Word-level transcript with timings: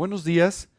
Buenos 0.00 0.24
días, 0.24 0.70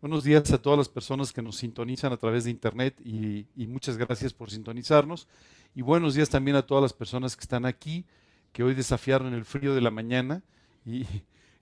buenos 0.00 0.24
días 0.24 0.50
a 0.50 0.60
todas 0.60 0.76
las 0.76 0.88
personas 0.88 1.32
que 1.32 1.40
nos 1.40 1.58
sintonizan 1.58 2.12
a 2.12 2.16
través 2.16 2.42
de 2.42 2.50
internet 2.50 3.00
y, 3.04 3.46
muchas 3.68 3.96
gracias 3.96 4.32
por 4.32 4.50
sintonizarnos. 4.50 5.28
Y 5.76 5.82
buenos 5.82 6.14
días 6.14 6.28
también 6.28 6.56
a 6.56 6.66
todas 6.66 6.82
las 6.82 6.92
personas 6.92 7.36
que 7.36 7.42
están 7.42 7.66
aquí, 7.66 8.04
que 8.52 8.64
hoy 8.64 8.74
desafiaron 8.74 9.32
el 9.32 9.44
frío 9.44 9.76
de 9.76 9.80
la 9.80 9.92
mañana 9.92 10.42
y, 10.84 11.06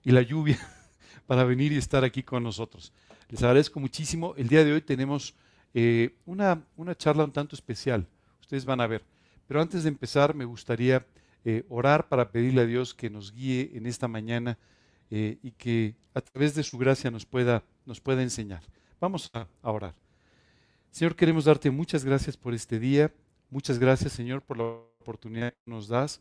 la 0.05 0.23
lluvia 0.23 0.57
para 1.27 1.43
venir 1.43 1.71
y 1.71 1.77
estar 1.77 2.03
aquí 2.03 2.23
con 2.23 2.41
nosotros. 2.41 2.91
Les 3.29 3.43
agradezco 3.43 3.79
muchísimo. 3.79 4.33
El 4.35 4.47
día 4.47 4.65
de 4.65 4.73
hoy 4.73 4.81
tenemos 4.81 5.35
eh, 5.75 6.15
una, 6.25 6.65
charla 6.97 7.25
un 7.25 7.31
tanto 7.31 7.55
especial. 7.55 8.07
Ustedes 8.41 8.65
van 8.65 8.81
a 8.81 8.87
ver. 8.87 9.05
Pero 9.47 9.61
antes 9.61 9.83
de 9.83 9.89
empezar, 9.89 10.33
me 10.33 10.45
gustaría 10.45 11.05
eh, 11.45 11.63
orar 11.69 12.07
para 12.07 12.31
pedirle 12.31 12.61
a 12.61 12.65
Dios 12.65 12.95
que 12.95 13.11
nos 13.11 13.31
guíe 13.31 13.69
en 13.75 13.85
esta 13.85 14.07
mañana 14.07 14.57
eh, 15.15 15.37
y 15.43 15.51
que 15.51 15.93
a 16.15 16.21
través 16.21 16.55
de 16.55 16.63
su 16.63 16.75
gracia 16.75 17.11
nos 17.11 17.23
pueda, 17.23 17.63
nos 17.85 18.01
pueda 18.01 18.23
enseñar. 18.23 18.63
Vamos 18.99 19.29
a, 19.35 19.47
a 19.61 19.71
orar. 19.71 19.93
Señor, 20.89 21.15
queremos 21.15 21.45
darte 21.45 21.69
muchas 21.69 22.03
gracias 22.03 22.35
por 22.35 22.55
este 22.55 22.79
día. 22.79 23.13
Muchas 23.51 23.77
gracias, 23.77 24.13
Señor, 24.13 24.41
por 24.41 24.57
la 24.57 24.63
oportunidad 24.63 25.53
que 25.53 25.69
nos 25.69 25.87
das 25.87 26.19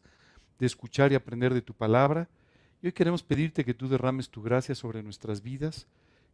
de 0.59 0.67
escuchar 0.67 1.11
y 1.11 1.15
aprender 1.15 1.55
de 1.55 1.63
tu 1.63 1.73
palabra. 1.73 2.29
Y 2.83 2.87
hoy 2.89 2.93
queremos 2.93 3.23
pedirte 3.23 3.65
que 3.65 3.73
tú 3.73 3.89
derrames 3.89 4.29
tu 4.29 4.43
gracia 4.43 4.75
sobre 4.75 5.03
nuestras 5.03 5.41
vidas, 5.41 5.87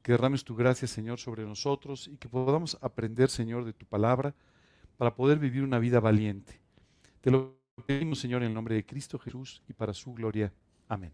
que 0.02 0.10
derrames 0.10 0.42
tu 0.42 0.56
gracia, 0.56 0.88
Señor, 0.88 1.20
sobre 1.20 1.44
nosotros 1.44 2.08
y 2.08 2.16
que 2.16 2.28
podamos 2.28 2.76
aprender, 2.80 3.30
Señor, 3.30 3.66
de 3.66 3.72
tu 3.72 3.86
palabra 3.86 4.34
para 4.96 5.14
poder 5.14 5.38
vivir 5.38 5.62
una 5.62 5.78
vida 5.78 6.00
valiente. 6.00 6.58
Te 7.20 7.30
lo 7.30 7.54
pedimos, 7.86 8.18
Señor, 8.18 8.42
en 8.42 8.48
el 8.48 8.54
nombre 8.54 8.74
de 8.74 8.84
Cristo 8.84 9.16
Jesús 9.16 9.62
y 9.68 9.74
para 9.74 9.94
su 9.94 10.12
gloria. 10.12 10.52
Amén. 10.88 11.12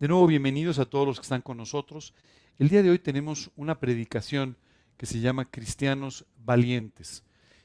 De 0.00 0.08
nuevo, 0.08 0.26
bienvenidos 0.26 0.78
a 0.78 0.86
todos 0.86 1.06
los 1.06 1.18
que 1.18 1.24
están 1.24 1.42
con 1.42 1.58
nosotros. 1.58 2.14
El 2.58 2.70
día 2.70 2.82
de 2.82 2.88
hoy 2.88 2.98
tenemos 2.98 3.50
una 3.54 3.80
predicación 3.80 4.56
que 4.96 5.04
se 5.04 5.20
llama 5.20 5.44
Cristianos 5.44 6.24
Valientes. 6.38 7.22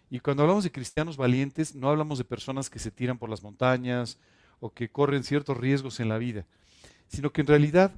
Y 0.10 0.20
cuando 0.20 0.44
hablamos 0.44 0.66
de 0.66 0.72
cristianos 0.74 1.16
valientes, 1.16 1.76
no 1.76 1.90
hablamos 1.90 2.18
de 2.18 2.26
personas 2.26 2.70
que 2.70 2.78
se 2.78 2.92
tiran 2.92 3.18
por 3.18 3.30
las 3.30 3.42
montañas 3.42 4.20
o 4.60 4.74
que 4.74 4.90
corren 4.90 5.24
ciertos 5.24 5.56
riesgos 5.56 6.02
en 6.02 6.10
la 6.10 6.18
vida, 6.18 6.46
sino 7.08 7.32
que 7.32 7.40
en 7.40 7.48
realidad 7.48 7.94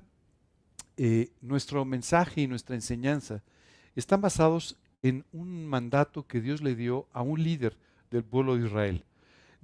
eh, 0.97 1.31
nuestro 1.41 1.83
mensaje 1.83 2.41
y 2.41 2.47
nuestra 2.47 2.75
enseñanza 2.75 3.41
están 3.95 4.21
basados 4.21 4.77
en 5.01 5.25
un 5.31 5.65
mandato 5.65 6.27
que 6.27 6.41
Dios 6.41 6.61
le 6.61 6.75
dio 6.75 7.07
a 7.11 7.23
un 7.23 7.43
líder 7.43 7.75
del 8.11 8.23
pueblo 8.23 8.55
de 8.55 8.67
Israel. 8.67 9.03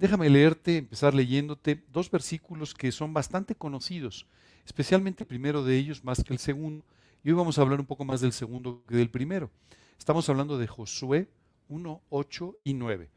Déjame 0.00 0.28
leerte, 0.28 0.78
empezar 0.78 1.14
leyéndote 1.14 1.84
dos 1.92 2.10
versículos 2.10 2.74
que 2.74 2.90
son 2.90 3.14
bastante 3.14 3.54
conocidos, 3.54 4.26
especialmente 4.64 5.24
el 5.24 5.28
primero 5.28 5.64
de 5.64 5.76
ellos 5.76 6.04
más 6.04 6.22
que 6.22 6.32
el 6.32 6.38
segundo. 6.38 6.84
Y 7.22 7.30
hoy 7.30 7.34
vamos 7.34 7.58
a 7.58 7.62
hablar 7.62 7.80
un 7.80 7.86
poco 7.86 8.04
más 8.04 8.20
del 8.20 8.32
segundo 8.32 8.82
que 8.88 8.96
del 8.96 9.10
primero. 9.10 9.50
Estamos 9.98 10.28
hablando 10.28 10.58
de 10.58 10.66
Josué 10.66 11.28
1, 11.68 12.02
8 12.10 12.56
y 12.64 12.74
9. 12.74 13.08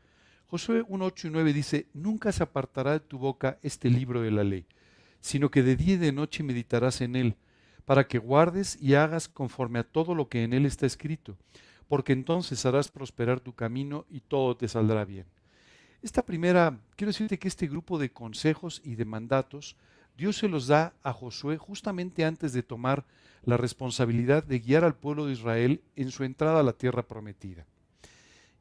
Josué 0.48 0.84
1, 0.88 1.06
8 1.06 1.28
y 1.28 1.32
9 1.32 1.54
dice, 1.54 1.88
Nunca 1.94 2.32
se 2.32 2.44
apartará 2.44 2.94
de 2.94 3.00
tu 3.00 3.18
boca 3.18 3.60
este 3.62 3.90
libro 3.90 4.22
de 4.22 4.32
la 4.32 4.44
ley, 4.44 4.66
sino 5.20 5.52
que 5.52 5.64
de 5.64 5.76
día 5.76 5.96
y 5.96 5.98
de 5.98 6.12
noche 6.12 6.44
meditarás 6.44 7.02
en 7.02 7.16
él, 7.16 7.36
para 7.86 8.08
que 8.08 8.18
guardes 8.18 8.78
y 8.82 8.94
hagas 8.94 9.28
conforme 9.28 9.80
a 9.80 9.84
todo 9.84 10.16
lo 10.16 10.30
que 10.30 10.44
en 10.44 10.54
él 10.54 10.66
está 10.66 10.86
escrito 10.86 11.38
porque 11.88 12.14
entonces 12.14 12.66
harás 12.66 12.90
prosperar 12.90 13.40
tu 13.40 13.54
camino 13.54 14.06
y 14.10 14.20
todo 14.20 14.56
te 14.56 14.68
saldrá 14.68 15.06
bien. 15.06 15.26
Esta 16.02 16.24
primera, 16.24 16.80
quiero 16.96 17.12
decirte 17.12 17.40
que 17.40 17.48
este 17.48 17.68
grupo 17.68 17.98
de 17.98 18.12
consejos 18.12 18.82
y 18.84 18.96
de 18.96 19.06
mandatos, 19.06 19.76
Dios 20.18 20.38
se 20.38 20.50
los 20.50 20.68
da 20.68 20.94
a 21.04 21.14
Josué 21.14 21.58
justamente 21.58 22.26
antes 22.26 22.52
de 22.52 22.64
tomar 22.64 23.06
la 23.44 23.56
responsabilidad 23.56 24.44
de 24.44 24.60
guiar 24.60 24.84
al 24.84 24.96
pueblo 24.96 25.28
de 25.28 25.34
Israel 25.34 25.82
en 25.96 26.12
su 26.12 26.24
entrada 26.24 26.60
a 26.60 26.64
la 26.64 26.74
tierra 26.74 27.08
prometida. 27.08 27.66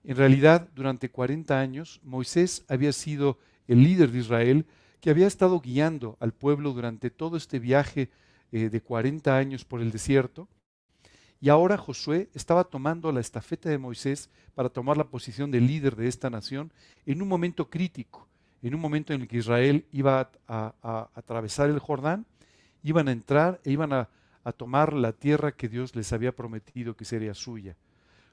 En 0.04 0.16
realidad, 0.16 0.68
durante 0.74 1.10
40 1.10 1.58
años, 1.58 2.00
Moisés 2.04 2.64
había 2.68 2.92
sido 2.92 3.38
el 3.66 3.82
líder 3.82 4.12
de 4.12 4.18
Israel 4.18 4.66
que 5.00 5.10
había 5.10 5.26
estado 5.26 5.60
guiando 5.60 6.16
al 6.20 6.32
pueblo 6.32 6.72
durante 6.72 7.10
todo 7.10 7.36
este 7.36 7.58
viaje 7.58 8.10
eh, 8.52 8.68
de 8.68 8.80
40 8.80 9.36
años 9.36 9.64
por 9.64 9.80
el 9.80 9.90
desierto 9.90 10.48
y 11.40 11.48
ahora 11.48 11.76
Josué 11.76 12.30
estaba 12.34 12.64
tomando 12.64 13.12
la 13.12 13.20
estafeta 13.20 13.68
de 13.68 13.78
Moisés 13.78 14.30
para 14.54 14.68
tomar 14.68 14.96
la 14.96 15.08
posición 15.08 15.50
de 15.50 15.60
líder 15.60 15.96
de 15.96 16.08
esta 16.08 16.30
nación 16.30 16.72
en 17.04 17.20
un 17.20 17.28
momento 17.28 17.68
crítico, 17.68 18.26
en 18.62 18.74
un 18.74 18.80
momento 18.80 19.12
en 19.12 19.22
el 19.22 19.28
que 19.28 19.38
Israel 19.38 19.86
iba 19.92 20.30
a, 20.48 21.08
atravesar 21.14 21.70
el 21.70 21.78
Jordán, 21.78 22.26
iban 22.82 23.08
a 23.08 23.12
entrar 23.12 23.60
e 23.64 23.70
iban 23.70 23.92
a, 23.92 24.08
a 24.44 24.52
tomar 24.52 24.92
la 24.92 25.12
tierra 25.12 25.52
que 25.52 25.68
Dios 25.68 25.94
les 25.94 26.12
había 26.12 26.34
prometido 26.34 26.96
que 26.96 27.04
sería 27.04 27.34
suya. 27.34 27.76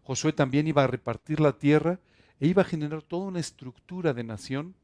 Josué 0.04 0.34
también 0.34 0.68
iba 0.68 0.84
a 0.84 0.88
repartir 0.88 1.40
la 1.40 1.54
tierra 1.54 2.00
e 2.40 2.48
iba 2.48 2.62
a 2.62 2.66
generar 2.66 3.02
toda 3.02 3.28
una 3.28 3.40
estructura 3.40 4.14
de 4.14 4.24
nación 4.24 4.76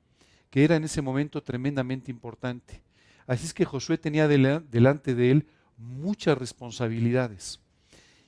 que 0.49 0.63
era 0.63 0.75
en 0.75 0.83
ese 0.83 1.01
momento 1.01 1.43
tremendamente 1.43 2.11
importante. 2.11 2.81
Así 3.27 3.45
es 3.45 3.53
que 3.53 3.65
Josué 3.65 3.97
tenía 3.97 4.27
delante 4.27 5.13
de 5.13 5.31
él 5.31 5.47
muchas 5.77 6.37
responsabilidades. 6.37 7.59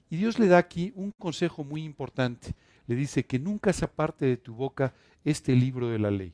Y 0.10 0.18
Dios 0.18 0.38
le 0.38 0.48
da 0.48 0.58
aquí 0.58 0.92
un 0.96 1.12
consejo 1.12 1.64
muy 1.64 1.84
importante. 1.84 2.54
Le 2.86 2.96
dice 2.96 3.26
que 3.26 3.40
nunca 3.40 3.74
se 3.74 3.86
aparte 3.86 4.26
de 4.26 4.38
tu 4.38 4.54
boca 4.54 4.94
este 5.24 5.56
libro 5.56 5.90
de 5.90 6.00
la 6.00 6.12
ley. 6.12 6.34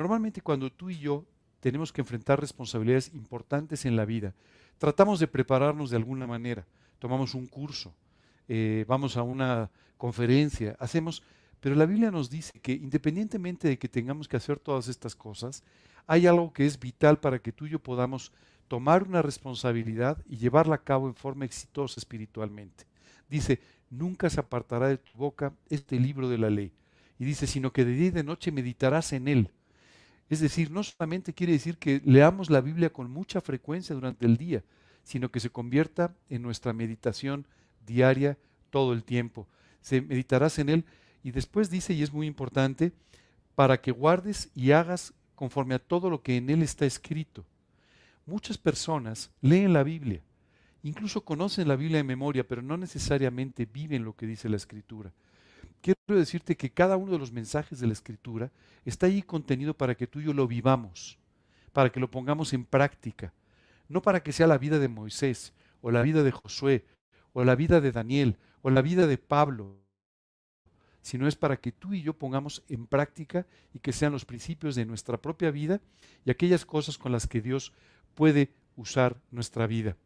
Normalmente 0.00 0.40
cuando 0.40 0.72
tú 0.72 0.88
y 0.88 0.98
yo 0.98 1.26
tenemos 1.60 1.92
que 1.92 2.00
enfrentar 2.00 2.40
responsabilidades 2.40 3.12
importantes 3.12 3.84
en 3.84 3.96
la 3.96 4.06
vida, 4.06 4.34
tratamos 4.78 5.20
de 5.20 5.28
prepararnos 5.28 5.90
de 5.90 5.98
alguna 5.98 6.26
manera. 6.26 6.66
Tomamos 6.98 7.34
un 7.34 7.46
curso, 7.46 7.92
eh, 8.48 8.86
vamos 8.88 9.18
a 9.18 9.22
una 9.22 9.70
conferencia, 9.98 10.74
hacemos... 10.78 11.22
Pero 11.60 11.74
la 11.74 11.84
Biblia 11.84 12.10
nos 12.10 12.30
dice 12.30 12.58
que 12.60 12.72
independientemente 12.72 13.68
de 13.68 13.78
que 13.78 13.90
tengamos 13.90 14.26
que 14.26 14.38
hacer 14.38 14.58
todas 14.58 14.88
estas 14.88 15.14
cosas, 15.14 15.62
hay 16.06 16.26
algo 16.26 16.50
que 16.50 16.64
es 16.64 16.80
vital 16.80 17.20
para 17.20 17.38
que 17.38 17.52
tú 17.52 17.66
y 17.66 17.70
yo 17.70 17.78
podamos 17.78 18.32
tomar 18.68 19.02
una 19.02 19.20
responsabilidad 19.20 20.16
y 20.26 20.38
llevarla 20.38 20.76
a 20.76 20.82
cabo 20.82 21.08
en 21.08 21.14
forma 21.14 21.44
exitosa 21.44 22.00
espiritualmente 22.00 22.86
dice, 23.28 23.60
nunca 23.90 24.28
se 24.28 24.40
apartará 24.40 24.88
de 24.88 24.98
tu 24.98 25.16
boca 25.16 25.52
este 25.68 26.00
libro 26.00 26.28
de 26.28 26.38
la 26.38 26.50
ley. 26.50 26.72
Y 27.18 27.24
dice, 27.24 27.46
sino 27.46 27.72
que 27.72 27.84
de 27.84 27.92
día 27.92 28.06
y 28.06 28.10
de 28.10 28.24
noche 28.24 28.50
meditarás 28.50 29.12
en 29.12 29.28
él. 29.28 29.50
Es 30.30 30.40
decir, 30.40 30.70
no 30.70 30.82
solamente 30.82 31.34
quiere 31.34 31.52
decir 31.52 31.76
que 31.76 32.00
leamos 32.04 32.48
la 32.48 32.62
Biblia 32.62 32.90
con 32.90 33.10
mucha 33.10 33.42
frecuencia 33.42 33.94
durante 33.94 34.24
el 34.24 34.38
día, 34.38 34.64
sino 35.02 35.30
que 35.30 35.40
se 35.40 35.50
convierta 35.50 36.14
en 36.30 36.40
nuestra 36.40 36.72
meditación 36.72 37.46
diaria 37.84 38.38
todo 38.70 38.94
el 38.94 39.04
tiempo. 39.04 39.46
Se 39.82 40.00
meditarás 40.00 40.58
en 40.58 40.70
él 40.70 40.84
y 41.22 41.32
después 41.32 41.68
dice, 41.68 41.92
y 41.92 42.02
es 42.02 42.12
muy 42.12 42.26
importante, 42.26 42.92
para 43.54 43.82
que 43.82 43.90
guardes 43.90 44.50
y 44.54 44.70
hagas 44.70 45.12
conforme 45.34 45.74
a 45.74 45.78
todo 45.78 46.08
lo 46.08 46.22
que 46.22 46.38
en 46.38 46.48
él 46.48 46.62
está 46.62 46.86
escrito. 46.86 47.44
Muchas 48.24 48.56
personas 48.56 49.30
leen 49.42 49.74
la 49.74 49.82
Biblia, 49.82 50.22
Incluso 50.82 51.24
conocen 51.24 51.68
la 51.68 51.76
Biblia 51.76 51.98
de 51.98 52.04
memoria, 52.04 52.46
pero 52.46 52.62
no 52.62 52.76
necesariamente 52.76 53.66
viven 53.66 54.04
lo 54.04 54.14
que 54.14 54.26
dice 54.26 54.48
la 54.48 54.56
Escritura. 54.56 55.12
Quiero 55.80 55.98
decirte 56.08 56.56
que 56.56 56.70
cada 56.70 56.96
uno 56.96 57.12
de 57.12 57.18
los 57.18 57.32
mensajes 57.32 57.80
de 57.80 57.86
la 57.86 57.92
Escritura 57.92 58.50
está 58.84 59.06
ahí 59.06 59.22
contenido 59.22 59.74
para 59.74 59.94
que 59.94 60.06
tú 60.06 60.20
y 60.20 60.24
yo 60.24 60.32
lo 60.32 60.46
vivamos, 60.46 61.18
para 61.72 61.90
que 61.90 62.00
lo 62.00 62.10
pongamos 62.10 62.52
en 62.52 62.64
práctica, 62.64 63.32
no 63.88 64.02
para 64.02 64.22
que 64.22 64.32
sea 64.32 64.46
la 64.46 64.58
vida 64.58 64.78
de 64.78 64.88
Moisés, 64.88 65.52
o 65.80 65.90
la 65.90 66.02
vida 66.02 66.22
de 66.22 66.30
Josué, 66.30 66.84
o 67.32 67.44
la 67.44 67.54
vida 67.54 67.80
de 67.80 67.92
Daniel, 67.92 68.36
o 68.62 68.70
la 68.70 68.82
vida 68.82 69.06
de 69.06 69.16
Pablo, 69.16 69.78
sino 71.00 71.26
es 71.26 71.36
para 71.36 71.56
que 71.56 71.72
tú 71.72 71.94
y 71.94 72.02
yo 72.02 72.12
pongamos 72.12 72.62
en 72.68 72.86
práctica 72.86 73.46
y 73.72 73.78
que 73.78 73.92
sean 73.92 74.12
los 74.12 74.26
principios 74.26 74.74
de 74.74 74.84
nuestra 74.84 75.16
propia 75.16 75.50
vida 75.50 75.80
y 76.26 76.30
aquellas 76.30 76.66
cosas 76.66 76.98
con 76.98 77.12
las 77.12 77.26
que 77.26 77.40
Dios 77.40 77.72
puede 78.14 78.52
usar 78.76 79.16
nuestra 79.30 79.66
vida 79.66 79.96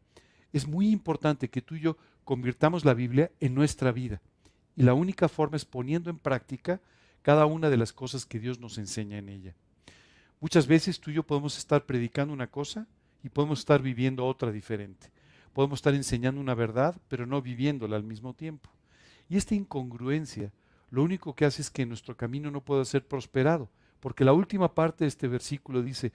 es 0.55 0.67
muy 0.67 0.89
importante 0.89 1.49
que 1.49 1.61
tú 1.61 1.75
y 1.75 1.81
yo 1.81 1.97
convirtamos 2.23 2.85
la 2.85 2.93
Biblia 2.93 3.29
en 3.41 3.53
nuestra 3.53 3.91
vida. 3.91 4.21
Y 4.75 4.83
la 4.83 4.93
única 4.93 5.29
forma 5.29 5.57
es 5.57 5.65
poniendo 5.65 6.09
en 6.09 6.17
práctica 6.17 6.81
cada 7.21 7.45
una 7.45 7.69
de 7.69 7.77
las 7.77 7.93
cosas 7.93 8.25
que 8.25 8.39
Dios 8.39 8.59
nos 8.59 8.77
enseña 8.77 9.17
en 9.17 9.29
ella. 9.29 9.55
Muchas 10.39 10.67
veces 10.67 10.99
tú 10.99 11.11
y 11.11 11.15
yo 11.15 11.23
podemos 11.23 11.57
estar 11.57 11.85
predicando 11.85 12.33
una 12.33 12.47
cosa 12.47 12.87
y 13.23 13.29
podemos 13.29 13.59
estar 13.59 13.81
viviendo 13.81 14.25
otra 14.25 14.51
diferente. 14.51 15.11
Podemos 15.53 15.79
estar 15.79 15.95
enseñando 15.95 16.41
una 16.41 16.53
verdad, 16.53 16.95
pero 17.07 17.25
no 17.25 17.41
viviéndola 17.41 17.95
al 17.95 18.03
mismo 18.03 18.33
tiempo. 18.33 18.69
Y 19.29 19.37
esta 19.37 19.55
incongruencia 19.55 20.51
lo 20.91 21.03
único 21.03 21.33
que 21.35 21.45
hace 21.45 21.61
es 21.61 21.69
que 21.69 21.85
nuestro 21.85 22.15
camino 22.15 22.51
no 22.51 22.61
pueda 22.61 22.85
ser 22.85 23.07
prosperado, 23.07 23.69
porque 23.99 24.23
la 24.23 24.33
última 24.33 24.75
parte 24.75 25.03
de 25.03 25.07
este 25.07 25.27
versículo 25.27 25.81
dice, 25.81 26.11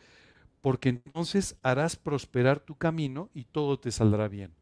porque 0.60 0.90
entonces 0.90 1.56
harás 1.62 1.96
prosperar 1.96 2.60
tu 2.60 2.76
camino 2.76 3.30
y 3.34 3.44
todo 3.44 3.78
te 3.78 3.90
saldrá 3.90 4.28
bien. 4.28 4.52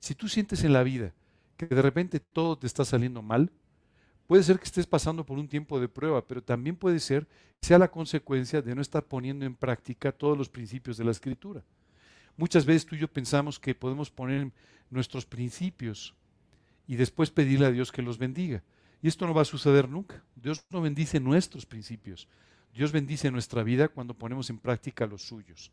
Si 0.00 0.14
tú 0.14 0.28
sientes 0.28 0.64
en 0.64 0.72
la 0.72 0.82
vida 0.82 1.12
que 1.58 1.66
de 1.66 1.82
repente 1.82 2.20
todo 2.20 2.56
te 2.56 2.66
está 2.66 2.84
saliendo 2.84 3.20
mal, 3.20 3.50
puede 4.26 4.44
ser 4.44 4.58
que 4.58 4.64
estés 4.64 4.86
pasando 4.86 5.26
por 5.26 5.38
un 5.38 5.48
tiempo 5.48 5.80
de 5.80 5.88
prueba, 5.88 6.26
pero 6.26 6.42
también 6.42 6.76
puede 6.76 7.00
ser 7.00 7.26
que 7.60 7.66
sea 7.66 7.78
la 7.78 7.90
consecuencia 7.90 8.62
de 8.62 8.74
no 8.74 8.80
estar 8.80 9.04
poniendo 9.04 9.44
en 9.44 9.56
práctica 9.56 10.12
todos 10.12 10.38
los 10.38 10.48
principios 10.48 10.96
de 10.96 11.04
la 11.04 11.10
escritura. 11.10 11.64
Muchas 12.36 12.64
veces 12.64 12.86
tú 12.86 12.94
y 12.94 13.00
yo 13.00 13.08
pensamos 13.08 13.58
que 13.58 13.74
podemos 13.74 14.10
poner 14.10 14.52
nuestros 14.90 15.26
principios 15.26 16.14
y 16.86 16.94
después 16.94 17.30
pedirle 17.30 17.66
a 17.66 17.72
Dios 17.72 17.90
que 17.90 18.02
los 18.02 18.16
bendiga. 18.16 18.62
Y 19.02 19.08
esto 19.08 19.26
no 19.26 19.34
va 19.34 19.42
a 19.42 19.44
suceder 19.44 19.88
nunca. 19.88 20.22
Dios 20.36 20.64
no 20.70 20.80
bendice 20.80 21.18
nuestros 21.18 21.66
principios. 21.66 22.28
Dios 22.72 22.92
bendice 22.92 23.30
nuestra 23.32 23.64
vida 23.64 23.88
cuando 23.88 24.14
ponemos 24.14 24.48
en 24.50 24.58
práctica 24.58 25.06
los 25.06 25.22
suyos. 25.22 25.72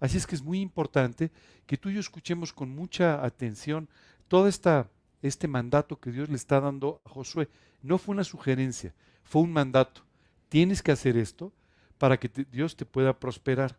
Así 0.00 0.16
es 0.16 0.26
que 0.26 0.34
es 0.34 0.42
muy 0.42 0.60
importante 0.60 1.30
que 1.66 1.76
tú 1.76 1.90
y 1.90 1.94
yo 1.94 2.00
escuchemos 2.00 2.52
con 2.52 2.70
mucha 2.70 3.22
atención 3.24 3.88
todo 4.28 4.48
esta, 4.48 4.88
este 5.22 5.48
mandato 5.48 5.98
que 5.98 6.12
Dios 6.12 6.28
le 6.28 6.36
está 6.36 6.60
dando 6.60 7.00
a 7.04 7.10
Josué. 7.10 7.48
No 7.82 7.98
fue 7.98 8.14
una 8.14 8.24
sugerencia, 8.24 8.94
fue 9.22 9.42
un 9.42 9.52
mandato. 9.52 10.02
Tienes 10.48 10.82
que 10.82 10.92
hacer 10.92 11.16
esto 11.16 11.52
para 11.98 12.18
que 12.18 12.28
Dios 12.50 12.76
te 12.76 12.86
pueda 12.86 13.18
prosperar. 13.18 13.76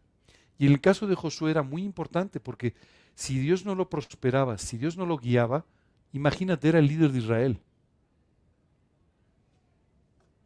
Y 0.57 0.65
en 0.65 0.73
el 0.73 0.81
caso 0.81 1.07
de 1.07 1.15
Josué 1.15 1.51
era 1.51 1.63
muy 1.63 1.83
importante 1.83 2.39
porque 2.39 2.73
si 3.15 3.39
Dios 3.39 3.65
no 3.65 3.75
lo 3.75 3.89
prosperaba, 3.89 4.57
si 4.57 4.77
Dios 4.77 4.97
no 4.97 5.05
lo 5.05 5.17
guiaba, 5.17 5.65
imagínate, 6.13 6.69
era 6.69 6.79
el 6.79 6.87
líder 6.87 7.11
de 7.11 7.19
Israel. 7.19 7.59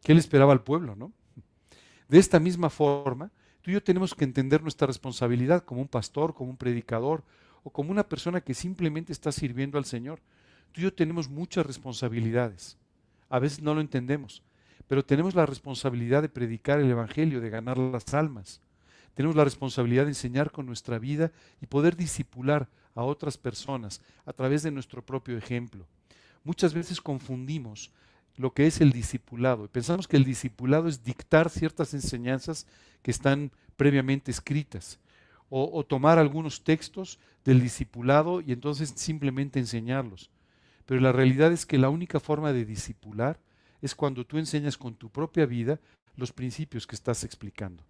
¿Qué 0.04 0.14
le 0.14 0.20
esperaba 0.20 0.54
al 0.54 0.64
pueblo, 0.64 0.96
no? 0.96 1.12
De 2.08 2.20
esta 2.20 2.40
misma 2.40 2.70
forma, 2.70 3.32
tú 3.62 3.72
y 3.72 3.74
yo 3.74 3.84
tenemos 3.84 4.16
que 4.16 4.26
entender 4.26 4.62
nuestra 4.62 4.88
responsabilidad 4.88 5.64
como 5.64 5.82
un 5.82 5.88
pastor, 5.88 6.34
como 6.34 6.50
un 6.50 6.58
predicador 6.58 7.24
o 7.64 7.70
como 7.70 7.92
una 7.92 8.08
persona 8.08 8.42
que 8.42 8.54
simplemente 8.54 9.14
está 9.14 9.32
sirviendo 9.32 9.78
al 9.78 9.86
Señor. 9.86 10.20
Tú 10.72 10.82
y 10.82 10.84
yo 10.84 10.94
tenemos 10.94 11.30
muchas 11.30 11.66
responsabilidades. 11.66 12.78
A 13.30 13.40
veces 13.40 13.62
no 13.62 13.74
lo 13.74 13.82
entendemos, 13.82 14.42
pero 14.88 15.04
tenemos 15.06 15.36
la 15.36 15.46
responsabilidad 15.46 16.22
de 16.22 16.30
predicar 16.30 16.80
el 16.80 16.90
Evangelio, 16.90 17.42
de 17.42 17.50
ganar 17.50 17.78
las 17.78 18.14
almas. 18.14 18.62
Tenemos 19.14 19.36
la 19.36 19.44
responsabilidad 19.44 20.04
de 20.04 20.12
enseñar 20.12 20.52
con 20.52 20.66
nuestra 20.66 21.00
vida 21.00 21.32
y 21.62 21.66
poder 21.66 21.96
disipular 21.96 22.68
a 22.96 23.04
otras 23.04 23.38
personas 23.38 24.02
a 24.26 24.34
través 24.34 24.64
de 24.64 24.72
nuestro 24.72 25.02
propio 25.06 25.38
ejemplo. 25.38 25.86
Muchas 26.44 26.74
veces 26.74 27.02
confundimos 27.02 27.92
lo 28.38 28.54
que 28.54 28.68
es 28.68 28.82
el 28.82 28.92
discipulado. 28.92 29.68
Pensamos 29.68 30.08
que 30.08 30.18
el 30.18 30.24
discipulado 30.24 30.88
es 30.88 31.04
dictar 31.04 31.50
ciertas 31.50 31.94
enseñanzas 31.94 32.66
que 33.02 33.12
están 33.12 33.52
previamente 33.76 34.32
escritas, 34.32 35.00
o, 35.54 35.84
tomar 35.84 36.18
algunos 36.18 36.64
textos 36.64 37.20
del 37.44 37.60
discipulado 37.60 38.40
y 38.40 38.54
entonces 38.54 38.94
simplemente 38.96 39.60
enseñarlos. 39.60 40.30
Pero 40.92 41.00
la 41.00 41.14
realidad 41.14 41.54
es 41.54 41.66
que 41.66 41.78
la 41.78 41.88
única 41.88 42.20
forma 42.20 42.52
de 42.52 42.66
discipular 42.66 43.40
es 43.82 43.96
cuando 43.96 44.26
tú 44.26 44.38
enseñas 44.38 44.78
con 44.78 44.94
tu 44.94 45.10
propia 45.10 45.46
vida 45.46 45.80
los 46.18 46.34
principios 46.34 46.86
que 46.86 46.98
estás 46.98 47.24
explicando. 47.24 47.86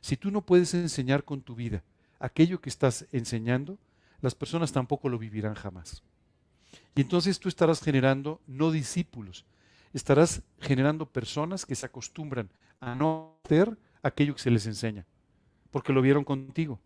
Si 0.00 0.16
tú 0.16 0.32
no 0.32 0.44
puedes 0.44 0.74
enseñar 0.74 1.22
con 1.22 1.42
tu 1.42 1.54
vida 1.54 1.84
aquello 2.18 2.60
que 2.60 2.68
estás 2.68 3.06
enseñando, 3.12 3.78
las 4.20 4.34
personas 4.34 4.72
tampoco 4.72 5.08
lo 5.08 5.16
vivirán 5.16 5.54
jamás. 5.54 6.02
Y 6.96 7.02
entonces 7.02 7.38
tú 7.38 7.48
estarás 7.48 7.80
generando 7.80 8.40
no 8.48 8.72
discípulos, 8.72 9.44
estarás 9.92 10.42
generando 10.58 11.06
personas 11.06 11.64
que 11.64 11.76
se 11.76 11.86
acostumbran 11.86 12.50
a 12.80 12.96
no 12.96 13.38
hacer 13.44 13.78
aquello 14.02 14.34
que 14.34 14.42
se 14.42 14.50
les 14.50 14.66
enseña, 14.66 15.06
porque 15.70 15.92
lo 15.92 16.02
vieron 16.02 16.24
contigo. 16.24 16.80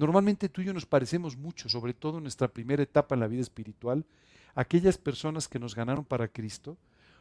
Normalmente 0.00 0.48
tú 0.48 0.62
y 0.62 0.64
yo 0.64 0.72
nos 0.72 0.86
parecemos 0.86 1.36
mucho, 1.36 1.68
sobre 1.68 1.92
todo 1.92 2.16
en 2.16 2.22
nuestra 2.22 2.48
primera 2.48 2.82
etapa 2.82 3.14
en 3.14 3.20
la 3.20 3.26
vida 3.26 3.42
espiritual, 3.42 4.06
aquellas 4.54 4.96
personas 4.96 5.46
que 5.46 5.58
nos 5.58 5.74
ganaron 5.74 6.06
para 6.06 6.26
Cristo 6.26 6.78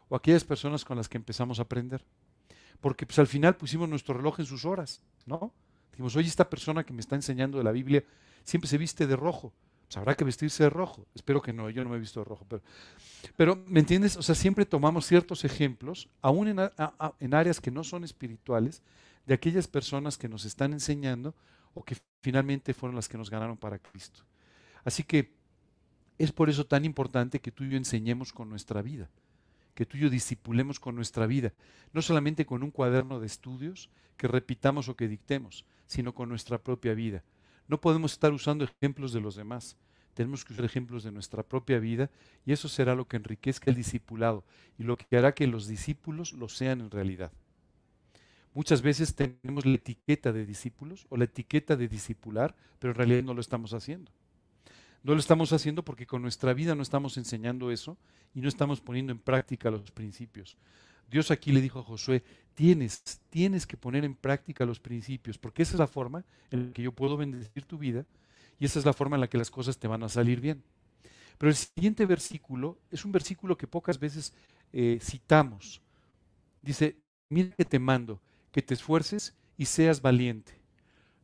o 0.07 0.15
aquellas 0.15 0.45
personas 0.45 0.85
con 0.85 0.95
las 0.95 1.09
que 1.09 1.17
empezamos 1.17 1.59
a 1.59 1.63
aprender. 1.63 2.05
Porque 2.79 3.05
pues 3.05 3.19
al 3.19 3.27
final 3.27 3.57
pusimos 3.57 3.89
nuestro 3.89 4.13
reloj 4.13 4.39
en 4.39 4.45
sus 4.45 4.63
horas, 4.63 5.01
¿no? 5.25 5.51
Dijimos, 5.91 6.15
oye, 6.15 6.29
esta 6.29 6.49
persona 6.49 6.85
que 6.85 6.93
me 6.93 7.01
está 7.01 7.15
enseñando 7.17 7.57
de 7.57 7.65
la 7.65 7.73
Biblia 7.73 8.01
siempre 8.45 8.69
se 8.69 8.77
viste 8.77 9.05
de 9.07 9.17
rojo. 9.17 9.51
Pues 9.87 9.97
habrá 9.97 10.15
que 10.15 10.23
vestirse 10.23 10.63
de 10.63 10.69
rojo. 10.69 11.05
Espero 11.13 11.41
que 11.41 11.51
no, 11.51 11.69
yo 11.69 11.83
no 11.83 11.89
me 11.89 11.97
he 11.97 11.99
visto 11.99 12.21
de 12.21 12.23
rojo. 12.23 12.45
Pero, 12.47 12.63
pero 13.35 13.61
¿me 13.67 13.81
entiendes? 13.81 14.15
O 14.15 14.21
sea, 14.21 14.35
siempre 14.35 14.65
tomamos 14.65 15.05
ciertos 15.05 15.43
ejemplos, 15.43 16.07
aún 16.21 16.47
en, 16.47 16.59
en 17.19 17.33
áreas 17.33 17.59
que 17.59 17.71
no 17.71 17.83
son 17.83 18.05
espirituales, 18.05 18.81
de 19.25 19.33
aquellas 19.33 19.67
personas 19.67 20.17
que 20.17 20.29
nos 20.29 20.45
están 20.45 20.71
enseñando 20.71 21.35
o 21.79 21.83
que 21.85 21.95
finalmente 22.21 22.73
fueron 22.73 22.97
las 22.97 23.07
que 23.07 23.17
nos 23.17 23.29
ganaron 23.29 23.55
para 23.55 23.79
Cristo. 23.79 24.25
Así 24.83 25.03
que 25.03 25.33
es 26.17 26.33
por 26.33 26.49
eso 26.49 26.65
tan 26.65 26.83
importante 26.83 27.39
que 27.39 27.53
tú 27.53 27.63
y 27.63 27.69
yo 27.69 27.77
enseñemos 27.77 28.33
con 28.33 28.49
nuestra 28.49 28.81
vida, 28.81 29.09
que 29.73 29.85
tú 29.85 29.95
y 29.95 30.01
yo 30.01 30.09
disipulemos 30.09 30.77
con 30.77 30.93
nuestra 30.95 31.25
vida, 31.25 31.53
no 31.93 32.01
solamente 32.01 32.45
con 32.45 32.63
un 32.63 32.71
cuaderno 32.71 33.21
de 33.21 33.27
estudios 33.27 33.89
que 34.17 34.27
repitamos 34.27 34.89
o 34.89 34.97
que 34.97 35.07
dictemos, 35.07 35.65
sino 35.87 36.13
con 36.13 36.27
nuestra 36.27 36.57
propia 36.57 36.93
vida. 36.93 37.23
No 37.69 37.79
podemos 37.79 38.11
estar 38.11 38.33
usando 38.33 38.65
ejemplos 38.65 39.13
de 39.13 39.21
los 39.21 39.35
demás. 39.35 39.77
Tenemos 40.15 40.43
que 40.43 40.51
usar 40.51 40.65
ejemplos 40.65 41.05
de 41.05 41.13
nuestra 41.13 41.43
propia 41.43 41.79
vida 41.79 42.09
y 42.45 42.51
eso 42.51 42.67
será 42.67 42.93
lo 42.93 43.07
que 43.07 43.15
enriquezca 43.15 43.71
el 43.71 43.77
discipulado 43.77 44.43
y 44.77 44.83
lo 44.83 44.97
que 44.97 45.15
hará 45.15 45.33
que 45.33 45.47
los 45.47 45.65
discípulos 45.67 46.33
lo 46.33 46.49
sean 46.49 46.81
en 46.81 46.91
realidad. 46.91 47.31
Muchas 48.53 48.81
veces 48.81 49.15
tenemos 49.15 49.65
la 49.65 49.75
etiqueta 49.75 50.31
de 50.31 50.45
discípulos 50.45 51.05
o 51.09 51.17
la 51.17 51.25
etiqueta 51.25 51.75
de 51.75 51.87
discipular, 51.87 52.55
pero 52.79 52.91
en 52.91 52.97
realidad 52.97 53.23
no 53.23 53.33
lo 53.33 53.41
estamos 53.41 53.73
haciendo. 53.73 54.11
No 55.03 55.13
lo 55.13 55.19
estamos 55.19 55.53
haciendo 55.53 55.83
porque 55.83 56.05
con 56.05 56.21
nuestra 56.21 56.53
vida 56.53 56.75
no 56.75 56.81
estamos 56.81 57.17
enseñando 57.17 57.71
eso 57.71 57.97
y 58.33 58.41
no 58.41 58.49
estamos 58.49 58.81
poniendo 58.81 59.11
en 59.11 59.19
práctica 59.19 59.71
los 59.71 59.91
principios. 59.91 60.57
Dios 61.09 61.31
aquí 61.31 61.51
le 61.51 61.61
dijo 61.61 61.79
a 61.79 61.83
Josué, 61.83 62.23
tienes, 62.53 63.01
tienes 63.29 63.65
que 63.65 63.77
poner 63.77 64.03
en 64.03 64.15
práctica 64.15 64.65
los 64.65 64.79
principios, 64.79 65.37
porque 65.37 65.63
esa 65.63 65.73
es 65.73 65.79
la 65.79 65.87
forma 65.87 66.23
en 66.51 66.67
la 66.67 66.73
que 66.73 66.83
yo 66.83 66.91
puedo 66.91 67.17
bendecir 67.17 67.63
tu 67.63 67.77
vida 67.77 68.05
y 68.59 68.65
esa 68.65 68.79
es 68.79 68.85
la 68.85 68.93
forma 68.93 69.15
en 69.15 69.21
la 69.21 69.29
que 69.29 69.37
las 69.37 69.49
cosas 69.49 69.77
te 69.77 69.87
van 69.87 70.03
a 70.03 70.09
salir 70.09 70.41
bien. 70.41 70.61
Pero 71.37 71.49
el 71.49 71.55
siguiente 71.55 72.05
versículo 72.05 72.77
es 72.91 73.05
un 73.05 73.11
versículo 73.11 73.57
que 73.57 73.65
pocas 73.65 73.97
veces 73.97 74.33
eh, 74.73 74.99
citamos. 75.01 75.81
Dice, 76.61 76.97
mira 77.29 77.55
que 77.55 77.65
te 77.65 77.79
mando, 77.79 78.19
que 78.51 78.61
te 78.61 78.73
esfuerces 78.73 79.35
y 79.57 79.65
seas 79.65 80.01
valiente. 80.01 80.59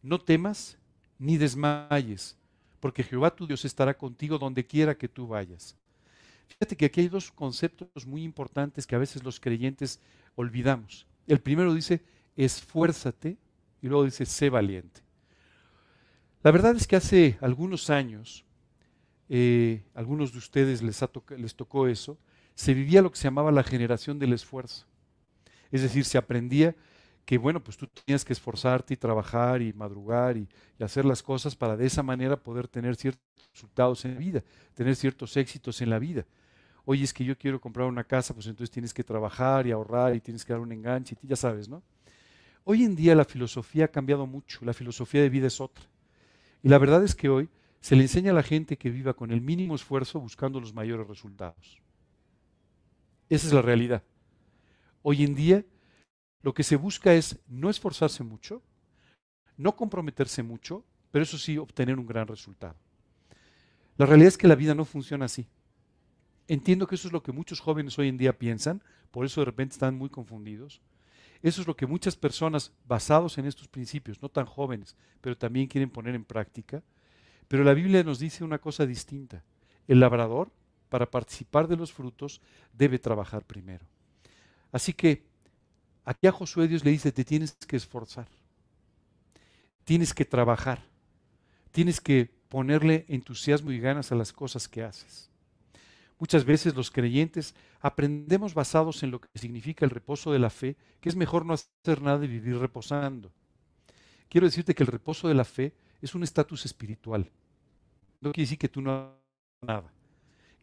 No 0.02 0.20
temas 0.20 0.78
ni 1.18 1.38
desmayes, 1.38 2.38
porque 2.80 3.04
Jehová 3.04 3.36
tu 3.36 3.48
Dios 3.48 3.66
estará 3.66 3.98
contigo 3.98 4.38
donde 4.38 4.66
quiera 4.66 4.98
que 4.98 5.08
tú 5.08 5.28
vayas. 5.28 5.76
Fíjate 6.48 6.76
que 6.76 6.86
aquí 6.86 7.02
hay 7.02 7.08
dos 7.08 7.32
conceptos 7.32 8.06
muy 8.06 8.24
importantes 8.24 8.86
que 8.86 8.96
a 8.96 9.00
veces 9.00 9.24
los 9.24 9.40
creyentes 9.40 10.00
olvidamos. 10.36 11.08
El 11.28 11.40
primero 11.40 11.74
dice, 11.74 12.04
esfuérzate, 12.36 13.38
y 13.82 13.88
luego 13.88 14.06
dice, 14.06 14.26
sé 14.26 14.50
valiente. 14.50 15.02
La 16.44 16.52
verdad 16.52 16.76
es 16.76 16.86
que 16.86 16.96
hace 16.96 17.38
algunos 17.42 17.90
años, 17.90 18.46
eh, 19.30 19.84
algunos 19.96 20.32
de 20.32 20.38
ustedes 20.38 20.84
les, 20.84 21.04
les 21.38 21.56
tocó 21.56 21.88
eso, 21.88 22.18
se 22.54 22.74
vivía 22.74 23.02
lo 23.02 23.12
que 23.12 23.18
se 23.18 23.24
llamaba 23.24 23.52
la 23.52 23.64
generación 23.64 24.20
del 24.20 24.34
esfuerzo. 24.34 24.86
Es 25.72 25.82
decir, 25.82 26.06
se 26.06 26.18
aprendía 26.18 26.76
que 27.26 27.38
bueno, 27.40 27.62
pues 27.62 27.76
tú 27.76 27.88
tenías 27.88 28.24
que 28.24 28.34
esforzarte 28.34 28.94
y 28.94 28.98
trabajar 28.98 29.62
y 29.62 29.74
madrugar 29.74 30.38
y, 30.38 30.48
hacer 30.80 31.06
las 31.06 31.24
cosas 31.24 31.56
para 31.56 31.76
de 31.76 31.86
esa 31.86 32.04
manera 32.04 32.36
poder 32.36 32.68
tener 32.68 32.96
ciertos 32.96 33.24
resultados 33.54 34.06
en 34.06 34.18
vida, 34.18 34.44
tener 34.74 34.96
ciertos 34.96 35.36
éxitos 35.38 35.82
en 35.82 35.90
la 35.90 36.00
vida. 36.00 36.26
Oye, 36.84 37.04
es 37.04 37.14
que 37.14 37.26
yo 37.26 37.36
quiero 37.38 37.60
comprar 37.60 37.88
una 37.88 38.04
casa, 38.04 38.34
pues 38.34 38.46
entonces 38.46 38.70
tienes 38.70 38.94
que 38.94 39.04
trabajar 39.04 39.66
y 39.66 39.72
ahorrar 39.72 40.16
y 40.16 40.20
tienes 40.20 40.46
que 40.46 40.54
dar 40.54 40.60
un 40.60 40.72
enganche, 40.72 41.18
y 41.22 41.28
ya 41.28 41.36
sabes, 41.36 41.68
¿no? 41.68 41.82
Hoy 42.64 42.84
en 42.84 42.96
día 42.96 43.16
la 43.16 43.26
filosofía 43.26 43.86
ha 43.86 43.88
cambiado 43.88 44.28
mucho, 44.28 44.60
la 44.64 44.74
filosofía 44.74 45.22
de 45.22 45.30
vida 45.30 45.48
es 45.48 45.60
otra. 45.62 45.86
Y 46.62 46.70
la 46.70 46.78
verdad 46.78 47.04
es 47.04 47.16
que 47.16 47.30
hoy 47.30 47.50
se 47.80 47.96
le 47.96 48.02
enseña 48.04 48.32
a 48.32 48.36
la 48.36 48.44
gente 48.44 48.78
que 48.78 48.90
viva 48.90 49.14
con 49.14 49.32
el 49.32 49.42
mínimo 49.42 49.76
esfuerzo 49.76 50.20
buscando 50.20 50.60
los 50.60 50.74
mayores 50.74 51.08
resultados. 51.08 51.80
Esa 53.30 53.48
es 53.48 53.54
la 53.54 53.62
realidad. 53.62 54.04
Hoy 55.04 55.24
en 55.24 55.36
día 55.36 55.64
lo 56.46 56.54
que 56.54 56.62
se 56.62 56.76
busca 56.76 57.12
es 57.16 57.40
no 57.48 57.72
esforzarse 57.72 58.24
mucho, 58.24 58.62
no 59.58 59.76
comprometerse 59.76 60.44
mucho, 60.44 60.86
pero 61.10 61.24
eso 61.24 61.40
sí, 61.40 61.58
obtener 61.58 61.98
un 61.98 62.06
gran 62.06 62.28
resultado. 62.28 62.76
La 63.98 64.06
realidad 64.06 64.28
es 64.28 64.38
que 64.38 64.48
la 64.48 64.54
vida 64.54 64.76
no 64.76 64.86
funciona 64.86 65.26
así. 65.26 65.48
Entiendo 66.48 66.86
que 66.86 66.94
eso 66.94 67.08
es 67.08 67.14
lo 67.14 67.24
que 67.24 67.32
muchos 67.32 67.60
jóvenes 67.60 67.98
hoy 67.98 68.10
en 68.10 68.18
día 68.18 68.38
piensan, 68.38 68.84
por 69.10 69.26
eso 69.26 69.42
de 69.42 69.46
repente 69.46 69.74
están 69.74 69.98
muy 69.98 70.08
confundidos. 70.08 70.82
Eso 71.42 71.62
es 71.62 71.68
lo 71.68 71.76
que 71.76 71.88
muchas 71.88 72.16
personas 72.16 72.74
basados 72.88 73.40
en 73.40 73.48
estos 73.48 73.68
principios, 73.68 74.22
no 74.22 74.30
tan 74.30 74.46
jóvenes, 74.46 74.96
pero 75.22 75.36
también 75.36 75.66
quieren 75.66 75.90
poner 75.90 76.14
en 76.14 76.26
práctica. 76.26 76.84
Pero 77.48 77.64
la 77.64 77.74
Biblia 77.74 78.04
nos 78.04 78.20
dice 78.20 78.44
una 78.44 78.60
cosa 78.60 78.86
distinta. 78.86 79.44
El 79.88 80.00
labrador, 80.00 80.52
para 80.90 81.10
participar 81.10 81.68
de 81.68 81.78
los 81.78 81.92
frutos, 81.92 82.40
debe 82.72 83.00
trabajar 83.00 83.44
primero. 83.44 83.88
Así 84.72 84.94
que 84.94 85.34
Aquí 86.06 86.28
a 86.28 86.32
Josué 86.32 86.68
Dios 86.68 86.86
le 86.86 86.92
dice, 86.92 87.12
te 87.12 87.26
tienes 87.26 87.54
que 87.68 87.76
esforzar, 87.76 88.28
tienes 89.84 90.14
que 90.14 90.24
trabajar, 90.24 90.84
tienes 91.72 92.00
que 92.00 92.32
ponerle 92.48 93.06
entusiasmo 93.10 93.72
y 93.72 93.80
ganas 93.80 94.12
a 94.12 94.16
las 94.16 94.32
cosas 94.32 94.68
que 94.68 94.84
haces. 94.84 95.30
Muchas 96.20 96.46
veces 96.46 96.76
los 96.76 96.92
creyentes 96.92 97.56
aprendemos 97.82 98.54
basados 98.54 99.04
en 99.04 99.12
lo 99.12 99.20
que 99.20 99.28
significa 99.36 99.84
el 99.84 99.92
reposo 99.92 100.32
de 100.32 100.40
la 100.40 100.50
fe, 100.50 100.78
que 101.02 101.10
es 101.10 101.16
mejor 101.16 101.46
no 101.46 101.54
hacer 101.54 102.02
nada 102.02 102.24
y 102.24 102.28
vivir 102.28 102.58
reposando. 102.58 103.34
Quiero 104.30 104.48
decirte 104.48 104.74
que 104.74 104.84
el 104.84 104.88
reposo 104.88 105.28
de 105.28 105.34
la 105.34 105.44
fe 105.44 105.74
es 106.02 106.16
un 106.16 106.24
estatus 106.24 106.66
espiritual. 106.66 107.30
No 108.22 108.32
quiere 108.32 108.46
decir 108.46 108.58
que 108.58 108.70
tú 108.70 108.82
no 108.82 108.92
hagas 108.92 109.16
nada. 109.62 109.92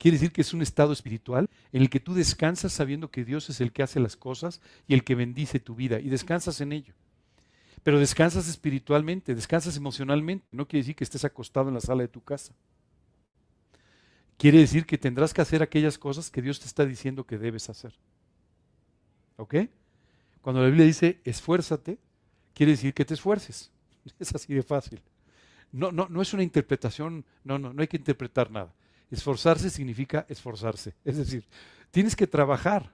Quiere 0.03 0.17
decir 0.17 0.33
que 0.33 0.41
es 0.41 0.53
un 0.53 0.63
estado 0.63 0.93
espiritual 0.93 1.49
en 1.71 1.81
el 1.81 1.89
que 1.89 2.01
tú 2.01 2.13
descansas 2.13 2.73
sabiendo 2.73 3.13
que 3.13 3.25
Dios 3.25 3.49
es 3.51 3.61
el 3.61 3.71
que 3.71 3.85
hace 3.85 4.01
las 4.01 4.17
cosas 4.17 4.61
y 4.89 4.95
el 4.95 5.05
que 5.05 5.15
bendice 5.15 5.61
tu 5.61 5.77
vida 5.77 6.01
y 6.01 6.09
descansas 6.09 6.61
en 6.61 6.73
ello. 6.73 6.93
Pero 7.85 8.01
descansas 8.01 8.49
espiritualmente, 8.49 9.33
descansas 9.33 9.77
emocionalmente. 9.77 10.45
No 10.51 10.67
quiere 10.67 10.83
decir 10.83 10.97
que 10.97 11.05
estés 11.05 11.25
acostado 11.25 11.69
en 11.69 11.75
la 11.75 11.81
sala 11.81 12.03
de 12.03 12.09
tu 12.09 12.21
casa. 12.21 12.53
Quiere 14.39 14.59
decir 14.59 14.87
que 14.87 14.99
tendrás 14.99 15.33
que 15.33 15.41
hacer 15.41 15.63
aquellas 15.63 15.99
cosas 15.99 16.31
que 16.31 16.43
Dios 16.43 16.59
te 16.59 16.67
está 16.67 16.85
diciendo 16.85 17.25
que 17.25 17.39
debes 17.39 17.71
hacer. 17.71 17.95
¿Ok? 19.37 19.55
Cuando 20.41 20.63
la 20.63 20.67
Biblia 20.67 20.85
dice 20.85 21.21
esfuérzate, 21.23 22.01
quiere 22.55 22.73
decir 22.73 22.93
que 22.93 23.05
te 23.05 23.15
esfuerces. 23.15 23.71
Es 24.19 24.35
así 24.35 24.53
de 24.53 24.65
fácil. 24.65 25.01
No, 25.71 25.93
no, 25.93 26.09
no 26.11 26.21
es 26.21 26.35
una 26.35 26.43
interpretación, 26.43 27.25
no, 27.45 27.57
no, 27.57 27.73
no 27.73 27.83
hay 27.83 27.87
que 27.87 27.99
interpretar 27.99 28.51
nada. 28.51 28.75
Esforzarse 29.13 29.69
significa 29.69 30.25
esforzarse. 30.27 30.95
Es 31.05 31.19
decir, 31.19 31.45
tienes 31.91 32.17
que 32.17 32.27
trabajar, 32.27 32.91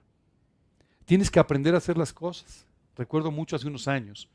tienes 1.05 1.31
que 1.31 1.39
aprender 1.39 1.73
a 1.73 1.77
hacer 1.77 1.97
las 1.97 2.11
cosas. 2.11 2.65
Recuerdo 2.97 3.31
mucho 3.31 3.55
hace 3.55 3.69
unos 3.69 3.87
años, 3.87 4.27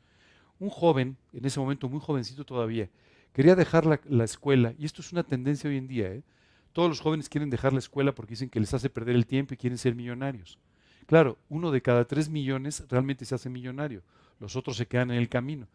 un 0.59 0.71
joven, 0.71 1.15
en 1.31 1.45
ese 1.45 1.59
momento 1.59 1.87
muy 1.87 1.99
jovencito 1.99 2.43
todavía, 2.43 2.89
quería 3.33 3.55
dejar 3.55 3.85
la, 3.85 4.23
escuela, 4.23 4.73
y 4.79 4.85
esto 4.85 5.03
es 5.03 5.11
una 5.11 5.21
tendencia 5.21 5.69
hoy 5.69 5.77
en 5.77 5.87
día, 5.87 6.07
¿eh? 6.07 6.23
todos 6.73 6.89
los 6.89 7.01
jóvenes 7.01 7.29
quieren 7.29 7.51
dejar 7.51 7.71
la 7.71 7.79
escuela 7.79 8.15
porque 8.15 8.31
dicen 8.31 8.49
que 8.49 8.59
les 8.59 8.73
hace 8.73 8.89
perder 8.89 9.15
el 9.15 9.27
tiempo 9.27 9.53
y 9.53 9.57
quieren 9.57 9.77
ser 9.77 9.93
millonarios. 9.93 10.57
Claro, 11.05 11.37
uno 11.49 11.69
de 11.69 11.83
cada 11.83 12.05
tres 12.05 12.29
millones 12.29 12.83
realmente 12.89 13.25
se 13.25 13.35
hace 13.35 13.47
millonario, 13.47 14.01
los 14.39 14.55
otros 14.55 14.75
se 14.75 14.87
quedan 14.87 15.11
en 15.11 15.17
el 15.17 15.29
camino. 15.29 15.67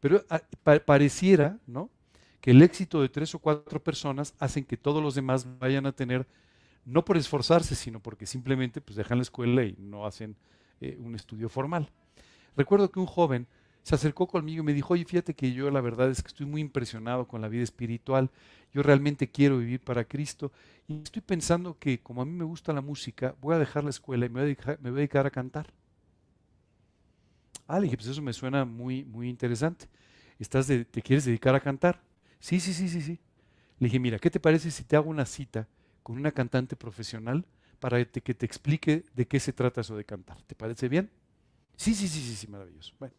Pero 0.00 0.24
ah, 0.30 0.40
pareciera, 0.86 1.58
¿no? 1.66 1.90
Que 2.40 2.52
el 2.52 2.62
éxito 2.62 3.02
de 3.02 3.08
tres 3.08 3.34
o 3.34 3.38
cuatro 3.38 3.82
personas 3.82 4.34
hacen 4.38 4.64
que 4.64 4.76
todos 4.76 5.02
los 5.02 5.14
demás 5.14 5.46
vayan 5.58 5.86
a 5.86 5.92
tener, 5.92 6.26
no 6.84 7.04
por 7.04 7.16
esforzarse, 7.16 7.74
sino 7.74 8.00
porque 8.00 8.26
simplemente 8.26 8.80
pues, 8.80 8.96
dejan 8.96 9.18
la 9.18 9.22
escuela 9.22 9.64
y 9.64 9.76
no 9.78 10.06
hacen 10.06 10.36
eh, 10.80 10.96
un 11.00 11.14
estudio 11.14 11.48
formal. 11.48 11.90
Recuerdo 12.56 12.90
que 12.90 13.00
un 13.00 13.06
joven 13.06 13.46
se 13.82 13.94
acercó 13.94 14.26
conmigo 14.26 14.62
y 14.62 14.66
me 14.66 14.74
dijo, 14.74 14.94
oye, 14.94 15.04
fíjate 15.04 15.34
que 15.34 15.52
yo 15.52 15.70
la 15.70 15.80
verdad 15.80 16.10
es 16.10 16.22
que 16.22 16.28
estoy 16.28 16.46
muy 16.46 16.60
impresionado 16.60 17.26
con 17.26 17.40
la 17.40 17.48
vida 17.48 17.62
espiritual, 17.62 18.30
yo 18.72 18.82
realmente 18.82 19.30
quiero 19.30 19.58
vivir 19.58 19.80
para 19.80 20.04
Cristo 20.04 20.52
y 20.86 21.02
estoy 21.02 21.22
pensando 21.22 21.78
que 21.78 22.00
como 22.00 22.22
a 22.22 22.24
mí 22.24 22.32
me 22.32 22.44
gusta 22.44 22.72
la 22.72 22.80
música, 22.80 23.34
voy 23.40 23.54
a 23.54 23.58
dejar 23.58 23.84
la 23.84 23.90
escuela 23.90 24.26
y 24.26 24.28
me 24.28 24.34
voy 24.34 24.42
a 24.42 24.76
dedicar, 24.92 25.26
a, 25.26 25.30
cantar. 25.30 25.72
Ah, 27.66 27.78
le 27.78 27.84
dije, 27.84 27.96
pues 27.96 28.08
eso 28.08 28.22
me 28.22 28.32
suena 28.32 28.64
muy, 28.64 29.04
muy 29.04 29.28
interesante. 29.28 29.86
¿Estás 30.38 30.66
¿Te 30.66 31.02
quieres 31.02 31.24
dedicar 31.24 31.54
a 31.54 31.60
cantar? 31.60 32.07
Sí, 32.40 32.60
sí, 32.60 32.72
sí, 32.72 32.88
sí, 32.88 33.00
sí. 33.02 33.18
Le 33.78 33.86
dije, 33.86 33.98
mira, 34.00 34.18
¿qué 34.18 34.30
te 34.30 34.40
parece 34.40 34.70
si 34.70 34.84
te 34.84 34.96
hago 34.96 35.10
una 35.10 35.26
cita 35.26 35.68
con 36.02 36.18
una 36.18 36.32
cantante 36.32 36.76
profesional 36.76 37.46
para 37.80 38.04
que 38.04 38.34
te 38.34 38.46
explique 38.46 39.04
de 39.14 39.26
qué 39.26 39.40
se 39.40 39.52
trata 39.52 39.82
eso 39.82 39.96
de 39.96 40.04
cantar? 40.04 40.42
¿Te 40.42 40.54
parece 40.54 40.88
bien? 40.88 41.10
Sí, 41.76 41.94
sí, 41.94 42.08
sí, 42.08 42.20
sí, 42.20 42.36
sí, 42.36 42.48
maravilloso. 42.48 42.94
Bueno, 42.98 43.14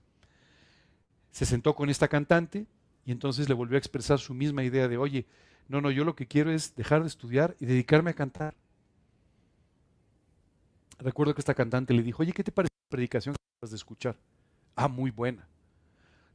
se 1.31 1.45
sentó 1.45 1.75
con 1.75 1.89
esta 1.89 2.07
cantante 2.07 2.65
y 3.05 3.11
entonces 3.11 3.47
le 3.47 3.55
volvió 3.55 3.75
a 3.75 3.79
expresar 3.79 4.19
su 4.19 4.33
misma 4.33 4.63
idea 4.63 4.87
de, 4.87 4.97
oye, 4.97 5.25
no, 5.67 5.81
no, 5.81 5.91
yo 5.91 6.03
lo 6.03 6.15
que 6.15 6.27
quiero 6.27 6.51
es 6.51 6.75
dejar 6.75 7.01
de 7.01 7.07
estudiar 7.07 7.55
y 7.59 7.65
dedicarme 7.65 8.11
a 8.11 8.15
cantar. 8.15 8.55
Recuerdo 10.99 11.33
que 11.33 11.41
esta 11.41 11.53
cantante 11.53 11.93
le 11.93 12.03
dijo, 12.03 12.21
oye, 12.23 12.33
¿qué 12.33 12.43
te 12.43 12.51
parece 12.51 12.73
la 12.85 12.89
predicación 12.89 13.35
que 13.35 13.41
acabas 13.57 13.71
de 13.71 13.77
escuchar? 13.77 14.17
Ah, 14.75 14.87
muy 14.87 15.11
buena. 15.11 15.47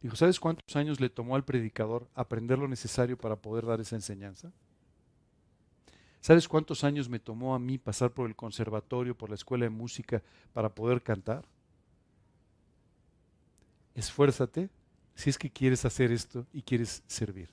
Dijo, 0.05 0.17
¿sabes 0.17 0.39
cuántos 0.39 0.77
años 0.77 1.01
le 1.01 1.09
tomó 1.09 1.35
al 1.35 1.47
predicador 1.47 2.11
aprender 2.15 2.59
lo 2.59 2.69
necesario 2.69 3.17
para 3.17 3.37
poder 3.37 3.65
dar 3.65 3.81
esa 3.81 3.97
enseñanza? 3.97 4.53
¿Sabes 6.21 6.47
cuántos 6.47 6.85
años 6.85 7.09
me 7.09 7.19
tomó 7.19 7.55
a 7.55 7.59
mí 7.59 7.79
pasar 7.79 8.11
por 8.11 8.29
el 8.29 8.37
conservatorio, 8.37 9.17
por 9.17 9.31
la 9.31 9.37
escuela 9.37 9.65
de 9.65 9.71
música 9.71 10.23
para 10.53 10.69
poder 10.69 11.03
cantar? 11.03 11.47
Esfuérzate 13.95 14.69
si 15.15 15.31
es 15.31 15.39
que 15.39 15.49
quieres 15.49 15.87
hacer 15.87 16.13
esto 16.13 16.47
y 16.53 16.61
quieres 16.61 17.03
servir. 17.07 17.49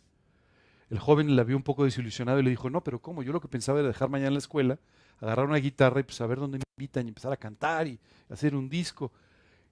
El 0.89 0.99
joven 0.99 1.37
la 1.37 1.45
vio 1.45 1.55
un 1.55 1.63
poco 1.63 1.85
desilusionado 1.85 2.41
y 2.41 2.43
le 2.43 2.49
dijo, 2.49 2.69
no, 2.69 2.83
pero 2.83 2.99
¿cómo? 3.01 3.23
Yo 3.23 3.31
lo 3.31 3.39
que 3.39 3.47
pensaba 3.47 3.79
era 3.79 3.87
dejar 3.87 4.09
mañana 4.09 4.31
la 4.31 4.39
escuela, 4.39 4.77
agarrar 5.21 5.45
una 5.45 5.55
guitarra 5.55 6.01
y 6.01 6.03
pues 6.03 6.19
a 6.19 6.27
ver 6.27 6.39
dónde 6.39 6.57
me 6.57 6.63
invitan 6.75 7.05
y 7.05 7.09
empezar 7.11 7.31
a 7.31 7.37
cantar 7.37 7.87
y 7.87 7.97
hacer 8.27 8.55
un 8.55 8.67
disco. 8.67 9.09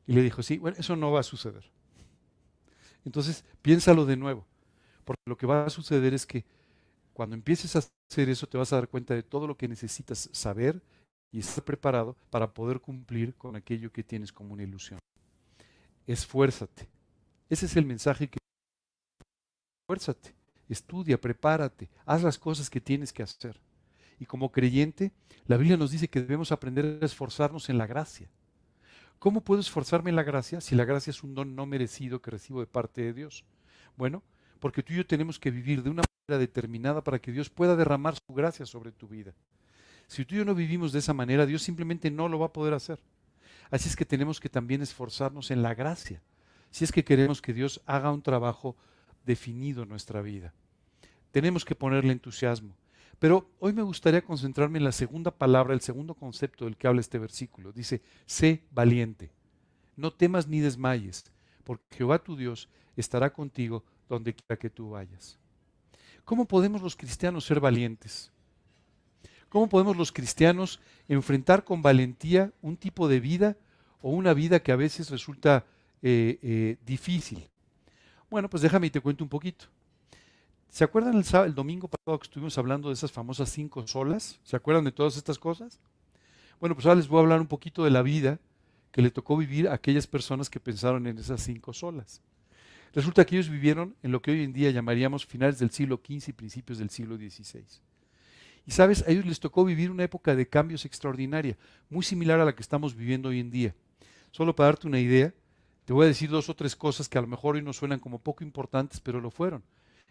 Y 0.08 0.14
le 0.14 0.22
dijo, 0.22 0.42
sí, 0.42 0.60
bueno, 0.60 0.78
eso 0.80 0.96
no 0.96 1.12
va 1.12 1.20
a 1.20 1.24
suceder. 1.24 1.78
Entonces, 3.06 3.44
piénsalo 3.62 4.06
de 4.06 4.18
nuevo, 4.18 4.46
porque 5.06 5.22
lo 5.26 5.38
que 5.38 5.48
va 5.48 5.66
a 5.66 5.70
suceder 5.70 6.14
es 6.14 6.26
que 6.26 6.46
cuando 7.14 7.36
empieces 7.36 7.76
a 7.76 7.80
hacer 7.80 8.30
eso 8.30 8.48
te 8.48 8.58
vas 8.58 8.72
a 8.72 8.78
dar 8.78 8.88
cuenta 8.88 9.14
de 9.14 9.24
todo 9.24 9.48
lo 9.48 9.58
que 9.58 9.68
necesitas 9.68 10.30
saber 10.32 10.82
y 11.32 11.40
estar 11.40 11.64
preparado 11.64 12.16
para 12.30 12.54
poder 12.54 12.80
cumplir 12.80 13.36
con 13.36 13.56
aquello 13.56 13.92
que 13.92 14.04
tienes 14.04 14.32
como 14.32 14.54
una 14.54 14.64
ilusión. 14.64 15.00
Esfuérzate. 16.08 16.88
Ese 17.50 17.66
es 17.66 17.76
el 17.76 17.86
mensaje 17.86 18.30
que... 18.30 18.40
Esfuérzate, 19.84 20.34
estudia, 20.68 21.20
prepárate, 21.20 21.90
haz 22.06 22.24
las 22.24 22.38
cosas 22.38 22.70
que 22.70 22.80
tienes 22.80 23.12
que 23.12 23.24
hacer. 23.24 23.60
Y 24.20 24.26
como 24.26 24.52
creyente, 24.52 25.12
la 25.46 25.58
Biblia 25.58 25.78
nos 25.78 25.92
dice 25.92 26.10
que 26.10 26.22
debemos 26.22 26.52
aprender 26.52 27.00
a 27.02 27.06
esforzarnos 27.06 27.70
en 27.70 27.78
la 27.78 27.88
gracia. 27.88 28.30
¿Cómo 29.20 29.42
puedo 29.42 29.60
esforzarme 29.60 30.10
en 30.10 30.16
la 30.16 30.24
gracia 30.24 30.62
si 30.62 30.76
la 30.76 30.86
gracia 30.86 31.12
es 31.12 31.24
un 31.24 31.36
don 31.36 31.54
no 31.54 31.66
merecido 31.66 32.22
que 32.22 32.32
recibo 32.32 32.62
de 32.62 32.68
parte 32.68 33.02
de 33.02 33.12
Dios? 33.12 33.44
Bueno, 33.98 34.24
porque 34.62 34.82
tú 34.82 34.94
y 34.94 34.96
yo 34.96 35.06
tenemos 35.06 35.40
que 35.40 35.52
vivir 35.52 35.84
de 35.84 35.90
una 35.90 36.04
manera 36.04 36.40
determinada 36.40 37.04
para 37.04 37.20
que 37.20 37.34
Dios 37.34 37.50
pueda 37.50 37.76
derramar 37.76 38.16
su 38.16 38.34
gracia 38.34 38.66
sobre 38.66 38.94
tu 38.94 39.10
vida. 39.10 39.34
Si 40.08 40.24
tú 40.24 40.36
y 40.36 40.38
yo 40.38 40.46
no 40.46 40.56
vivimos 40.56 40.94
de 40.94 41.00
esa 41.00 41.14
manera, 41.14 41.46
Dios 41.46 41.62
simplemente 41.62 42.10
no 42.10 42.30
lo 42.30 42.40
va 42.40 42.48
a 42.48 42.54
poder 42.54 42.74
hacer. 42.74 43.00
Así 43.70 43.90
es 43.90 43.98
que 43.98 44.06
tenemos 44.06 44.40
que 44.40 44.50
también 44.50 44.82
esforzarnos 44.82 45.52
en 45.52 45.62
la 45.62 45.76
gracia, 45.76 46.22
si 46.72 46.86
es 46.86 46.92
que 46.94 47.04
queremos 47.04 47.42
que 47.42 47.54
Dios 47.54 47.82
haga 47.86 48.12
un 48.12 48.22
trabajo 48.22 48.78
definido 49.26 49.84
en 49.84 49.90
nuestra 49.90 50.22
vida. 50.22 50.54
Tenemos 51.32 51.66
que 51.66 51.76
ponerle 51.76 52.14
entusiasmo. 52.14 52.74
Pero 53.20 53.50
hoy 53.60 53.74
me 53.74 53.82
gustaría 53.82 54.24
concentrarme 54.24 54.78
en 54.78 54.86
la 54.86 54.94
segunda 54.94 55.30
palabra, 55.30 55.74
el 55.74 55.82
segundo 55.82 56.16
concepto 56.16 56.66
del 56.66 56.78
que 56.78 56.88
habla 56.88 57.02
este 57.02 57.20
versículo. 57.20 57.74
Dice, 57.74 58.02
sé 58.26 58.64
valiente. 58.72 59.30
No 59.98 60.12
temas 60.12 60.48
ni 60.48 60.62
desmayes, 60.62 61.26
porque 61.66 61.98
Jehová 61.98 62.20
tu 62.20 62.38
Dios 62.38 62.70
estará 62.96 63.32
contigo 63.34 63.84
donde 64.08 64.34
quiera 64.34 64.58
que 64.58 64.70
tú 64.70 64.92
vayas. 64.92 65.38
¿Cómo 66.24 66.46
podemos 66.46 66.82
los 66.82 66.96
cristianos 66.96 67.44
ser 67.44 67.60
valientes? 67.60 68.32
¿Cómo 69.50 69.68
podemos 69.68 69.98
los 69.98 70.12
cristianos 70.12 70.80
enfrentar 71.08 71.66
con 71.66 71.82
valentía 71.82 72.54
un 72.62 72.78
tipo 72.78 73.08
de 73.08 73.20
vida 73.20 73.58
o 74.02 74.12
una 74.12 74.34
vida 74.34 74.62
que 74.62 74.72
a 74.72 74.78
veces 74.78 75.10
resulta 75.10 75.66
eh, 76.02 76.40
eh, 76.42 76.78
difícil? 76.86 77.50
Bueno, 78.30 78.50
pues 78.50 78.62
déjame 78.62 78.88
y 78.88 78.92
te 78.92 79.02
cuento 79.02 79.24
un 79.24 79.30
poquito. 79.30 79.66
¿Se 80.70 80.84
acuerdan 80.84 81.18
el, 81.18 81.26
el, 81.46 81.56
domingo 81.56 81.88
pasado 81.88 82.20
que 82.20 82.26
estuvimos 82.26 82.58
hablando 82.58 82.90
de 82.90 82.94
esas 82.94 83.12
famosas 83.12 83.50
cinco 83.50 83.86
solas? 83.88 84.40
¿Se 84.44 84.56
acuerdan 84.56 84.84
de 84.86 84.92
todas 84.92 85.18
estas 85.18 85.40
cosas? 85.40 85.80
Bueno, 86.60 86.76
pues 86.76 86.86
ahora 86.86 86.98
les 86.98 87.08
voy 87.08 87.18
a 87.18 87.22
hablar 87.22 87.42
un 87.42 87.48
poquito 87.48 87.84
de 87.84 87.90
la 87.90 88.04
vida 88.04 88.40
que 88.92 89.02
le 89.02 89.10
tocó 89.10 89.36
vivir 89.36 89.68
a 89.68 89.74
aquellas 89.74 90.06
personas 90.06 90.50
que 90.50 90.60
pensaron 90.60 91.08
en 91.08 91.18
esas 91.18 91.42
cinco 91.42 91.74
solas. 91.74 92.22
Resulta 92.94 93.26
que 93.26 93.36
ellos 93.36 93.50
vivieron 93.50 93.96
en 94.04 94.12
lo 94.12 94.22
que 94.22 94.32
hoy 94.32 94.44
en 94.44 94.54
día 94.54 94.72
llamaríamos 94.72 95.26
finales 95.26 95.60
del 95.60 95.72
siglo 95.72 96.02
XV 96.06 96.30
y 96.30 96.34
principios 96.34 96.78
del 96.78 96.90
siglo 96.90 97.18
XVI. 97.18 97.64
Y 98.66 98.72
sabes, 98.72 99.04
a 99.08 99.12
ellos 99.12 99.26
les 99.26 99.40
tocó 99.40 99.66
vivir 99.66 99.90
una 99.90 100.04
época 100.04 100.36
de 100.36 100.48
cambios 100.48 100.86
extraordinaria, 100.86 101.58
muy 101.90 102.04
similar 102.04 102.40
a 102.40 102.46
la 102.46 102.54
que 102.54 102.62
estamos 102.62 102.96
viviendo 102.96 103.30
hoy 103.30 103.40
en 103.40 103.50
día. 103.50 103.76
Solo 104.32 104.56
para 104.56 104.68
darte 104.68 104.88
una 104.88 105.00
idea, 105.00 105.34
te 105.86 105.94
voy 105.94 106.06
a 106.06 106.10
decir 106.10 106.30
dos 106.30 106.50
o 106.50 106.56
tres 106.56 106.76
cosas 106.76 107.10
que 107.10 107.18
a 107.18 107.22
lo 107.22 107.28
mejor 107.28 107.56
hoy 107.56 107.64
nos 107.64 107.78
suenan 107.78 108.00
como 108.00 108.20
poco 108.20 108.44
importantes, 108.44 109.00
pero 109.00 109.20
lo 109.20 109.32
fueron. 109.32 109.64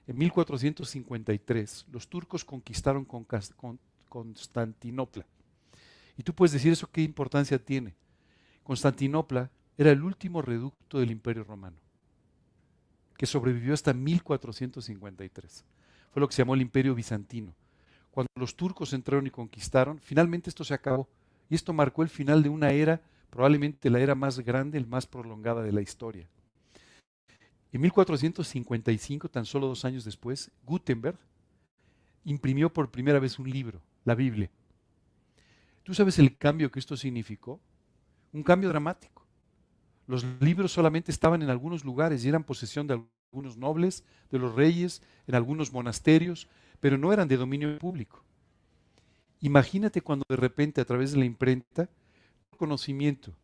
En 0.09 0.17
1453 0.17 1.87
los 1.93 2.09
turcos 2.09 2.43
conquistaron 2.43 3.05
con 3.05 3.27
Constantinopla. 4.09 5.27
Y 6.17 6.23
tú 6.23 6.35
puedes 6.35 6.53
decir 6.53 6.73
eso 6.73 6.91
qué 6.91 7.03
importancia 7.03 7.63
tiene. 7.63 7.95
Constantinopla 8.65 9.51
era 9.77 9.91
el 9.93 10.03
último 10.03 10.41
reducto 10.41 10.99
del 10.99 11.11
Imperio 11.11 11.45
Romano, 11.45 11.77
que 13.19 13.27
sobrevivió 13.27 13.75
hasta 13.75 13.93
1453. 13.93 15.65
Fue 16.11 16.21
lo 16.21 16.27
que 16.27 16.35
se 16.35 16.43
llamó 16.43 16.55
el 16.55 16.63
Imperio 16.63 16.95
Bizantino. 16.95 17.55
Cuando 18.11 18.31
los 18.35 18.57
turcos 18.57 18.95
entraron 18.95 19.27
y 19.27 19.31
conquistaron, 19.31 20.01
finalmente 20.01 20.49
esto 20.49 20.65
se 20.65 20.73
acabó. 20.73 21.07
Y 21.51 21.55
esto 21.55 21.75
marcó 21.75 22.03
el 22.03 22.09
final 22.09 22.43
de 22.43 22.49
una 22.49 22.71
era, 22.71 23.03
probablemente 23.29 23.91
la 23.91 24.01
era 24.01 24.15
más 24.15 24.41
grande, 24.41 24.79
el 24.79 24.87
más 24.87 25.07
prolongada 25.07 25.63
de 25.63 25.73
la 25.73 25.83
historia. 25.83 26.27
En 27.73 27.81
1455, 27.83 29.29
tan 29.29 29.45
solo 29.45 29.67
dos 29.67 29.85
años 29.85 30.05
después, 30.05 30.51
Gutenberg 30.65 31.19
imprimió 32.25 32.73
por 32.73 32.91
primera 32.91 33.19
vez 33.19 33.39
un 33.39 33.51
libro, 33.51 33.83
la 34.05 34.15
Biblia. 34.15 34.51
¿Tú 35.83 35.95
sabes 35.95 36.19
el 36.19 36.37
cambio 36.37 36.71
que 36.71 36.79
esto 36.79 36.97
significó? 36.97 37.61
Un 38.33 38.43
cambio 38.43 38.69
dramático. 38.69 39.27
Los 40.07 40.25
libros 40.41 40.73
solamente 40.73 41.11
estaban 41.11 41.43
en 41.43 41.51
algunos 41.51 41.85
lugares 41.85 42.25
y 42.25 42.29
eran 42.29 42.45
posesión 42.45 42.87
de 42.87 43.03
algunos 43.31 43.59
nobles, 43.59 44.05
de 44.31 44.39
los 44.39 44.55
reyes, 44.55 45.03
en 45.27 45.35
algunos 45.35 45.73
monasterios, 45.73 46.49
pero 46.81 46.97
no 46.97 47.13
eran 47.13 47.29
de 47.29 47.37
dominio 47.37 47.79
público. 47.79 48.25
Imagínate 49.41 50.01
cuando 50.01 50.25
de 50.29 50.37
repente 50.37 50.81
a 50.81 50.85
través 50.85 51.13
de 51.13 51.19
la 51.19 51.25
imprenta, 51.27 51.89
conocimiento, 52.57 53.35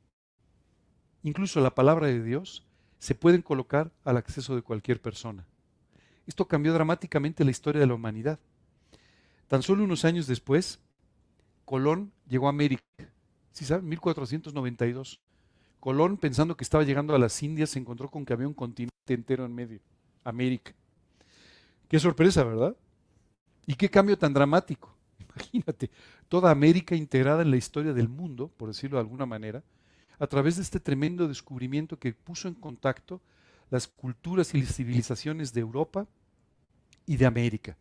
incluso 1.23 1.61
la 1.61 1.75
palabra 1.75 2.09
de 2.09 2.23
Dios, 2.23 2.66
se 2.99 3.15
pueden 3.15 3.43
colocar 3.43 3.91
al 4.05 4.17
acceso 4.17 4.55
de 4.55 4.63
cualquier 4.63 5.01
persona. 5.01 5.47
Esto 6.27 6.47
cambió 6.47 6.73
dramáticamente 6.73 7.45
la 7.45 7.51
historia 7.51 7.81
de 7.81 7.87
la 7.87 7.95
humanidad. 7.95 8.39
Tan 9.49 9.63
solo 9.63 9.85
unos 9.85 10.05
años 10.05 10.27
después, 10.27 10.81
Colón 11.65 12.13
llegó 12.29 12.47
a 12.47 12.51
América. 12.51 12.83
¿Sí 13.53 13.65
saben? 13.65 13.89
1492. 13.89 15.21
Colón, 15.81 16.17
pensando 16.17 16.57
que 16.57 16.65
estaba 16.65 16.83
llegando 16.83 17.15
a 17.15 17.19
las 17.19 17.43
Indias, 17.43 17.71
se 17.71 17.79
encontró 17.79 18.11
con 18.11 18.25
que 18.25 18.33
había 18.33 18.49
un 18.49 18.55
continente 18.55 19.13
entero 19.13 19.45
en 19.45 19.55
medio, 19.55 19.81
América. 20.25 20.73
Qué 21.89 21.99
sorpresa, 22.01 22.43
¿verdad? 22.43 22.75
Y 23.67 23.75
qué 23.75 23.91
cambio 23.91 24.17
tan 24.17 24.33
dramático. 24.33 24.95
Imagínate, 25.19 25.91
toda 26.29 26.51
América 26.51 26.95
integrada 26.95 27.43
en 27.43 27.51
la 27.51 27.57
historia 27.57 27.93
del 27.93 28.09
mundo, 28.09 28.51
por 28.57 28.69
decirlo 28.69 28.97
de 28.97 29.03
alguna 29.03 29.27
manera, 29.27 29.63
a 30.18 30.26
través 30.26 30.56
de 30.56 30.62
este 30.62 30.80
tremendo 30.80 31.28
descubrimiento 31.28 31.99
que 31.99 32.12
puso 32.12 32.49
en 32.49 32.54
contacto 32.54 33.21
las 33.71 33.88
culturas 33.88 34.54
y 34.54 34.62
las 34.62 34.75
civilizaciones 34.75 35.52
de 35.52 35.61
Europa 35.61 36.06
y 37.06 37.16
de 37.16 37.26
América. 37.26 37.76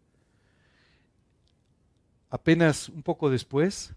Apenas 2.29 2.89
un 2.89 3.03
poco 3.03 3.29
después, 3.29 3.93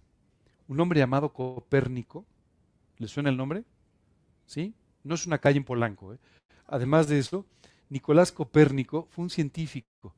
un 0.68 0.78
hombre 0.80 1.00
llamado 1.00 1.32
Copérnico, 1.32 2.26
¿le 2.98 3.08
suena 3.08 3.30
el 3.30 3.36
nombre? 3.36 3.64
¿Sí? 4.46 4.74
No 5.04 5.14
es 5.14 5.26
una 5.26 5.38
calle 5.38 5.58
en 5.58 5.64
Polanco. 5.64 6.12
¿eh? 6.12 6.18
Además 6.66 7.08
de 7.08 7.18
eso, 7.18 7.46
Nicolás 7.88 8.32
Copérnico 8.32 9.08
fue 9.10 9.22
un 9.22 9.30
científico 9.30 10.14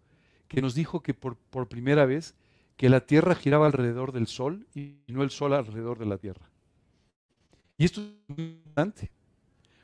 que 0.49 0.63
nos 0.63 0.75
dijo 0.75 1.03
que 1.03 1.15
por, 1.15 1.37
por 1.37 1.69
primera 1.69 2.07
vez 2.07 2.35
que 2.77 2.89
la 2.89 3.01
Tierra 3.07 3.35
giraba 3.35 3.67
alrededor 3.67 4.13
del 4.13 4.27
Sol 4.27 4.67
y 4.75 4.97
no 5.07 5.23
el 5.23 5.31
Sol 5.31 5.53
alrededor 5.53 5.99
de 5.99 6.07
la 6.07 6.19
Tierra. 6.19 6.49
Y 7.79 7.85
esto 7.85 8.01
es 8.01 8.39
importante, 8.39 9.11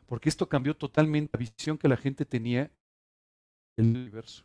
porque 0.06 0.28
esto 0.28 0.48
cambió 0.48 0.76
totalmente 0.76 1.30
la 1.32 1.38
visión 1.38 1.78
que 1.78 1.88
la 1.88 1.96
gente 1.96 2.24
tenía 2.24 2.70
del 3.76 3.86
universo. 3.86 4.44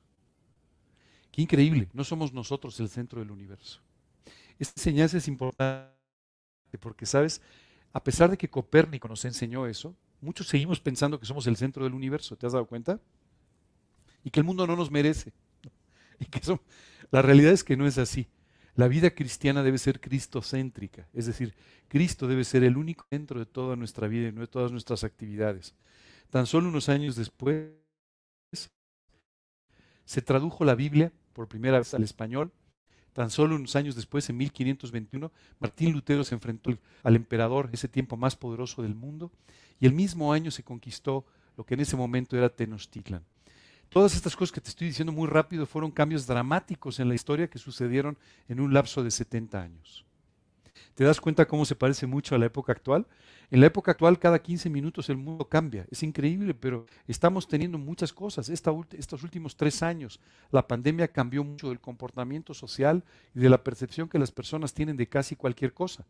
Qué 1.32 1.42
increíble, 1.42 1.90
no 1.92 2.04
somos 2.04 2.32
nosotros 2.32 2.80
el 2.80 2.90
centro 2.90 3.20
del 3.20 3.32
universo. 3.32 3.82
Esta 4.60 4.80
enseñanza 4.80 5.18
es 5.18 5.28
importante 5.28 5.90
porque, 6.80 7.08
¿sabes? 7.08 7.42
A 7.92 8.04
pesar 8.04 8.30
de 8.30 8.38
que 8.38 8.50
Copérnico 8.50 9.08
nos 9.08 9.26
enseñó 9.26 9.66
eso, 9.66 9.96
muchos 10.22 10.48
seguimos 10.48 10.80
pensando 10.80 11.20
que 11.20 11.26
somos 11.26 11.48
el 11.48 11.58
centro 11.58 11.84
del 11.84 11.96
universo, 11.96 12.36
¿te 12.36 12.46
has 12.46 12.54
dado 12.54 12.68
cuenta? 12.68 13.00
Y 14.24 14.30
que 14.30 14.40
el 14.40 14.46
mundo 14.46 14.68
no 14.68 14.76
nos 14.76 14.92
merece. 14.92 15.34
Y 16.20 16.26
que 16.26 16.42
la 17.10 17.22
realidad 17.22 17.54
es 17.54 17.64
que 17.64 17.78
no 17.78 17.88
es 17.88 17.98
así. 17.98 18.28
La 18.80 18.88
vida 18.88 19.10
cristiana 19.10 19.62
debe 19.62 19.78
ser 19.78 20.00
cristocéntrica, 20.00 21.06
es 21.12 21.26
decir, 21.26 21.54
Cristo 21.90 22.30
debe 22.30 22.46
ser 22.46 22.64
el 22.64 22.78
único 22.78 23.06
centro 23.10 23.38
de 23.38 23.46
toda 23.46 23.76
nuestra 23.76 24.08
vida 24.08 24.30
y 24.30 24.32
de 24.32 24.48
todas 24.48 24.72
nuestras 24.72 25.04
actividades. 25.04 25.76
Tan 26.30 26.46
solo 26.46 26.70
unos 26.70 26.88
años 26.88 27.18
después 27.18 27.74
se 30.06 30.22
tradujo 30.22 30.64
la 30.64 30.76
Biblia 30.76 31.12
por 31.34 31.50
primera 31.50 31.80
vez 31.80 31.94
al 31.94 32.04
español. 32.04 32.54
Tan 33.12 33.30
solo 33.30 33.58
unos 33.58 33.76
años 33.76 33.98
después, 33.98 34.30
en 34.30 34.38
1521, 34.38 35.30
Martín 35.60 35.92
Lutero 35.92 36.24
se 36.24 36.36
enfrentó 36.36 36.72
al 37.04 37.18
emperador, 37.18 37.70
ese 37.74 37.90
tiempo 37.90 38.16
más 38.16 38.38
poderoso 38.38 38.82
del 38.82 38.96
mundo, 38.96 39.30
y 39.82 39.88
el 39.88 39.94
mismo 39.94 40.32
año 40.32 40.52
se 40.52 40.64
conquistó 40.64 41.26
lo 41.58 41.66
que 41.66 41.74
en 41.74 41.82
ese 41.82 41.98
momento 41.98 42.38
era 42.38 42.48
Tenochtitlan. 42.48 43.26
Todas 43.90 44.14
estas 44.16 44.36
cosas 44.36 44.52
que 44.52 44.62
te 44.62 44.70
estoy 44.70 44.88
diciendo 44.88 45.12
muy 45.12 45.28
rápido 45.28 45.66
fueron 45.66 45.90
cambios 45.90 46.28
dramáticos 46.28 47.00
en 47.00 47.10
la 47.10 47.16
historia 47.16 47.50
que 47.50 47.58
sucedieron 47.58 48.20
en 48.48 48.60
un 48.60 48.72
lapso 48.72 49.04
de 49.04 49.10
70 49.10 49.60
años. 49.60 50.06
¿Te 50.94 51.04
das 51.04 51.20
cuenta 51.20 51.48
cómo 51.48 51.66
se 51.66 51.76
parece 51.76 52.06
mucho 52.06 52.36
a 52.36 52.38
la 52.38 52.46
época 52.46 52.72
actual? 52.72 53.08
En 53.50 53.62
la 53.62 53.66
época 53.66 53.92
actual 53.92 54.20
cada 54.20 54.40
15 54.40 54.70
minutos 54.70 55.10
el 55.10 55.18
mundo 55.18 55.46
cambia. 55.46 55.88
Es 55.90 56.04
increíble, 56.04 56.54
pero 56.54 56.86
estamos 57.08 57.48
teniendo 57.48 57.80
muchas 57.80 58.14
cosas. 58.14 58.50
estos 58.50 59.24
últimos 59.24 59.56
tres 59.56 59.82
años 59.82 60.20
la 60.52 60.68
pandemia 60.68 61.08
cambió 61.08 61.44
mucho 61.44 61.70
del 61.70 61.80
comportamiento 61.80 62.54
social 62.54 63.04
y 63.34 63.40
de 63.40 63.50
la 63.50 63.64
percepción 63.64 64.08
que 64.08 64.20
las 64.20 64.32
personas 64.32 64.74
tienen 64.74 64.98
de 64.98 65.08
casi 65.08 65.36
cualquier 65.36 65.74
cosa. 65.74 66.06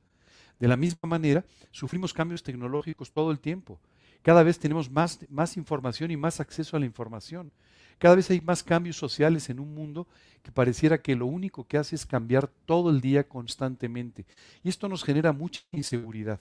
De 0.59 0.67
la 0.67 0.75
misma 0.75 1.07
manera, 1.07 1.45
sufrimos 1.71 2.13
cambios 2.13 2.43
tecnológicos 2.43 3.13
todo 3.13 3.31
el 3.31 3.39
tiempo. 3.39 3.79
Cada 4.21 4.43
vez 4.43 4.59
tenemos 4.59 4.89
más, 4.89 5.19
más 5.29 5.57
información 5.57 6.11
y 6.11 6.17
más 6.17 6.39
acceso 6.39 6.75
a 6.75 6.79
la 6.79 6.85
información. 6.85 7.51
Cada 7.97 8.15
vez 8.15 8.29
hay 8.29 8.41
más 8.41 8.63
cambios 8.63 8.97
sociales 8.97 9.49
en 9.49 9.59
un 9.59 9.73
mundo 9.73 10.07
que 10.41 10.51
pareciera 10.51 11.01
que 11.01 11.15
lo 11.15 11.25
único 11.25 11.67
que 11.67 11.77
hace 11.77 11.95
es 11.95 12.05
cambiar 12.05 12.47
todo 12.65 12.89
el 12.89 13.01
día 13.01 13.27
constantemente. 13.27 14.25
Y 14.63 14.69
esto 14.69 14.87
nos 14.87 15.03
genera 15.03 15.33
mucha 15.33 15.61
inseguridad. 15.71 16.39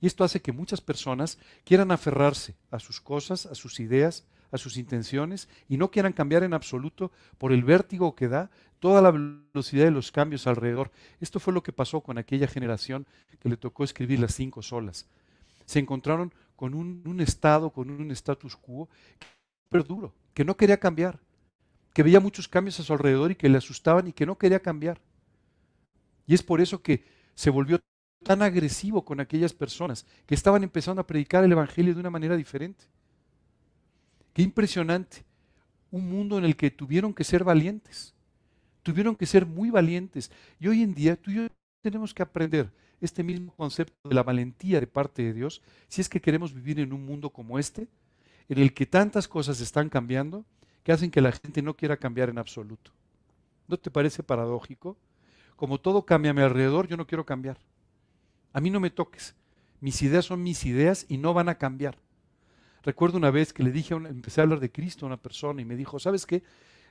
Y 0.00 0.06
esto 0.06 0.24
hace 0.24 0.42
que 0.42 0.52
muchas 0.52 0.80
personas 0.80 1.38
quieran 1.64 1.92
aferrarse 1.92 2.54
a 2.70 2.80
sus 2.80 3.00
cosas, 3.00 3.46
a 3.46 3.54
sus 3.54 3.78
ideas, 3.80 4.24
a 4.50 4.58
sus 4.58 4.76
intenciones 4.76 5.48
y 5.68 5.76
no 5.76 5.90
quieran 5.90 6.12
cambiar 6.12 6.42
en 6.42 6.54
absoluto 6.54 7.10
por 7.38 7.52
el 7.52 7.64
vértigo 7.64 8.14
que 8.14 8.28
da 8.28 8.50
toda 8.78 9.00
la 9.00 9.10
velocidad 9.10 9.84
de 9.84 9.90
los 9.90 10.12
cambios 10.12 10.46
alrededor. 10.46 10.90
Esto 11.20 11.40
fue 11.40 11.52
lo 11.52 11.62
que 11.62 11.72
pasó 11.72 12.02
con 12.02 12.18
aquella 12.18 12.46
generación 12.46 13.06
que 13.40 13.48
le 13.48 13.56
tocó 13.56 13.82
escribir 13.82 14.20
las 14.20 14.34
cinco 14.34 14.62
solas. 14.62 15.06
Se 15.66 15.78
encontraron 15.78 16.34
con 16.64 16.72
un, 16.72 17.20
estado, 17.20 17.68
con 17.68 17.90
un 17.90 18.10
status 18.12 18.56
quo, 18.56 18.88
pero 19.68 19.84
duro, 19.84 20.14
que 20.32 20.46
no 20.46 20.56
quería 20.56 20.80
cambiar, 20.80 21.20
que 21.92 22.02
veía 22.02 22.20
muchos 22.20 22.48
cambios 22.48 22.80
a 22.80 22.82
su 22.82 22.90
alrededor 22.94 23.32
y 23.32 23.34
que 23.34 23.50
le 23.50 23.58
asustaban 23.58 24.08
y 24.08 24.14
que 24.14 24.24
no 24.24 24.38
quería 24.38 24.60
cambiar. 24.60 24.98
Y 26.26 26.32
es 26.32 26.42
por 26.42 26.62
eso 26.62 26.80
que 26.80 27.04
se 27.34 27.50
volvió 27.50 27.78
tan 28.24 28.40
agresivo 28.40 29.04
con 29.04 29.20
aquellas 29.20 29.52
personas 29.52 30.06
que 30.24 30.34
estaban 30.34 30.62
empezando 30.62 31.02
a 31.02 31.06
predicar 31.06 31.44
el 31.44 31.52
Evangelio 31.52 31.92
de 31.92 32.00
una 32.00 32.08
manera 32.08 32.34
diferente. 32.34 32.86
Qué 34.32 34.40
impresionante. 34.40 35.22
Un 35.90 36.08
mundo 36.08 36.38
en 36.38 36.46
el 36.46 36.56
que 36.56 36.70
tuvieron 36.70 37.12
que 37.12 37.24
ser 37.24 37.44
valientes. 37.44 38.14
Tuvieron 38.82 39.16
que 39.16 39.26
ser 39.26 39.44
muy 39.44 39.68
valientes. 39.68 40.32
Y 40.58 40.68
hoy 40.68 40.82
en 40.82 40.94
día 40.94 41.16
tú 41.16 41.30
y 41.30 41.34
yo 41.34 41.46
tenemos 41.82 42.14
que 42.14 42.22
aprender 42.22 42.72
este 43.00 43.22
mismo 43.22 43.52
concepto 43.54 44.08
de 44.08 44.14
la 44.14 44.22
valentía 44.22 44.80
de 44.80 44.86
parte 44.86 45.22
de 45.22 45.32
Dios 45.32 45.62
si 45.88 46.00
es 46.00 46.08
que 46.08 46.20
queremos 46.20 46.52
vivir 46.54 46.80
en 46.80 46.92
un 46.92 47.04
mundo 47.04 47.30
como 47.30 47.58
este, 47.58 47.88
en 48.48 48.58
el 48.58 48.74
que 48.74 48.86
tantas 48.86 49.28
cosas 49.28 49.60
están 49.60 49.88
cambiando 49.88 50.44
que 50.82 50.92
hacen 50.92 51.10
que 51.10 51.20
la 51.20 51.32
gente 51.32 51.62
no 51.62 51.74
quiera 51.74 51.96
cambiar 51.96 52.28
en 52.28 52.38
absoluto. 52.38 52.92
¿No 53.66 53.78
te 53.78 53.90
parece 53.90 54.22
paradójico? 54.22 54.96
Como 55.56 55.78
todo 55.80 56.04
cambia 56.04 56.32
a 56.32 56.34
mi 56.34 56.42
alrededor, 56.42 56.86
yo 56.86 56.96
no 56.96 57.06
quiero 57.06 57.24
cambiar. 57.24 57.58
A 58.52 58.60
mí 58.60 58.70
no 58.70 58.80
me 58.80 58.90
toques. 58.90 59.34
Mis 59.80 60.02
ideas 60.02 60.26
son 60.26 60.42
mis 60.42 60.64
ideas 60.66 61.06
y 61.08 61.16
no 61.16 61.32
van 61.34 61.48
a 61.48 61.56
cambiar. 61.56 61.98
Recuerdo 62.82 63.16
una 63.16 63.30
vez 63.30 63.52
que 63.52 63.62
le 63.62 63.72
dije, 63.72 63.94
empecé 63.94 64.40
a 64.40 64.44
hablar 64.44 64.60
de 64.60 64.70
Cristo 64.70 65.06
a 65.06 65.08
una 65.08 65.16
persona 65.16 65.62
y 65.62 65.64
me 65.64 65.74
dijo, 65.74 65.98
¿sabes 65.98 66.26
qué? 66.26 66.42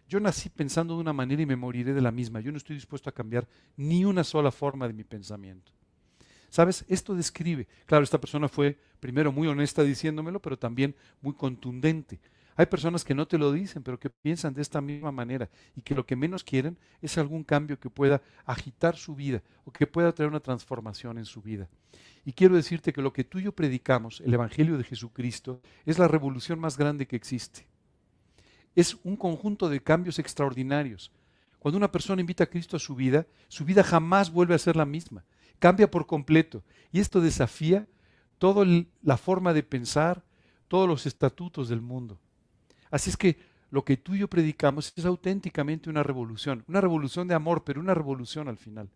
Yo 0.10 0.20
nací 0.20 0.50
pensando 0.50 0.96
de 0.96 1.02
una 1.02 1.14
manera 1.14 1.42
y 1.42 1.46
me 1.46 1.56
moriré 1.56 1.94
de 1.94 2.02
la 2.02 2.12
misma. 2.12 2.42
Yo 2.42 2.52
no 2.52 2.58
estoy 2.58 2.76
dispuesto 2.76 3.10
a 3.10 3.14
cambiar 3.14 3.48
ni 3.78 4.04
una 4.04 4.24
sola 4.24 4.52
forma 4.52 4.88
de 4.88 4.94
mi 4.94 5.04
pensamiento. 5.04 5.72
¿Sabes? 6.54 6.86
Esto 6.88 7.16
describe, 7.16 7.68
claro, 7.88 8.04
esta 8.04 8.22
persona 8.22 8.48
fue 8.48 8.78
primero 9.00 9.32
muy 9.32 9.48
honesta 9.48 9.82
diciéndomelo, 9.82 10.40
pero 10.40 10.56
también 10.56 10.96
muy 11.20 11.34
contundente. 11.34 12.20
Hay 12.56 12.68
personas 12.68 13.04
que 13.04 13.16
no 13.16 13.28
te 13.28 13.40
lo 13.40 13.52
dicen, 13.52 13.82
pero 13.82 14.00
que 14.00 14.12
piensan 14.12 14.54
de 14.54 14.62
esta 14.62 14.80
misma 14.80 15.12
manera 15.12 15.50
y 15.76 15.82
que 15.82 15.96
lo 15.96 16.06
que 16.06 16.16
menos 16.16 16.44
quieren 16.44 16.78
es 17.02 17.18
algún 17.18 17.44
cambio 17.44 17.80
que 17.80 17.90
pueda 17.90 18.22
agitar 18.46 18.96
su 18.98 19.16
vida 19.16 19.42
o 19.66 19.72
que 19.72 19.88
pueda 19.88 20.12
traer 20.12 20.30
una 20.30 20.42
transformación 20.42 21.18
en 21.18 21.26
su 21.26 21.42
vida. 21.42 21.68
Y 22.24 22.34
quiero 22.34 22.56
decirte 22.56 22.94
que 22.94 23.02
lo 23.02 23.14
que 23.14 23.24
tú 23.24 23.40
y 23.40 23.46
yo 23.46 23.52
predicamos, 23.52 24.22
el 24.22 24.36
Evangelio 24.36 24.78
de 24.78 24.84
Jesucristo, 24.84 25.60
es 25.88 25.98
la 25.98 26.08
revolución 26.08 26.60
más 26.60 26.78
grande 26.78 27.08
que 27.08 27.16
existe. 27.16 27.66
Es 28.76 28.96
un 29.04 29.16
conjunto 29.16 29.70
de 29.70 29.82
cambios 29.82 30.20
extraordinarios. 30.20 31.12
Cuando 31.58 31.80
una 31.80 31.92
persona 31.92 32.22
invita 32.22 32.44
a 32.44 32.48
Cristo 32.48 32.78
a 32.78 32.80
su 32.80 32.94
vida, 32.94 33.26
su 33.48 33.66
vida 33.66 33.84
jamás 33.84 34.32
vuelve 34.32 34.54
a 34.54 34.60
ser 34.60 34.76
la 34.76 34.86
misma 34.86 35.26
cambia 35.64 35.90
por 35.90 36.06
completo. 36.06 36.62
Y 36.92 37.00
esto 37.00 37.22
desafía 37.22 37.88
toda 38.38 38.66
la 39.02 39.16
forma 39.16 39.54
de 39.54 39.64
pensar, 39.64 40.22
todos 40.68 40.90
los 40.90 41.06
estatutos 41.06 41.70
del 41.70 41.80
mundo. 41.80 42.20
Así 42.92 43.10
es 43.10 43.16
que 43.16 43.40
lo 43.70 43.86
que 43.86 43.96
tú 43.96 44.14
y 44.14 44.20
yo 44.20 44.28
predicamos 44.28 44.92
es 44.94 45.06
auténticamente 45.06 45.90
una 45.90 46.04
revolución, 46.04 46.66
una 46.68 46.82
revolución 46.82 47.30
de 47.30 47.36
amor, 47.36 47.64
pero 47.64 47.80
una 47.80 47.94
revolución 47.94 48.50
al 48.50 48.58
final. 48.58 48.90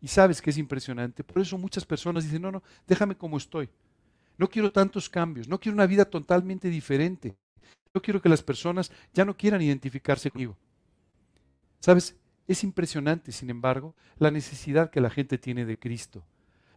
Y 0.00 0.08
sabes 0.08 0.40
que 0.40 0.48
es 0.48 0.56
impresionante. 0.56 1.22
Por 1.22 1.42
eso 1.42 1.58
muchas 1.58 1.84
personas 1.84 2.24
dicen, 2.24 2.40
no, 2.40 2.52
no, 2.52 2.62
déjame 2.86 3.14
como 3.14 3.36
estoy. 3.36 3.68
No 4.38 4.48
quiero 4.48 4.72
tantos 4.72 5.10
cambios, 5.10 5.46
no 5.46 5.60
quiero 5.60 5.74
una 5.74 5.86
vida 5.86 6.06
totalmente 6.06 6.70
diferente. 6.70 7.36
Yo 7.92 8.00
quiero 8.00 8.22
que 8.22 8.30
las 8.30 8.42
personas 8.42 8.90
ya 9.12 9.26
no 9.26 9.36
quieran 9.36 9.60
identificarse 9.60 10.30
conmigo. 10.30 10.56
¿Sabes? 11.80 12.16
Es 12.48 12.64
impresionante, 12.64 13.30
sin 13.30 13.50
embargo, 13.50 13.94
la 14.18 14.30
necesidad 14.30 14.90
que 14.90 15.02
la 15.02 15.10
gente 15.10 15.36
tiene 15.36 15.66
de 15.66 15.78
Cristo. 15.78 16.24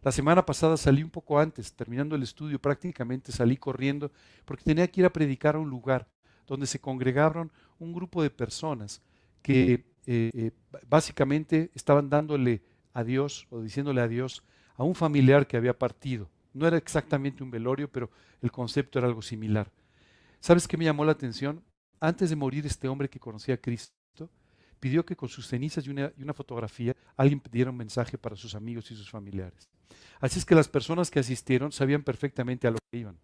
La 0.02 0.12
semana 0.12 0.44
pasada 0.44 0.76
salí 0.76 1.02
un 1.02 1.10
poco 1.10 1.38
antes, 1.38 1.72
terminando 1.72 2.14
el 2.14 2.22
estudio, 2.22 2.60
prácticamente 2.60 3.32
salí 3.32 3.56
corriendo 3.56 4.12
porque 4.44 4.64
tenía 4.64 4.86
que 4.86 5.00
ir 5.00 5.06
a 5.06 5.12
predicar 5.12 5.54
a 5.54 5.60
un 5.60 5.70
lugar 5.70 6.08
donde 6.46 6.66
se 6.66 6.78
congregaron 6.78 7.50
un 7.78 7.94
grupo 7.94 8.22
de 8.22 8.28
personas 8.28 9.00
que 9.40 9.84
eh, 10.06 10.30
eh, 10.34 10.50
básicamente 10.88 11.70
estaban 11.74 12.10
dándole 12.10 12.62
a 12.92 13.02
Dios 13.02 13.46
o 13.48 13.62
diciéndole 13.62 14.02
a 14.02 14.08
Dios 14.08 14.42
a 14.74 14.84
un 14.84 14.94
familiar 14.94 15.46
que 15.46 15.56
había 15.56 15.78
partido. 15.78 16.28
No 16.52 16.66
era 16.66 16.76
exactamente 16.76 17.42
un 17.42 17.50
velorio, 17.50 17.90
pero 17.90 18.10
el 18.42 18.52
concepto 18.52 18.98
era 18.98 19.08
algo 19.08 19.22
similar. 19.22 19.70
¿Sabes 20.40 20.68
qué 20.68 20.76
me 20.76 20.84
llamó 20.84 21.04
la 21.04 21.12
atención? 21.12 21.62
Antes 22.00 22.28
de 22.28 22.36
morir 22.36 22.66
este 22.66 22.88
hombre 22.88 23.08
que 23.08 23.20
conocía 23.20 23.54
a 23.54 23.58
Cristo, 23.58 23.94
pidió 24.82 25.06
que 25.06 25.14
con 25.14 25.28
sus 25.28 25.46
cenizas 25.46 25.86
y 25.86 25.90
una, 25.90 26.34
fotografía 26.34 26.96
alguien 27.16 27.40
diera 27.52 27.70
un 27.70 27.76
mensaje 27.76 28.18
para 28.18 28.34
sus 28.34 28.56
amigos 28.56 28.90
y 28.90 28.96
sus 28.96 29.08
familiares. 29.08 29.68
Así 30.18 30.40
es 30.40 30.44
que 30.44 30.56
las 30.56 30.66
personas 30.66 31.08
que 31.08 31.20
asistieron 31.20 31.70
sabían 31.70 32.02
perfectamente 32.02 32.66
a 32.66 32.72
lo 32.72 32.78
que 32.90 32.98
iban. 32.98 33.16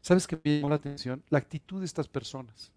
¿Sabes 0.00 0.26
qué 0.26 0.40
me 0.42 0.56
llamó 0.56 0.70
la 0.70 0.76
atención? 0.76 1.22
La 1.28 1.36
actitud 1.36 1.80
de 1.80 1.84
estas 1.84 2.08
personas. 2.08 2.72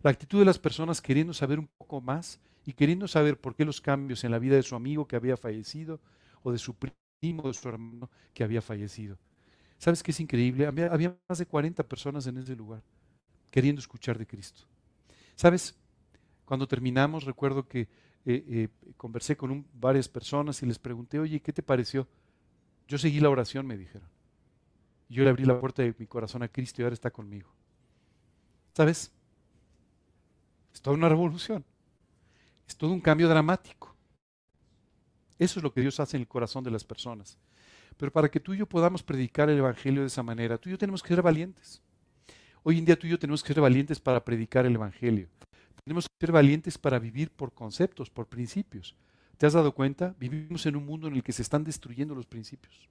La 0.00 0.12
actitud 0.12 0.38
de 0.38 0.44
las 0.44 0.60
personas 0.60 1.00
queriendo 1.00 1.34
saber 1.34 1.58
un 1.58 1.66
poco 1.66 2.00
más 2.00 2.38
y 2.64 2.72
queriendo 2.72 3.08
saber 3.08 3.36
por 3.36 3.56
qué 3.56 3.64
los 3.64 3.80
cambios 3.80 4.22
en 4.22 4.30
la 4.30 4.38
vida 4.38 4.54
de 4.54 4.62
su 4.62 4.76
amigo 4.76 5.08
que 5.08 5.16
había 5.16 5.36
fallecido 5.36 5.98
o 6.44 6.52
de 6.52 6.58
su 6.58 6.76
primo 6.76 7.42
o 7.42 7.48
de 7.48 7.54
su 7.54 7.68
hermano 7.68 8.08
que 8.32 8.44
había 8.44 8.62
fallecido. 8.62 9.18
¿Sabes 9.78 10.04
qué 10.04 10.12
es 10.12 10.20
increíble? 10.20 10.66
Había, 10.66 10.86
había, 10.86 11.16
más 11.28 11.38
de 11.38 11.46
40 11.46 11.82
personas 11.82 12.28
en 12.28 12.38
ese 12.38 12.54
lugar 12.54 12.80
queriendo 13.50 13.80
escuchar 13.80 14.16
de 14.16 14.26
Cristo. 14.26 14.62
¿Sabes? 15.34 15.74
Cuando 16.48 16.66
terminamos, 16.66 17.24
recuerdo 17.24 17.68
que 17.68 17.80
eh, 17.80 17.88
eh, 18.24 18.68
conversé 18.96 19.36
con 19.36 19.66
varias 19.74 20.08
personas 20.08 20.62
y 20.62 20.66
les 20.66 20.78
pregunté, 20.78 21.18
oye, 21.18 21.42
¿qué 21.42 21.52
te 21.52 21.62
pareció? 21.62 22.08
Yo 22.86 22.96
seguí 22.96 23.20
la 23.20 23.28
oración, 23.28 23.66
me 23.66 23.76
dijeron. 23.76 24.08
Yo 25.10 25.24
le 25.24 25.28
abrí 25.28 25.44
la 25.44 25.60
puerta 25.60 25.82
de 25.82 25.94
mi 25.98 26.06
corazón 26.06 26.42
a 26.42 26.48
Cristo 26.48 26.80
y 26.80 26.84
ahora 26.84 26.94
está 26.94 27.10
conmigo. 27.10 27.50
¿Sabes? 28.72 29.12
Es 30.72 30.80
toda 30.80 30.96
una 30.96 31.10
revolución. 31.10 31.66
Es 32.66 32.74
todo 32.78 32.92
un 32.92 33.02
cambio 33.02 33.28
dramático. 33.28 33.94
Eso 35.38 35.60
es 35.60 35.62
lo 35.62 35.70
que 35.70 35.82
Dios 35.82 36.00
hace 36.00 36.16
en 36.16 36.22
el 36.22 36.28
corazón 36.28 36.64
de 36.64 36.70
las 36.70 36.82
personas. 36.82 37.36
Pero 37.98 38.10
para 38.10 38.30
que 38.30 38.40
tú 38.40 38.54
y 38.54 38.56
yo 38.56 38.66
podamos 38.66 39.02
predicar 39.02 39.50
el 39.50 39.58
Evangelio 39.58 40.00
de 40.00 40.06
esa 40.06 40.22
manera, 40.22 40.56
tú 40.56 40.70
y 40.70 40.72
yo 40.72 40.78
tenemos 40.78 41.02
que 41.02 41.08
ser 41.08 41.20
valientes. 41.20 41.82
Hoy 42.62 42.78
en 42.78 42.86
día 42.86 42.98
tú 42.98 43.06
y 43.06 43.10
yo 43.10 43.18
tenemos 43.18 43.42
que 43.42 43.52
ser 43.52 43.60
valientes 43.60 44.00
para 44.00 44.24
predicar 44.24 44.64
el 44.64 44.74
Evangelio. 44.74 45.28
Tenemos 45.88 46.06
que 46.06 46.26
ser 46.26 46.32
valientes 46.32 46.76
para 46.76 46.98
vivir 46.98 47.30
por 47.30 47.54
conceptos, 47.54 48.10
por 48.10 48.26
principios. 48.26 48.94
¿Te 49.38 49.46
has 49.46 49.54
dado 49.54 49.72
cuenta? 49.72 50.14
Vivimos 50.20 50.66
en 50.66 50.76
un 50.76 50.84
mundo 50.84 51.08
en 51.08 51.14
el 51.14 51.22
que 51.22 51.32
se 51.32 51.40
están 51.40 51.64
destruyendo 51.64 52.14
los 52.14 52.26
principios. 52.26 52.90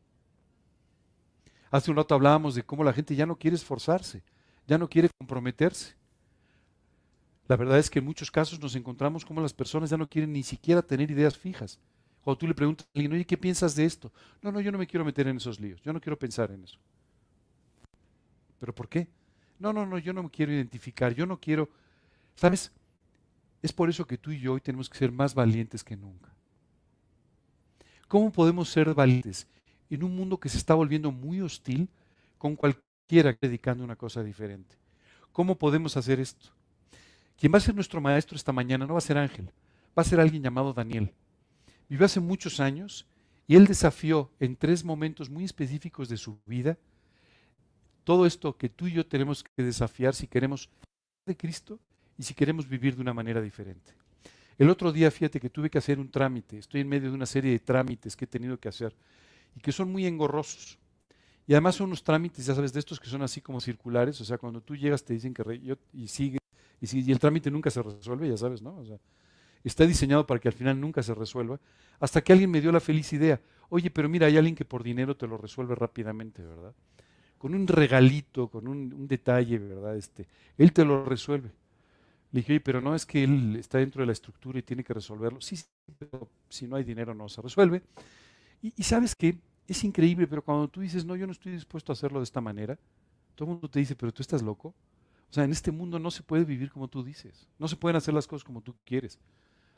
Hace 1.69 1.91
un 1.91 1.97
rato 1.97 2.15
hablábamos 2.15 2.55
de 2.55 2.63
cómo 2.63 2.83
la 2.83 2.93
gente 2.93 3.15
ya 3.15 3.27
no 3.27 3.35
quiere 3.35 3.53
esforzarse, 3.53 4.23
ya 4.65 4.79
no 4.79 4.89
quiere 4.89 5.11
comprometerse. 5.15 5.93
La 7.47 7.55
verdad 7.55 7.77
es 7.77 7.91
que 7.91 7.99
en 7.99 8.05
muchos 8.05 8.31
casos 8.31 8.59
nos 8.59 8.75
encontramos 8.75 9.23
como 9.23 9.41
las 9.41 9.53
personas 9.53 9.91
ya 9.91 9.97
no 9.97 10.09
quieren 10.09 10.33
ni 10.33 10.41
siquiera 10.41 10.81
tener 10.81 11.11
ideas 11.11 11.37
fijas. 11.37 11.79
Cuando 12.23 12.39
tú 12.39 12.47
le 12.47 12.55
preguntas 12.55 12.87
a 12.87 12.97
alguien, 12.97 13.13
oye, 13.13 13.25
¿qué 13.27 13.37
piensas 13.37 13.75
de 13.75 13.85
esto? 13.85 14.11
No, 14.41 14.51
no, 14.51 14.59
yo 14.59 14.71
no 14.71 14.79
me 14.79 14.87
quiero 14.87 15.05
meter 15.05 15.27
en 15.27 15.37
esos 15.37 15.59
líos, 15.59 15.79
yo 15.83 15.93
no 15.93 16.01
quiero 16.01 16.17
pensar 16.17 16.49
en 16.49 16.63
eso. 16.63 16.79
¿Pero 18.59 18.73
por 18.73 18.89
qué? 18.89 19.07
No, 19.59 19.71
no, 19.71 19.85
no, 19.85 19.99
yo 19.99 20.13
no 20.13 20.23
me 20.23 20.31
quiero 20.31 20.51
identificar, 20.51 21.13
yo 21.13 21.27
no 21.27 21.39
quiero... 21.39 21.69
¿Sabes? 22.33 22.71
Es 23.61 23.73
por 23.73 23.89
eso 23.89 24.05
que 24.05 24.17
tú 24.17 24.31
y 24.31 24.39
yo 24.39 24.53
hoy 24.53 24.61
tenemos 24.61 24.89
que 24.89 24.97
ser 24.97 25.11
más 25.11 25.33
valientes 25.33 25.83
que 25.83 25.97
nunca. 25.97 26.29
¿Cómo 28.07 28.31
podemos 28.31 28.69
ser 28.69 28.93
valientes 28.93 29.47
en 29.89 30.03
un 30.03 30.15
mundo 30.15 30.39
que 30.39 30.49
se 30.49 30.57
está 30.57 30.73
volviendo 30.73 31.11
muy 31.11 31.41
hostil 31.41 31.89
con 32.37 32.55
cualquiera 32.55 33.35
predicando 33.35 33.83
una 33.83 33.95
cosa 33.95 34.23
diferente? 34.23 34.75
¿Cómo 35.31 35.57
podemos 35.57 35.97
hacer 35.97 36.19
esto? 36.19 36.49
Quien 37.37 37.53
va 37.53 37.57
a 37.57 37.61
ser 37.61 37.75
nuestro 37.75 38.01
maestro 38.01 38.35
esta 38.35 38.51
mañana 38.51 38.85
no 38.85 38.93
va 38.93 38.99
a 38.99 39.01
ser 39.01 39.17
Ángel, 39.17 39.49
va 39.97 40.01
a 40.01 40.05
ser 40.05 40.19
alguien 40.19 40.43
llamado 40.43 40.73
Daniel. 40.73 41.11
Vivió 41.89 42.05
hace 42.05 42.19
muchos 42.19 42.59
años 42.59 43.05
y 43.47 43.55
él 43.55 43.67
desafió 43.67 44.31
en 44.39 44.55
tres 44.55 44.83
momentos 44.83 45.29
muy 45.29 45.43
específicos 45.43 46.09
de 46.09 46.17
su 46.17 46.39
vida 46.45 46.77
todo 48.07 48.25
esto 48.25 48.55
que 48.55 48.69
tú 48.69 48.87
y 48.87 48.93
yo 48.93 49.05
tenemos 49.05 49.43
que 49.43 49.63
desafiar 49.63 50.15
si 50.15 50.27
queremos 50.27 50.69
de 51.25 51.35
Cristo 51.35 51.77
y 52.17 52.23
si 52.23 52.33
queremos 52.33 52.67
vivir 52.67 52.95
de 52.95 53.01
una 53.01 53.13
manera 53.13 53.41
diferente. 53.41 53.93
El 54.57 54.69
otro 54.69 54.91
día, 54.91 55.11
fíjate 55.11 55.39
que 55.39 55.49
tuve 55.49 55.69
que 55.69 55.77
hacer 55.77 55.99
un 55.99 56.09
trámite, 56.09 56.57
estoy 56.57 56.81
en 56.81 56.89
medio 56.89 57.09
de 57.09 57.15
una 57.15 57.25
serie 57.25 57.51
de 57.51 57.59
trámites 57.59 58.15
que 58.15 58.25
he 58.25 58.27
tenido 58.27 58.59
que 58.59 58.69
hacer 58.69 58.95
y 59.55 59.59
que 59.59 59.71
son 59.71 59.91
muy 59.91 60.05
engorrosos. 60.05 60.79
Y 61.45 61.53
además 61.53 61.75
son 61.75 61.87
unos 61.87 62.03
trámites, 62.03 62.45
ya 62.45 62.55
sabes, 62.55 62.73
de 62.73 62.79
estos 62.79 62.99
que 62.99 63.07
son 63.07 63.21
así 63.21 63.39
como 63.39 63.61
circulares, 63.61 64.19
o 64.19 64.25
sea, 64.25 64.37
cuando 64.37 64.59
tú 64.61 64.75
llegas 64.75 65.03
te 65.03 65.13
dicen 65.13 65.33
que 65.33 65.61
y 65.93 66.07
sigue 66.07 66.39
y, 66.81 67.11
el 67.11 67.19
trámite 67.19 67.49
nunca 67.49 67.69
se 67.69 67.81
resuelve, 67.81 68.29
ya 68.29 68.37
sabes, 68.37 68.61
¿no? 68.61 68.83
Está 69.63 69.85
diseñado 69.85 70.25
para 70.25 70.39
que 70.39 70.47
al 70.47 70.53
final 70.53 70.79
nunca 70.79 71.01
se 71.01 71.13
resuelva, 71.13 71.59
hasta 71.99 72.21
que 72.21 72.33
alguien 72.33 72.51
me 72.51 72.61
dio 72.61 72.71
la 72.71 72.79
feliz 72.79 73.11
idea, 73.13 73.41
oye, 73.69 73.89
pero 73.89 74.07
mira, 74.07 74.27
hay 74.27 74.37
alguien 74.37 74.55
que 74.55 74.65
por 74.65 74.83
dinero 74.83 75.15
te 75.15 75.27
lo 75.27 75.37
resuelve 75.37 75.75
rápidamente, 75.75 76.43
¿verdad? 76.43 76.73
Con 77.37 77.53
un 77.53 77.67
regalito, 77.67 78.49
con 78.49 78.67
un, 78.67 79.07
detalle, 79.07 79.57
¿verdad? 79.57 79.95
Este, 79.95 80.27
él 80.57 80.73
te 80.73 80.85
lo 80.85 81.05
resuelve. 81.05 81.51
Le 82.37 82.41
dije, 82.41 82.59
pero 82.59 82.81
no 82.81 82.93
es 82.93 83.03
que 83.03 83.23
él 83.23 83.55
está 83.55 83.79
dentro 83.79 84.03
de 84.03 84.05
la 84.05 84.11
estructura 84.11 84.59
y 84.59 84.61
tiene 84.61 84.83
que 84.83 84.93
resolverlo. 84.93 85.41
Sí, 85.41 85.57
sí 85.57 85.65
pero 85.97 86.29
si 86.47 86.67
no 86.67 86.75
hay 86.75 86.83
dinero 86.83 87.15
no 87.15 87.27
se 87.27 87.41
resuelve. 87.41 87.81
Y, 88.61 88.71
y 88.77 88.83
sabes 88.83 89.15
qué, 89.15 89.39
es 89.67 89.83
increíble, 89.83 90.27
pero 90.27 90.43
cuando 90.43 90.67
tú 90.67 90.81
dices, 90.81 91.03
no, 91.03 91.15
yo 91.15 91.25
no 91.25 91.31
estoy 91.31 91.53
dispuesto 91.53 91.91
a 91.91 91.93
hacerlo 91.93 92.19
de 92.19 92.25
esta 92.25 92.39
manera, 92.39 92.77
todo 93.33 93.47
el 93.47 93.53
mundo 93.53 93.67
te 93.67 93.79
dice, 93.79 93.95
pero 93.95 94.11
tú 94.11 94.21
estás 94.21 94.43
loco. 94.43 94.67
O 94.67 95.33
sea, 95.33 95.45
en 95.45 95.51
este 95.51 95.71
mundo 95.71 95.97
no 95.97 96.11
se 96.11 96.21
puede 96.21 96.45
vivir 96.45 96.71
como 96.71 96.87
tú 96.87 97.03
dices. 97.03 97.47
No 97.57 97.67
se 97.67 97.75
pueden 97.75 97.95
hacer 97.95 98.13
las 98.13 98.27
cosas 98.27 98.43
como 98.43 98.61
tú 98.61 98.75
quieres. 98.85 99.17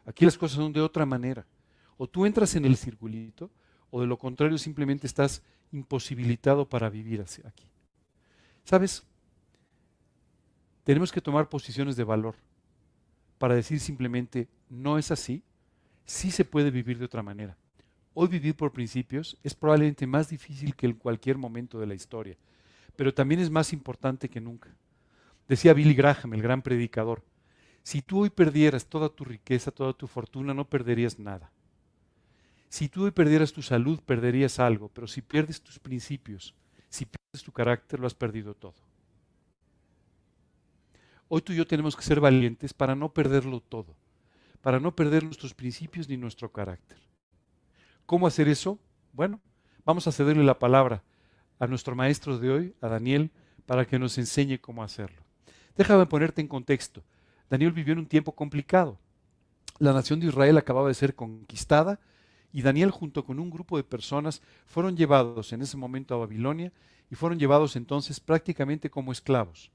Aquí 0.06 0.26
las 0.26 0.38
cosas 0.38 0.58
son 0.58 0.74
de 0.74 0.82
otra 0.82 1.06
manera. 1.06 1.48
O 1.96 2.08
tú 2.08 2.26
entras 2.26 2.56
en 2.56 2.66
el 2.66 2.76
circulito, 2.76 3.50
o 3.90 4.02
de 4.02 4.08
lo 4.08 4.18
contrario 4.18 4.58
simplemente 4.58 5.08
estás 5.08 5.44
imposibilitado 5.72 6.68
para 6.68 6.90
vivir 6.90 7.22
aquí. 7.22 7.70
¿Sabes? 8.66 9.02
Tenemos 10.84 11.10
que 11.10 11.22
tomar 11.22 11.48
posiciones 11.48 11.96
de 11.96 12.04
valor 12.04 12.36
para 13.40 13.56
decir 13.56 13.80
simplemente, 13.80 14.48
no 14.70 15.00
es 15.00 15.10
así, 15.10 15.42
sí 16.06 16.30
se 16.30 16.46
puede 16.46 16.70
vivir 16.70 17.00
de 17.00 17.06
otra 17.06 17.24
manera. 17.24 17.58
Hoy 18.14 18.28
vivir 18.28 18.56
por 18.56 18.74
principios 18.74 19.38
es 19.44 19.56
probablemente 19.56 20.06
más 20.06 20.30
difícil 20.30 20.76
que 20.76 20.86
en 20.86 20.94
cualquier 20.94 21.38
momento 21.38 21.80
de 21.80 21.88
la 21.88 21.96
historia, 21.96 22.38
pero 22.96 23.14
también 23.14 23.40
es 23.40 23.50
más 23.50 23.74
importante 23.74 24.30
que 24.30 24.42
nunca. 24.42 24.76
Decía 25.48 25.74
Billy 25.74 25.96
Graham, 25.96 26.34
el 26.34 26.42
gran 26.42 26.62
predicador, 26.62 27.24
si 27.82 28.02
tú 28.02 28.22
hoy 28.22 28.30
perdieras 28.30 28.86
toda 28.86 29.10
tu 29.10 29.24
riqueza, 29.24 29.72
toda 29.72 29.94
tu 29.94 30.06
fortuna, 30.06 30.54
no 30.54 30.66
perderías 30.66 31.18
nada. 31.18 31.52
Si 32.68 32.90
tú 32.90 33.06
hoy 33.06 33.12
perdieras 33.12 33.54
tu 33.54 33.62
salud, 33.62 34.00
perderías 34.06 34.60
algo, 34.60 34.90
pero 34.90 35.08
si 35.08 35.22
pierdes 35.22 35.62
tus 35.62 35.80
principios, 35.80 36.54
si 36.90 37.06
pierdes 37.06 37.44
tu 37.44 37.52
carácter, 37.52 38.00
lo 38.00 38.06
has 38.06 38.14
perdido 38.14 38.54
todo. 38.54 38.76
Hoy 41.32 41.44
tú 41.44 41.54
y 41.54 41.58
yo 41.58 41.68
tenemos 41.68 41.96
que 41.96 42.02
ser 42.02 42.20
valientes 42.20 42.74
para 42.74 42.96
no 42.96 43.14
perderlo 43.14 43.62
todo, 43.62 43.96
para 44.64 44.80
no 44.80 44.96
perder 44.96 45.24
nuestros 45.24 45.54
principios 45.54 46.10
ni 46.10 46.18
nuestro 46.18 46.52
carácter. 46.52 46.98
¿Cómo 48.08 48.26
hacer 48.26 48.48
eso? 48.48 48.80
Bueno, 49.14 49.40
vamos 49.86 50.08
a 50.08 50.12
cederle 50.12 50.44
la 50.44 50.58
palabra 50.58 51.04
a 51.60 51.68
nuestro 51.68 51.96
maestro 51.96 52.40
de 52.40 52.50
hoy, 52.50 52.76
a 52.82 52.88
Daniel, 52.88 53.30
para 53.68 53.86
que 53.86 54.00
nos 54.00 54.18
enseñe 54.18 54.58
cómo 54.60 54.82
hacerlo. 54.82 55.22
Déjame 55.78 56.08
ponerte 56.08 56.42
en 56.42 56.48
contexto. 56.48 57.04
Daniel 57.48 57.74
vivió 57.74 57.94
en 57.94 58.00
un 58.00 58.08
tiempo 58.08 58.32
complicado. 58.32 58.98
La 59.78 59.94
nación 59.94 60.20
de 60.20 60.26
Israel 60.26 60.58
acababa 60.58 60.88
de 60.88 60.96
ser 60.96 61.14
conquistada 61.14 62.00
y 62.52 62.64
Daniel 62.64 62.90
junto 62.90 63.24
con 63.24 63.40
un 63.40 63.52
grupo 63.52 63.78
de 63.78 63.84
personas 63.84 64.42
fueron 64.66 64.98
llevados 64.98 65.54
en 65.54 65.62
ese 65.62 65.78
momento 65.78 66.16
a 66.16 66.18
Babilonia 66.18 66.74
y 67.12 67.14
fueron 67.14 67.38
llevados 67.38 67.76
entonces 67.76 68.20
prácticamente 68.20 68.90
como 68.90 69.12
esclavos. 69.12 69.72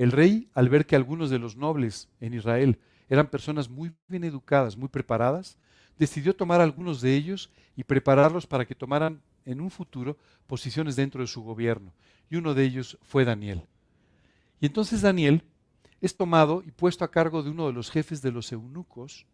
El 0.00 0.12
rey, 0.12 0.48
al 0.54 0.70
ver 0.70 0.86
que 0.86 0.96
algunos 0.96 1.28
de 1.28 1.38
los 1.38 1.58
nobles 1.58 2.08
en 2.20 2.32
Israel 2.32 2.78
eran 3.10 3.28
personas 3.28 3.68
muy 3.68 3.92
bien 4.08 4.24
educadas, 4.24 4.74
muy 4.74 4.88
preparadas, 4.88 5.58
decidió 5.98 6.34
tomar 6.34 6.62
a 6.62 6.64
algunos 6.64 7.02
de 7.02 7.14
ellos 7.14 7.50
y 7.76 7.84
prepararlos 7.84 8.46
para 8.46 8.64
que 8.64 8.74
tomaran 8.74 9.20
en 9.44 9.60
un 9.60 9.70
futuro 9.70 10.16
posiciones 10.46 10.96
dentro 10.96 11.20
de 11.20 11.26
su 11.26 11.42
gobierno. 11.42 11.92
Y 12.30 12.36
uno 12.36 12.54
de 12.54 12.64
ellos 12.64 12.96
fue 13.02 13.26
Daniel. 13.26 13.66
Y 14.58 14.64
entonces 14.64 15.02
Daniel 15.02 15.44
es 16.00 16.16
tomado 16.16 16.62
y 16.66 16.70
puesto 16.70 17.04
a 17.04 17.10
cargo 17.10 17.42
de 17.42 17.50
uno 17.50 17.66
de 17.66 17.74
los 17.74 17.90
jefes 17.90 18.22
de 18.22 18.32
los 18.32 18.50
eunucos. 18.52 19.26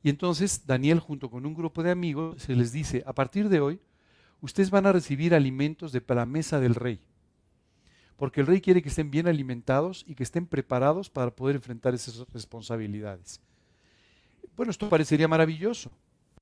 Y 0.00 0.10
entonces 0.10 0.64
Daniel 0.64 1.00
junto 1.00 1.28
con 1.28 1.44
un 1.44 1.54
grupo 1.54 1.82
de 1.82 1.90
amigos 1.90 2.40
se 2.40 2.54
les 2.54 2.70
dice, 2.70 3.02
a 3.04 3.14
partir 3.14 3.48
de 3.48 3.60
hoy, 3.60 3.80
ustedes 4.42 4.70
van 4.70 4.86
a 4.86 4.92
recibir 4.92 5.34
alimentos 5.34 5.90
de 5.90 6.04
la 6.06 6.24
mesa 6.24 6.60
del 6.60 6.76
rey. 6.76 7.00
Porque 8.22 8.40
el 8.40 8.46
rey 8.46 8.60
quiere 8.60 8.82
que 8.82 8.88
estén 8.88 9.10
bien 9.10 9.26
alimentados 9.26 10.04
y 10.06 10.14
que 10.14 10.22
estén 10.22 10.46
preparados 10.46 11.10
para 11.10 11.34
poder 11.34 11.56
enfrentar 11.56 11.92
esas 11.92 12.24
responsabilidades. 12.32 13.40
Bueno, 14.56 14.70
esto 14.70 14.88
parecería 14.88 15.26
maravilloso. 15.26 15.90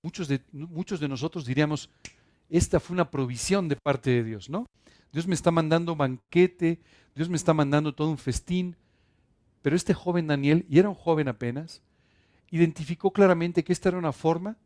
Muchos 0.02 0.28
de, 0.28 0.42
muchos 0.52 1.00
de 1.00 1.08
nosotros 1.08 1.46
diríamos, 1.46 1.88
esta 2.50 2.80
fue 2.80 2.92
una 2.92 3.10
provisión 3.10 3.66
de 3.66 3.76
parte 3.76 4.10
de 4.10 4.22
Dios, 4.22 4.50
¿no? 4.50 4.66
Dios 5.10 5.26
me 5.26 5.34
está 5.34 5.50
mandando 5.50 5.96
banquete, 5.96 6.82
Dios 7.14 7.30
me 7.30 7.36
está 7.36 7.54
mandando 7.54 7.94
todo 7.94 8.10
un 8.10 8.18
festín. 8.18 8.76
Pero 9.62 9.74
este 9.74 9.94
joven 9.94 10.26
Daniel, 10.26 10.66
y 10.68 10.80
era 10.80 10.90
un 10.90 10.94
joven 10.94 11.28
apenas, 11.28 11.80
identificó 12.50 13.10
claramente 13.10 13.64
que 13.64 13.72
esta 13.72 13.88
era 13.88 13.96
una 13.96 14.12
forma 14.12 14.58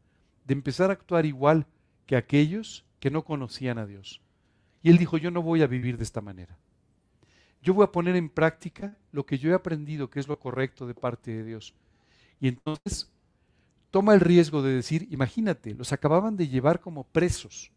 de 0.46 0.55
empezar 0.55 0.90
a 0.90 0.94
actuar 0.94 1.27
igual 1.27 1.68
que 2.07 2.16
aquellos 2.16 2.85
que 2.98 3.12
no 3.12 3.24
conocían 3.24 3.79
a 3.79 3.87
Dios. 3.87 4.20
Y 4.83 4.90
él 4.90 4.98
dijo, 4.98 5.16
yo 5.16 5.31
no 5.31 5.42
voy 5.42 5.62
a 5.62 5.68
vivir 5.68 5.96
de 5.96 6.03
esta 6.03 6.20
manera. 6.20 6.59
Yo 7.64 7.72
voy 7.72 7.85
a 7.85 7.92
poner 7.92 8.14
en 8.14 8.29
práctica 8.29 8.94
lo 9.11 9.24
que 9.24 9.38
yo 9.38 9.50
he 9.50 9.55
aprendido 9.55 10.11
que 10.11 10.20
es 10.20 10.29
lo 10.29 10.38
correcto 10.38 10.87
de 10.87 10.94
parte 10.94 11.31
de 11.31 11.44
Dios. 11.44 11.74
Y 12.38 12.48
entonces 12.48 13.11
toma 13.90 14.12
el 14.12 14.20
riesgo 14.20 14.61
de 14.61 14.74
decir, 14.74 15.09
imagínate, 15.11 15.72
los 15.72 15.90
acababan 15.90 16.37
de 16.37 16.46
llevar 16.46 16.81
como 16.81 17.05
presos. 17.05 17.72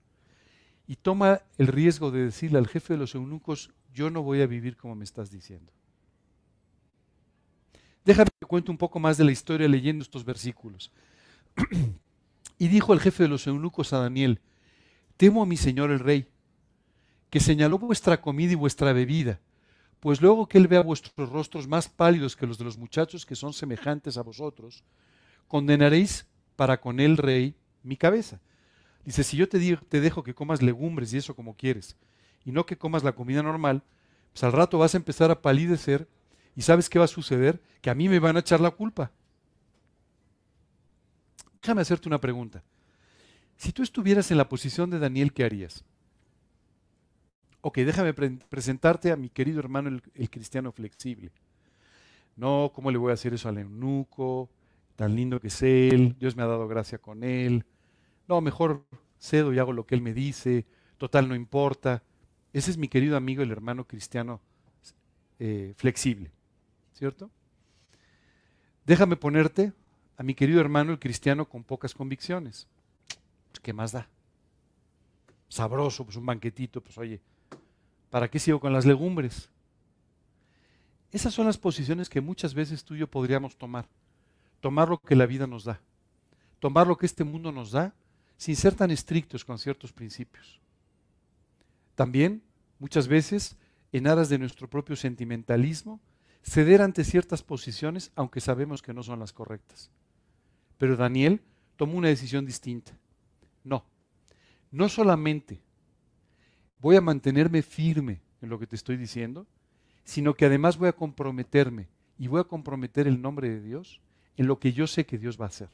Y 0.88 0.98
toma 0.98 1.42
el 1.58 1.68
riesgo 1.68 2.12
de 2.12 2.26
decirle 2.26 2.58
al 2.58 2.68
jefe 2.68 2.96
de 2.96 3.00
los 3.00 3.16
eunucos, 3.16 3.72
yo 3.94 4.10
no 4.10 4.24
voy 4.24 4.42
a 4.42 4.48
vivir 4.48 4.76
como 4.76 4.94
me 4.94 5.06
estás 5.06 5.32
diciendo. 5.32 5.72
Déjame 8.04 8.30
que 8.42 8.46
cuente 8.46 8.72
un 8.72 8.78
poco 8.78 9.00
más 9.00 9.18
de 9.18 9.24
la 9.24 9.32
historia 9.32 9.70
leyendo 9.70 10.04
estos 10.04 10.26
versículos. 10.26 10.92
y 12.60 12.68
dijo 12.68 12.94
el 12.94 13.00
jefe 13.00 13.24
de 13.24 13.30
los 13.30 13.48
eunucos 13.48 13.94
a 13.94 14.00
Daniel, 14.00 14.42
temo 15.16 15.44
a 15.44 15.46
mi 15.46 15.56
señor 15.56 15.92
el 15.92 16.00
rey, 16.00 16.28
que 17.30 17.40
señaló 17.40 17.78
vuestra 17.80 18.20
comida 18.20 18.52
y 18.52 18.56
vuestra 18.56 18.92
bebida, 18.92 19.40
pues 20.00 20.22
luego 20.22 20.48
que 20.48 20.58
él 20.58 20.68
vea 20.68 20.82
vuestros 20.82 21.30
rostros 21.30 21.68
más 21.68 21.90
pálidos 21.90 22.36
que 22.36 22.48
los 22.48 22.58
de 22.58 22.66
los 22.66 22.78
muchachos 22.78 23.26
que 23.26 23.36
son 23.36 23.54
semejantes 23.54 24.18
a 24.18 24.24
vosotros, 24.24 24.84
condenaréis 25.48 26.28
para 26.56 26.80
con 26.80 27.00
el 27.00 27.18
rey 27.18 27.56
mi 27.84 27.98
cabeza. 27.98 28.40
Dice, 29.06 29.24
si 29.24 29.38
yo 29.38 29.48
te, 29.48 29.78
te 29.78 30.02
dejo 30.02 30.24
que 30.24 30.34
comas 30.34 30.62
legumbres 30.62 31.14
y 31.14 31.18
eso 31.18 31.36
como 31.36 31.56
quieres, 31.56 31.96
y 32.46 32.52
no 32.52 32.66
que 32.66 32.78
comas 32.78 33.04
la 33.04 33.14
comida 33.14 33.42
normal, 33.42 33.84
pues 34.34 34.44
al 34.44 34.52
rato 34.52 34.78
vas 34.78 34.94
a 34.94 34.98
empezar 34.98 35.32
a 35.32 35.42
palidecer 35.42 36.08
¿Y 36.58 36.64
sabes 36.64 36.90
qué 36.90 36.98
va 36.98 37.06
a 37.06 37.08
suceder? 37.08 37.62
Que 37.82 37.92
a 37.92 37.94
mí 37.94 38.10
me 38.10 38.18
van 38.18 38.36
a 38.36 38.40
echar 38.40 38.60
la 38.60 38.72
culpa. 38.72 39.12
Déjame 41.62 41.82
hacerte 41.82 42.10
una 42.10 42.20
pregunta. 42.20 42.64
Si 43.58 43.72
tú 43.72 43.84
estuvieras 43.84 44.32
en 44.32 44.38
la 44.38 44.50
posición 44.50 44.90
de 44.90 44.98
Daniel, 44.98 45.34
¿qué 45.34 45.44
harías? 45.44 45.86
Ok, 47.68 47.80
déjame 47.80 48.14
presentarte 48.14 49.12
a 49.12 49.18
mi 49.18 49.28
querido 49.28 49.60
hermano 49.60 49.90
el, 49.90 50.30
cristiano 50.30 50.72
flexible. 50.72 51.32
No, 52.38 52.72
¿cómo 52.74 52.92
le 52.92 52.98
voy 52.98 53.12
a 53.12 53.16
hacer 53.16 53.34
eso 53.34 53.50
al 53.50 53.58
eunuco? 53.58 54.50
Tan 54.96 55.18
lindo 55.18 55.42
que 55.42 55.48
es 55.48 55.62
él, 55.62 56.16
Dios 56.18 56.38
me 56.38 56.44
ha 56.44 56.48
dado 56.48 56.70
gracia 56.70 56.98
con 56.98 57.26
él. 57.26 57.66
No, 58.26 58.40
mejor 58.40 58.86
cedo 59.20 59.54
y 59.54 59.60
hago 59.60 59.74
lo 59.74 59.86
que 59.86 59.96
él 59.96 60.02
me 60.02 60.14
dice, 60.14 60.66
total 60.98 61.28
no 61.28 61.36
importa. 61.36 62.04
Ese 62.54 62.72
es 62.72 62.78
mi 62.78 62.88
querido 62.88 63.18
amigo 63.18 63.44
el 63.44 63.52
hermano 63.52 63.86
cristiano 63.86 64.40
eh, 65.38 65.74
flexible. 65.76 66.32
¿cierto? 66.94 67.30
Déjame 68.86 69.18
ponerte 69.18 69.74
a 70.16 70.24
mi 70.24 70.36
querido 70.36 70.62
hermano 70.62 70.94
el 70.94 71.00
cristiano 71.00 71.50
con 71.50 71.66
pocas 71.66 71.94
convicciones. 71.94 72.66
Pues, 73.52 73.60
¿Qué 73.60 73.74
más 73.74 73.92
da? 73.92 74.08
Sabroso, 75.50 76.06
pues 76.06 76.16
un 76.16 76.26
banquetito, 76.26 76.80
pues 76.80 76.98
oye, 76.98 77.20
¿para 78.18 78.32
qué 78.32 78.40
sigo 78.40 78.60
con 78.60 78.74
las 78.74 78.84
legumbres? 78.84 79.52
Esas 81.12 81.36
son 81.36 81.46
las 81.46 81.60
posiciones 81.60 82.10
que 82.10 82.20
muchas 82.20 82.56
veces 82.56 82.84
tú 82.84 82.96
y 82.96 82.98
yo 82.98 83.08
podríamos 83.08 83.56
tomar. 83.56 83.88
Tomar 84.60 84.90
lo 84.90 84.98
que 84.98 85.16
la 85.16 85.28
vida 85.28 85.46
nos 85.46 85.66
da. 85.66 85.80
Tomar 86.60 86.88
lo 86.88 86.98
que 86.98 87.06
este 87.06 87.24
mundo 87.24 87.52
nos 87.52 87.70
da 87.70 87.94
sin 88.36 88.56
ser 88.56 88.74
tan 88.74 88.90
estrictos 88.90 89.46
con 89.46 89.60
ciertos 89.60 89.94
principios. 89.94 90.60
También, 91.94 92.42
muchas 92.80 93.08
veces, 93.08 93.56
en 93.92 94.08
aras 94.08 94.30
de 94.30 94.40
nuestro 94.40 94.68
propio 94.68 94.96
sentimentalismo, 94.96 96.00
ceder 96.42 96.82
ante 96.82 97.04
ciertas 97.04 97.44
posiciones, 97.44 98.12
aunque 98.16 98.42
sabemos 98.42 98.82
que 98.82 98.96
no 98.96 99.04
son 99.04 99.20
las 99.20 99.32
correctas. 99.32 99.92
Pero 100.80 100.98
Daniel 100.98 101.40
tomó 101.76 102.00
una 102.00 102.08
decisión 102.08 102.48
distinta. 102.48 102.98
No, 103.64 103.86
no 104.72 104.90
solamente 104.90 105.62
voy 106.80 106.96
a 106.96 107.02
mantenerme 107.02 107.62
firme 107.62 108.22
en 108.42 108.50
lo 108.50 108.60
que 108.60 108.68
te 108.68 108.76
estoy 108.76 108.98
diciendo, 108.98 109.46
sino 110.04 110.34
que 110.34 110.46
además 110.46 110.78
voy 110.78 110.90
a 110.90 110.94
comprometerme 110.94 111.88
y 112.18 112.28
voy 112.28 112.42
a 112.42 112.46
comprometer 112.46 113.08
el 113.08 113.22
nombre 113.22 113.50
de 113.50 113.62
Dios 113.62 114.02
en 114.38 114.48
lo 114.48 114.60
que 114.60 114.74
yo 114.74 114.88
sé 114.88 115.06
que 115.06 115.18
Dios 115.18 115.40
va 115.40 115.46
a 115.46 115.50
hacer. 115.50 115.70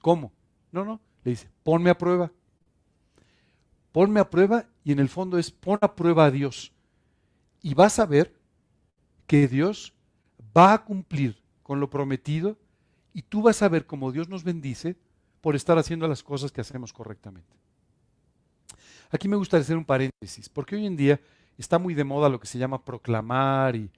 ¿Cómo? 0.00 0.32
No, 0.70 0.84
no, 0.84 1.00
le 1.24 1.32
dice, 1.32 1.48
ponme 1.62 1.90
a 1.90 1.98
prueba. 1.98 2.30
Ponme 3.92 4.20
a 4.20 4.30
prueba 4.30 4.66
y 4.84 4.92
en 4.92 4.98
el 4.98 5.08
fondo 5.08 5.38
es 5.38 5.50
pon 5.50 5.78
a 5.80 5.94
prueba 5.94 6.26
a 6.26 6.30
Dios. 6.30 6.72
Y 7.62 7.74
vas 7.74 7.98
a 7.98 8.06
ver 8.06 8.34
que 9.26 9.48
Dios 9.48 9.94
va 10.56 10.72
a 10.74 10.84
cumplir 10.84 11.42
con 11.62 11.80
lo 11.80 11.90
prometido 11.90 12.58
y 13.12 13.22
tú 13.22 13.42
vas 13.42 13.62
a 13.62 13.68
ver 13.68 13.86
cómo 13.86 14.12
Dios 14.12 14.28
nos 14.28 14.44
bendice 14.44 14.96
por 15.40 15.56
estar 15.56 15.78
haciendo 15.78 16.08
las 16.08 16.22
cosas 16.22 16.52
que 16.52 16.60
hacemos 16.60 16.92
correctamente. 16.92 17.61
Aquí 19.12 19.28
me 19.28 19.36
gustaría 19.36 19.62
hacer 19.62 19.76
un 19.76 19.84
paréntesis, 19.84 20.48
porque 20.48 20.74
hoy 20.74 20.86
en 20.86 20.96
día 20.96 21.20
está 21.58 21.78
muy 21.78 21.92
de 21.92 22.02
moda 22.02 22.30
lo 22.30 22.40
que 22.40 22.46
se 22.46 22.58
llama 22.58 22.82
proclamar 22.82 23.76
y, 23.76 23.90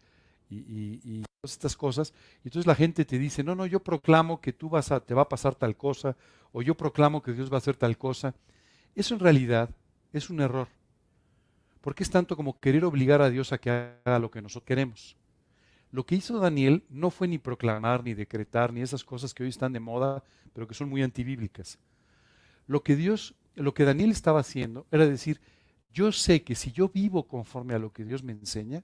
todas 0.51 1.53
estas 1.53 1.77
cosas. 1.77 2.13
Y 2.43 2.49
entonces 2.49 2.67
la 2.67 2.75
gente 2.75 3.05
te 3.05 3.17
dice, 3.17 3.45
no, 3.45 3.55
no, 3.55 3.65
yo 3.65 3.79
proclamo 3.79 4.41
que 4.41 4.53
tú 4.53 4.69
vas 4.69 4.91
a, 4.91 4.99
te 4.99 5.15
va 5.15 5.23
a 5.23 5.29
pasar 5.29 5.55
tal 5.55 5.77
cosa, 5.77 6.17
o 6.51 6.63
yo 6.63 6.77
proclamo 6.77 7.23
que 7.23 7.33
Dios 7.33 7.51
va 7.51 7.57
a 7.57 7.59
hacer 7.59 7.77
tal 7.77 7.97
cosa. 7.97 8.35
Eso 8.97 9.15
en 9.15 9.21
realidad 9.21 9.71
es 10.13 10.31
un 10.31 10.41
error. 10.41 10.67
Porque 11.81 12.03
es 12.03 12.11
tanto 12.11 12.37
como 12.37 12.59
querer 12.59 12.85
obligar 12.85 13.23
a 13.23 13.31
Dios 13.31 13.53
a 13.53 13.59
que 13.59 13.71
haga 13.71 14.19
lo 14.19 14.33
que 14.33 14.43
nosotros 14.43 14.67
queremos. 14.67 15.17
Lo 15.93 16.05
que 16.07 16.17
hizo 16.17 16.41
Daniel 16.41 16.83
no 16.89 17.11
fue 17.11 17.29
ni 17.29 17.39
proclamar, 17.39 18.03
ni 18.03 18.15
decretar, 18.15 18.73
ni 18.73 18.81
esas 18.81 19.05
cosas 19.05 19.33
que 19.33 19.45
hoy 19.45 19.51
están 19.51 19.73
de 19.73 19.81
moda, 19.81 20.25
pero 20.53 20.67
que 20.67 20.75
son 20.75 20.89
muy 20.89 21.05
antibíblicas. 21.05 21.79
Lo 22.67 22.83
que 22.83 22.97
Dios, 22.97 23.37
lo 23.55 23.75
que 23.75 23.85
Daniel 23.85 24.11
estaba 24.11 24.41
haciendo 24.41 24.87
era 24.91 25.07
decir, 25.07 25.41
yo 25.93 26.13
sé 26.13 26.43
que 26.43 26.55
si 26.55 26.73
yo 26.73 26.89
vivo 26.89 27.27
conforme 27.29 27.75
a 27.75 27.79
lo 27.79 27.93
que 27.93 28.05
Dios 28.05 28.23
me 28.23 28.33
enseña, 28.33 28.83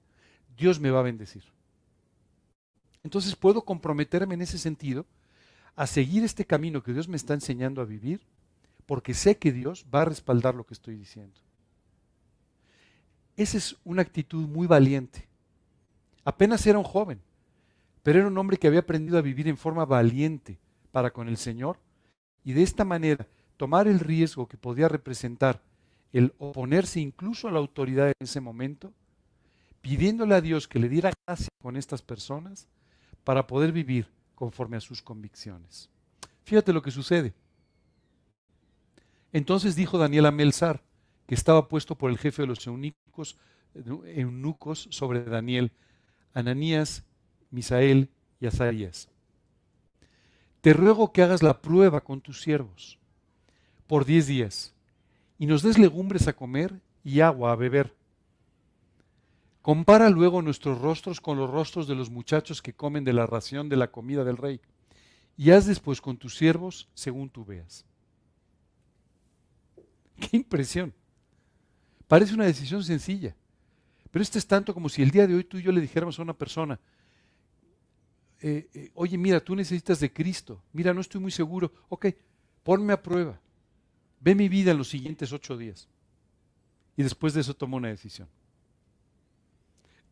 Dios 0.57 0.79
me 0.79 0.91
va 0.91 0.99
a 0.99 1.03
bendecir. 1.03 1.43
Entonces 3.03 3.35
puedo 3.35 3.63
comprometerme 3.63 4.35
en 4.35 4.41
ese 4.41 4.57
sentido 4.57 5.05
a 5.75 5.87
seguir 5.87 6.23
este 6.23 6.45
camino 6.45 6.83
que 6.83 6.93
Dios 6.93 7.07
me 7.07 7.17
está 7.17 7.33
enseñando 7.33 7.81
a 7.81 7.85
vivir, 7.85 8.21
porque 8.85 9.13
sé 9.13 9.37
que 9.37 9.51
Dios 9.51 9.85
va 9.93 10.03
a 10.03 10.05
respaldar 10.05 10.55
lo 10.55 10.65
que 10.65 10.73
estoy 10.73 10.95
diciendo. 10.95 11.39
Esa 13.35 13.57
es 13.57 13.77
una 13.83 14.01
actitud 14.01 14.47
muy 14.47 14.67
valiente. 14.67 15.27
Apenas 16.23 16.65
era 16.67 16.77
un 16.77 16.83
joven, 16.83 17.21
pero 18.03 18.19
era 18.19 18.27
un 18.27 18.37
hombre 18.37 18.57
que 18.57 18.67
había 18.67 18.81
aprendido 18.81 19.17
a 19.17 19.21
vivir 19.21 19.47
en 19.47 19.57
forma 19.57 19.85
valiente 19.85 20.59
para 20.91 21.11
con 21.11 21.27
el 21.27 21.37
Señor 21.37 21.79
y 22.43 22.53
de 22.53 22.63
esta 22.63 22.85
manera 22.85 23.27
tomar 23.61 23.87
el 23.87 23.99
riesgo 23.99 24.47
que 24.47 24.57
podía 24.57 24.87
representar 24.87 25.61
el 26.13 26.33
oponerse 26.39 26.99
incluso 26.99 27.47
a 27.47 27.51
la 27.51 27.59
autoridad 27.59 28.07
en 28.07 28.15
ese 28.17 28.41
momento, 28.41 28.91
pidiéndole 29.81 30.33
a 30.33 30.41
Dios 30.41 30.67
que 30.67 30.79
le 30.79 30.89
diera 30.89 31.13
gracia 31.27 31.49
con 31.61 31.77
estas 31.77 32.01
personas 32.01 32.67
para 33.23 33.45
poder 33.45 33.71
vivir 33.71 34.07
conforme 34.33 34.77
a 34.77 34.81
sus 34.81 35.03
convicciones. 35.03 35.91
Fíjate 36.43 36.73
lo 36.73 36.81
que 36.81 36.89
sucede. 36.89 37.35
Entonces 39.31 39.75
dijo 39.75 39.99
Daniel 39.99 40.25
a 40.25 40.31
Melzar, 40.31 40.81
que 41.27 41.35
estaba 41.35 41.67
puesto 41.67 41.95
por 41.95 42.09
el 42.09 42.17
jefe 42.17 42.41
de 42.41 42.47
los 42.47 42.65
eunucos, 42.65 43.37
eunucos 43.75 44.87
sobre 44.89 45.23
Daniel, 45.23 45.71
Ananías, 46.33 47.03
Misael 47.51 48.09
y 48.39 48.47
Azarías. 48.47 49.07
Te 50.61 50.73
ruego 50.73 51.13
que 51.13 51.21
hagas 51.21 51.43
la 51.43 51.61
prueba 51.61 52.01
con 52.01 52.21
tus 52.21 52.41
siervos 52.41 52.97
por 53.91 54.05
diez 54.05 54.25
días 54.25 54.73
y 55.37 55.47
nos 55.47 55.63
des 55.63 55.77
legumbres 55.77 56.29
a 56.29 56.31
comer 56.31 56.79
y 57.03 57.19
agua 57.19 57.51
a 57.51 57.57
beber. 57.57 57.93
Compara 59.61 60.09
luego 60.09 60.41
nuestros 60.41 60.79
rostros 60.79 61.19
con 61.19 61.37
los 61.37 61.49
rostros 61.49 61.89
de 61.89 61.95
los 61.95 62.09
muchachos 62.09 62.61
que 62.61 62.71
comen 62.71 63.03
de 63.03 63.11
la 63.11 63.25
ración 63.25 63.67
de 63.67 63.75
la 63.75 63.91
comida 63.91 64.23
del 64.23 64.37
rey 64.37 64.61
y 65.35 65.51
haz 65.51 65.65
después 65.65 65.99
con 65.99 66.15
tus 66.15 66.37
siervos 66.37 66.87
según 66.93 67.29
tú 67.29 67.43
veas. 67.43 67.83
¡Qué 70.21 70.37
impresión! 70.37 70.93
Parece 72.07 72.33
una 72.33 72.45
decisión 72.45 72.85
sencilla. 72.85 73.35
Pero 74.09 74.23
esto 74.23 74.37
es 74.37 74.47
tanto 74.47 74.73
como 74.73 74.87
si 74.87 75.01
el 75.01 75.11
día 75.11 75.27
de 75.27 75.35
hoy 75.35 75.43
tú 75.43 75.57
y 75.57 75.63
yo 75.63 75.71
le 75.73 75.81
dijéramos 75.81 76.17
a 76.17 76.21
una 76.21 76.33
persona, 76.33 76.79
eh, 78.39 78.69
eh, 78.73 78.91
oye, 78.93 79.17
mira, 79.17 79.41
tú 79.41 79.53
necesitas 79.53 79.99
de 79.99 80.13
Cristo, 80.13 80.63
mira, 80.71 80.93
no 80.93 81.01
estoy 81.01 81.19
muy 81.19 81.31
seguro, 81.31 81.73
ok, 81.89 82.05
ponme 82.63 82.93
a 82.93 83.01
prueba, 83.03 83.37
ve 84.21 84.35
mi 84.35 84.47
vida 84.47 84.71
en 84.71 84.77
los 84.77 84.87
siguientes 84.87 85.33
ocho 85.33 85.57
días. 85.57 85.89
Y 86.95 87.03
después 87.03 87.33
de 87.33 87.41
eso 87.41 87.53
toma 87.53 87.77
una 87.77 87.89
decisión. 87.89 88.29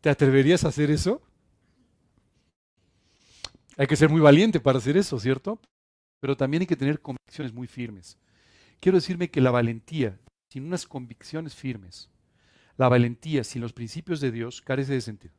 ¿Te 0.00 0.10
atreverías 0.10 0.64
a 0.64 0.68
hacer 0.68 0.90
eso? 0.90 1.22
Hay 3.76 3.86
que 3.86 3.96
ser 3.96 4.10
muy 4.10 4.20
valiente 4.20 4.60
para 4.60 4.78
hacer 4.78 4.96
eso, 4.96 5.18
¿cierto? 5.18 5.58
Pero 6.20 6.36
también 6.36 6.62
hay 6.62 6.66
que 6.66 6.76
tener 6.76 7.00
convicciones 7.00 7.52
muy 7.52 7.66
firmes. 7.66 8.18
Quiero 8.80 8.98
decirme 8.98 9.30
que 9.30 9.40
la 9.40 9.50
valentía, 9.50 10.18
sin 10.48 10.64
unas 10.64 10.86
convicciones 10.86 11.54
firmes, 11.54 12.10
la 12.76 12.88
valentía 12.88 13.44
sin 13.44 13.62
los 13.62 13.72
principios 13.72 14.20
de 14.20 14.32
Dios 14.32 14.60
carece 14.60 14.94
de 14.94 15.00
sentido. 15.00 15.34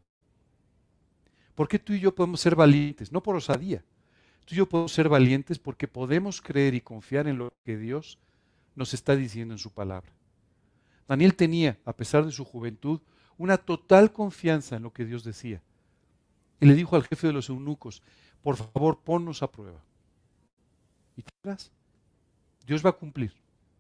¿Por 1.56 1.68
qué 1.68 1.80
tú 1.80 1.94
y 1.94 2.00
yo 2.00 2.16
podemos 2.16 2.40
ser 2.40 2.56
valientes? 2.56 3.12
No 3.12 3.22
por 3.22 3.36
osadía. 3.36 3.84
Tú 4.46 4.56
y 4.56 4.58
yo 4.58 4.70
podemos 4.70 4.94
ser 4.94 5.10
valientes 5.10 5.60
porque 5.60 5.88
podemos 5.88 6.42
creer 6.42 6.74
y 6.76 6.82
confiar 6.82 7.28
en 7.28 7.38
lo 7.38 7.54
que 7.66 7.78
Dios 7.78 8.18
nos 8.76 8.94
está 8.94 9.16
diciendo 9.16 9.54
en 9.54 9.58
su 9.58 9.72
palabra. 9.72 10.12
Daniel 11.08 11.36
tenía, 11.36 11.80
a 11.86 11.94
pesar 11.94 12.26
de 12.26 12.32
su 12.32 12.46
juventud, 12.46 13.02
una 13.38 13.58
total 13.58 14.14
confianza 14.14 14.76
en 14.76 14.84
lo 14.84 14.94
que 14.94 15.06
Dios 15.06 15.24
decía. 15.24 15.62
Y 16.60 16.66
le 16.66 16.76
dijo 16.76 16.96
al 16.96 17.04
jefe 17.04 17.28
de 17.28 17.34
los 17.34 17.50
eunucos, 17.50 18.02
por 18.42 18.56
favor, 18.56 19.00
ponnos 19.04 19.44
a 19.44 19.52
prueba. 19.52 19.84
Y 21.16 21.24
te 21.24 21.32
verás, 21.44 21.72
Dios 22.66 22.86
va 22.86 22.92
a 22.92 22.94
cumplir, 22.94 23.34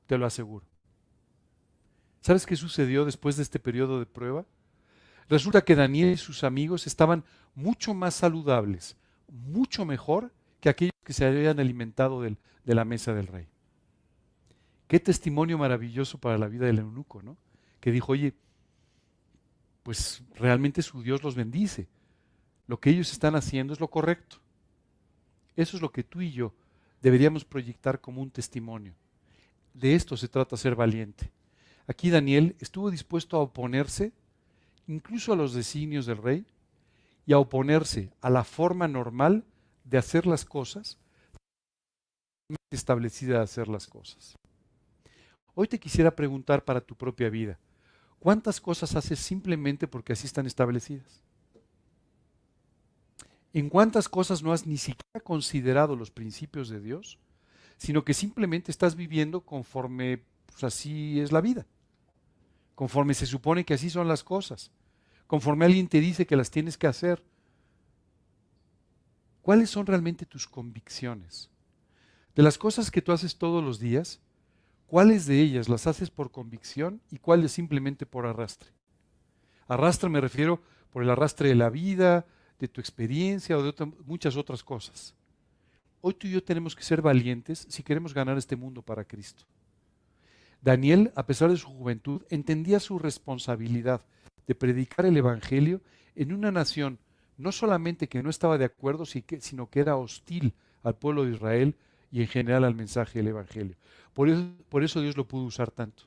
te 0.07 0.17
lo 0.17 0.25
aseguro. 0.25 0.65
¿Sabes 2.21 2.45
qué 2.45 2.55
sucedió 2.55 3.05
después 3.05 3.37
de 3.37 3.43
este 3.43 3.59
periodo 3.59 3.99
de 3.99 4.05
prueba? 4.05 4.45
Resulta 5.29 5.61
que 5.61 5.75
Daniel 5.75 6.11
y 6.11 6.17
sus 6.17 6.43
amigos 6.43 6.85
estaban 6.85 7.23
mucho 7.55 7.93
más 7.93 8.15
saludables, 8.15 8.97
mucho 9.27 9.85
mejor 9.85 10.33
que 10.59 10.69
aquellos 10.69 10.91
que 11.03 11.13
se 11.13 11.25
habían 11.25 11.59
alimentado 11.59 12.21
de 12.21 12.35
la 12.65 12.85
mesa 12.85 13.13
del 13.13 13.27
rey. 13.27 13.47
Qué 14.91 14.99
testimonio 14.99 15.57
maravilloso 15.57 16.17
para 16.17 16.37
la 16.37 16.49
vida 16.49 16.65
del 16.65 16.79
eunuco, 16.79 17.21
¿no? 17.21 17.37
Que 17.79 17.93
dijo, 17.93 18.11
oye, 18.11 18.33
pues 19.83 20.21
realmente 20.35 20.81
su 20.81 21.01
Dios 21.01 21.23
los 21.23 21.33
bendice. 21.33 21.87
Lo 22.67 22.77
que 22.77 22.89
ellos 22.89 23.09
están 23.13 23.37
haciendo 23.37 23.71
es 23.71 23.79
lo 23.79 23.87
correcto. 23.87 24.41
Eso 25.55 25.77
es 25.77 25.81
lo 25.81 25.93
que 25.93 26.03
tú 26.03 26.19
y 26.19 26.33
yo 26.33 26.53
deberíamos 27.01 27.45
proyectar 27.45 28.01
como 28.01 28.21
un 28.21 28.31
testimonio. 28.31 28.93
De 29.73 29.95
esto 29.95 30.17
se 30.17 30.27
trata 30.27 30.57
ser 30.57 30.75
valiente. 30.75 31.31
Aquí 31.87 32.09
Daniel 32.09 32.57
estuvo 32.59 32.91
dispuesto 32.91 33.37
a 33.37 33.43
oponerse 33.43 34.11
incluso 34.87 35.31
a 35.31 35.37
los 35.37 35.53
designios 35.53 36.05
del 36.05 36.17
rey 36.17 36.45
y 37.25 37.31
a 37.31 37.39
oponerse 37.39 38.11
a 38.19 38.29
la 38.29 38.43
forma 38.43 38.89
normal 38.89 39.45
de 39.85 39.99
hacer 39.99 40.27
las 40.27 40.43
cosas, 40.43 40.97
establecida 42.69 43.37
de 43.37 43.43
hacer 43.45 43.69
las 43.69 43.87
cosas. 43.87 44.35
Hoy 45.53 45.67
te 45.67 45.79
quisiera 45.79 46.15
preguntar 46.15 46.63
para 46.63 46.81
tu 46.81 46.95
propia 46.95 47.29
vida, 47.29 47.59
¿cuántas 48.19 48.61
cosas 48.61 48.95
haces 48.95 49.19
simplemente 49.19 49.87
porque 49.87 50.13
así 50.13 50.25
están 50.25 50.45
establecidas? 50.45 51.21
¿En 53.53 53.67
cuántas 53.67 54.07
cosas 54.07 54.41
no 54.41 54.53
has 54.53 54.65
ni 54.65 54.77
siquiera 54.77 55.19
considerado 55.23 55.97
los 55.97 56.09
principios 56.09 56.69
de 56.69 56.79
Dios, 56.79 57.19
sino 57.77 58.05
que 58.05 58.13
simplemente 58.13 58.71
estás 58.71 58.95
viviendo 58.95 59.41
conforme 59.41 60.23
pues, 60.45 60.63
así 60.63 61.19
es 61.19 61.33
la 61.33 61.41
vida? 61.41 61.65
Conforme 62.75 63.13
se 63.13 63.25
supone 63.25 63.65
que 63.65 63.73
así 63.73 63.89
son 63.89 64.07
las 64.07 64.23
cosas, 64.23 64.71
conforme 65.27 65.65
alguien 65.65 65.89
te 65.89 65.99
dice 65.99 66.25
que 66.25 66.37
las 66.37 66.49
tienes 66.49 66.77
que 66.77 66.87
hacer. 66.87 67.23
¿Cuáles 69.41 69.69
son 69.69 69.85
realmente 69.85 70.25
tus 70.25 70.47
convicciones? 70.47 71.49
De 72.35 72.43
las 72.43 72.57
cosas 72.57 72.89
que 72.89 73.01
tú 73.01 73.11
haces 73.11 73.37
todos 73.37 73.61
los 73.61 73.79
días, 73.79 74.21
¿cuáles 74.91 75.25
de 75.25 75.39
ellas 75.39 75.69
las 75.69 75.87
haces 75.87 76.09
por 76.09 76.31
convicción 76.31 76.99
y 77.09 77.17
cuáles 77.17 77.53
simplemente 77.53 78.05
por 78.05 78.25
arrastre? 78.25 78.71
Arrastre 79.69 80.09
me 80.09 80.19
refiero 80.19 80.61
por 80.89 81.01
el 81.01 81.09
arrastre 81.09 81.47
de 81.47 81.55
la 81.55 81.69
vida, 81.69 82.25
de 82.59 82.67
tu 82.67 82.81
experiencia 82.81 83.57
o 83.57 83.63
de 83.63 83.73
muchas 84.03 84.35
otras 84.35 84.65
cosas. 84.65 85.15
Hoy 86.01 86.13
tú 86.15 86.27
y 86.27 86.31
yo 86.31 86.43
tenemos 86.43 86.75
que 86.75 86.83
ser 86.83 87.01
valientes 87.01 87.65
si 87.69 87.83
queremos 87.83 88.13
ganar 88.13 88.37
este 88.37 88.57
mundo 88.57 88.81
para 88.81 89.05
Cristo. 89.05 89.45
Daniel, 90.59 91.13
a 91.15 91.25
pesar 91.25 91.49
de 91.49 91.55
su 91.55 91.67
juventud, 91.67 92.23
entendía 92.29 92.81
su 92.81 92.99
responsabilidad 92.99 94.01
de 94.45 94.55
predicar 94.55 95.05
el 95.05 95.15
Evangelio 95.15 95.79
en 96.15 96.33
una 96.33 96.51
nación 96.51 96.99
no 97.37 97.53
solamente 97.53 98.09
que 98.09 98.21
no 98.21 98.29
estaba 98.29 98.57
de 98.57 98.65
acuerdo, 98.65 99.05
sino 99.05 99.69
que 99.69 99.79
era 99.79 99.95
hostil 99.95 100.53
al 100.83 100.97
pueblo 100.97 101.23
de 101.23 101.31
Israel 101.31 101.77
y 102.11 102.21
en 102.21 102.27
general 102.27 102.63
al 102.63 102.75
mensaje 102.75 103.19
del 103.19 103.29
Evangelio. 103.29 103.75
Por 104.13 104.29
eso, 104.29 104.51
por 104.69 104.83
eso 104.83 105.01
Dios 105.01 105.15
lo 105.17 105.27
pudo 105.27 105.45
usar 105.45 105.71
tanto. 105.71 106.03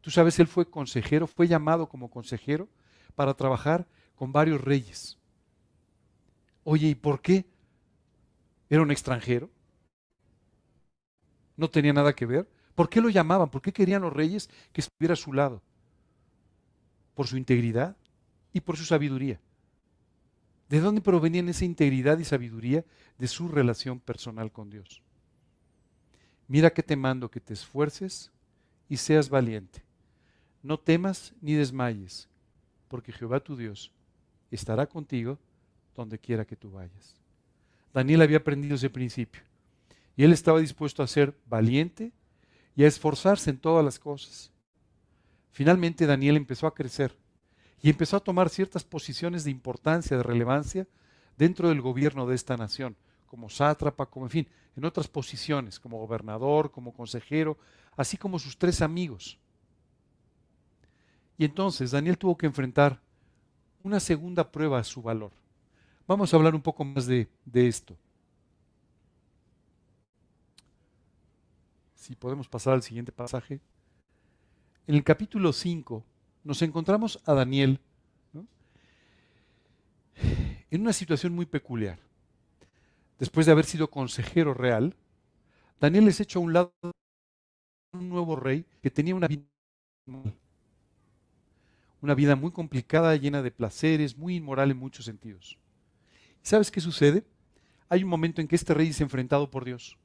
Tú 0.00 0.10
sabes, 0.10 0.38
él 0.38 0.46
fue 0.46 0.70
consejero, 0.70 1.26
fue 1.26 1.48
llamado 1.48 1.88
como 1.88 2.08
consejero 2.08 2.68
para 3.14 3.34
trabajar 3.34 3.86
con 4.14 4.32
varios 4.32 4.60
reyes. 4.60 5.18
Oye, 6.64 6.88
¿y 6.88 6.94
por 6.94 7.20
qué? 7.20 7.46
¿Era 8.70 8.82
un 8.82 8.90
extranjero? 8.90 9.50
¿No 11.56 11.68
tenía 11.68 11.92
nada 11.92 12.12
que 12.12 12.26
ver? 12.26 12.48
¿Por 12.74 12.88
qué 12.88 13.00
lo 13.00 13.08
llamaban? 13.08 13.50
¿Por 13.50 13.60
qué 13.60 13.72
querían 13.72 14.02
los 14.02 14.12
reyes 14.12 14.48
que 14.72 14.82
estuviera 14.82 15.14
a 15.14 15.16
su 15.16 15.32
lado? 15.32 15.62
Por 17.14 17.26
su 17.26 17.36
integridad 17.36 17.96
y 18.52 18.60
por 18.60 18.76
su 18.76 18.84
sabiduría. 18.84 19.40
¿De 20.68 20.80
dónde 20.80 21.00
provenían 21.00 21.48
esa 21.48 21.64
integridad 21.64 22.18
y 22.18 22.24
sabiduría? 22.24 22.84
De 23.16 23.26
su 23.26 23.48
relación 23.48 23.98
personal 23.98 24.52
con 24.52 24.70
Dios. 24.70 25.02
Mira 26.48 26.70
que 26.70 26.82
te 26.82 26.96
mando 26.96 27.30
que 27.30 27.40
te 27.40 27.52
esfuerces 27.52 28.32
y 28.88 28.96
seas 28.96 29.28
valiente. 29.28 29.84
No 30.62 30.78
temas 30.78 31.34
ni 31.40 31.52
desmayes, 31.52 32.28
porque 32.88 33.12
Jehová 33.12 33.40
tu 33.40 33.54
Dios 33.54 33.92
estará 34.50 34.86
contigo 34.86 35.38
donde 35.94 36.18
quiera 36.18 36.46
que 36.46 36.56
tú 36.56 36.70
vayas. 36.70 37.16
Daniel 37.92 38.22
había 38.22 38.38
aprendido 38.38 38.76
ese 38.76 38.90
principio 38.90 39.42
y 40.16 40.24
él 40.24 40.32
estaba 40.32 40.58
dispuesto 40.58 41.02
a 41.02 41.06
ser 41.06 41.36
valiente 41.46 42.12
y 42.74 42.84
a 42.84 42.86
esforzarse 42.86 43.50
en 43.50 43.58
todas 43.58 43.84
las 43.84 43.98
cosas. 43.98 44.50
Finalmente 45.50 46.06
Daniel 46.06 46.36
empezó 46.36 46.66
a 46.66 46.74
crecer 46.74 47.16
y 47.82 47.90
empezó 47.90 48.16
a 48.16 48.20
tomar 48.20 48.48
ciertas 48.48 48.84
posiciones 48.84 49.44
de 49.44 49.50
importancia, 49.50 50.16
de 50.16 50.22
relevancia 50.22 50.86
dentro 51.36 51.68
del 51.68 51.80
gobierno 51.80 52.26
de 52.26 52.34
esta 52.34 52.56
nación, 52.56 52.96
como 53.28 53.48
sátrapa, 53.48 54.06
como 54.06 54.26
en 54.26 54.30
fin, 54.30 54.48
en 54.76 54.84
otras 54.84 55.06
posiciones, 55.06 55.78
como 55.78 55.98
gobernador, 55.98 56.70
como 56.70 56.92
consejero, 56.92 57.58
así 57.96 58.16
como 58.16 58.38
sus 58.38 58.58
tres 58.58 58.82
amigos. 58.82 59.38
Y 61.36 61.44
entonces 61.44 61.92
Daniel 61.92 62.18
tuvo 62.18 62.36
que 62.36 62.46
enfrentar 62.46 63.00
una 63.82 64.00
segunda 64.00 64.50
prueba 64.50 64.78
a 64.78 64.84
su 64.84 65.00
valor. 65.00 65.32
Vamos 66.06 66.32
a 66.32 66.36
hablar 66.36 66.54
un 66.54 66.62
poco 66.62 66.84
más 66.84 67.06
de, 67.06 67.28
esto. 67.52 67.96
Si 71.94 72.16
podemos 72.16 72.48
pasar 72.48 72.74
al 72.74 72.82
siguiente 72.82 73.12
pasaje. 73.12 73.60
En 74.86 74.94
el 74.94 75.04
capítulo 75.04 75.52
5 75.52 76.04
nos 76.44 76.62
encontramos 76.62 77.20
a 77.26 77.34
Daniel 77.34 77.78
en 80.70 80.80
una 80.80 80.92
situación 80.92 81.34
muy 81.34 81.46
peculiar. 81.46 81.98
Después 83.18 83.46
de 83.46 83.52
haber 83.52 83.64
sido 83.64 83.90
consejero 83.90 84.54
real, 84.54 84.94
Daniel 85.80 86.08
es 86.08 86.20
hecho 86.20 86.38
a 86.38 86.42
un 86.42 86.52
lado 86.52 86.72
un 87.92 88.08
nuevo 88.08 88.36
rey 88.36 88.64
que 88.80 88.90
tenía 88.90 89.14
una 89.14 89.26
vida, 89.26 89.44
muy 92.36 92.52
complicada, 92.52 93.16
llena 93.16 93.42
de 93.42 93.50
placeres, 93.50 94.16
muy 94.16 94.36
inmoral 94.36 94.70
en 94.70 94.76
muchos 94.76 95.04
sentidos. 95.04 95.58
¿Sabes 96.42 96.70
qué 96.70 96.80
sucede? 96.80 97.24
Hay 97.88 98.04
un 98.04 98.10
momento 98.10 98.40
en 98.40 98.48
que 98.48 98.56
este 98.56 98.74
rey 98.74 98.88
es 98.88 99.00
enfrentado 99.00 99.50
por 99.50 99.64
Dios. 99.64 99.96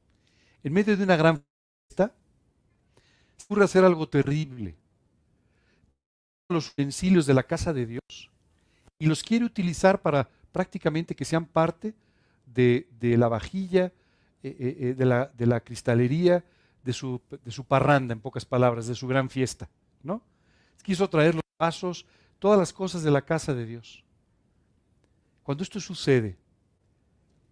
En 0.63 0.73
medio 0.73 0.97
de 0.97 1.03
una 1.03 1.17
gran 1.17 1.43
fiesta, 1.87 2.15
ocurre 3.43 3.65
hacer 3.65 3.83
algo 3.83 4.07
terrible. 4.07 4.75
Los 6.49 6.71
utensilios 6.71 7.25
de 7.25 7.33
la 7.33 7.43
casa 7.43 7.73
de 7.73 7.85
Dios 7.85 8.31
y 8.97 9.05
los 9.05 9.21
quiere 9.21 9.45
utilizar 9.45 10.01
para 10.01 10.29
prácticamente 10.51 11.15
que 11.15 11.25
sean 11.25 11.45
parte 11.45 11.93
de, 12.53 12.87
la 13.17 13.27
vajilla, 13.27 13.85
eh, 14.43 14.55
eh, 14.59 14.77
eh, 14.79 14.93
de, 14.93 15.05
la, 15.05 15.31
de, 15.37 15.45
la, 15.45 15.61
cristalería, 15.61 16.43
de 16.83 16.93
su, 16.93 17.21
de 17.43 17.51
su, 17.51 17.65
parranda, 17.65 18.13
en 18.13 18.19
pocas 18.19 18.45
palabras, 18.45 18.87
de 18.87 18.95
su 18.95 19.07
gran 19.07 19.29
fiesta. 19.29 19.69
¿no? 20.03 20.21
Quiso 20.83 21.09
traer 21.09 21.35
los 21.35 21.43
vasos, 21.57 22.05
todas 22.39 22.59
las 22.59 22.73
cosas 22.73 23.03
de 23.03 23.11
la 23.11 23.23
casa 23.23 23.53
de 23.53 23.65
Dios. 23.65 24.03
Cuando 25.43 25.63
esto 25.63 25.79
sucede, 25.79 26.37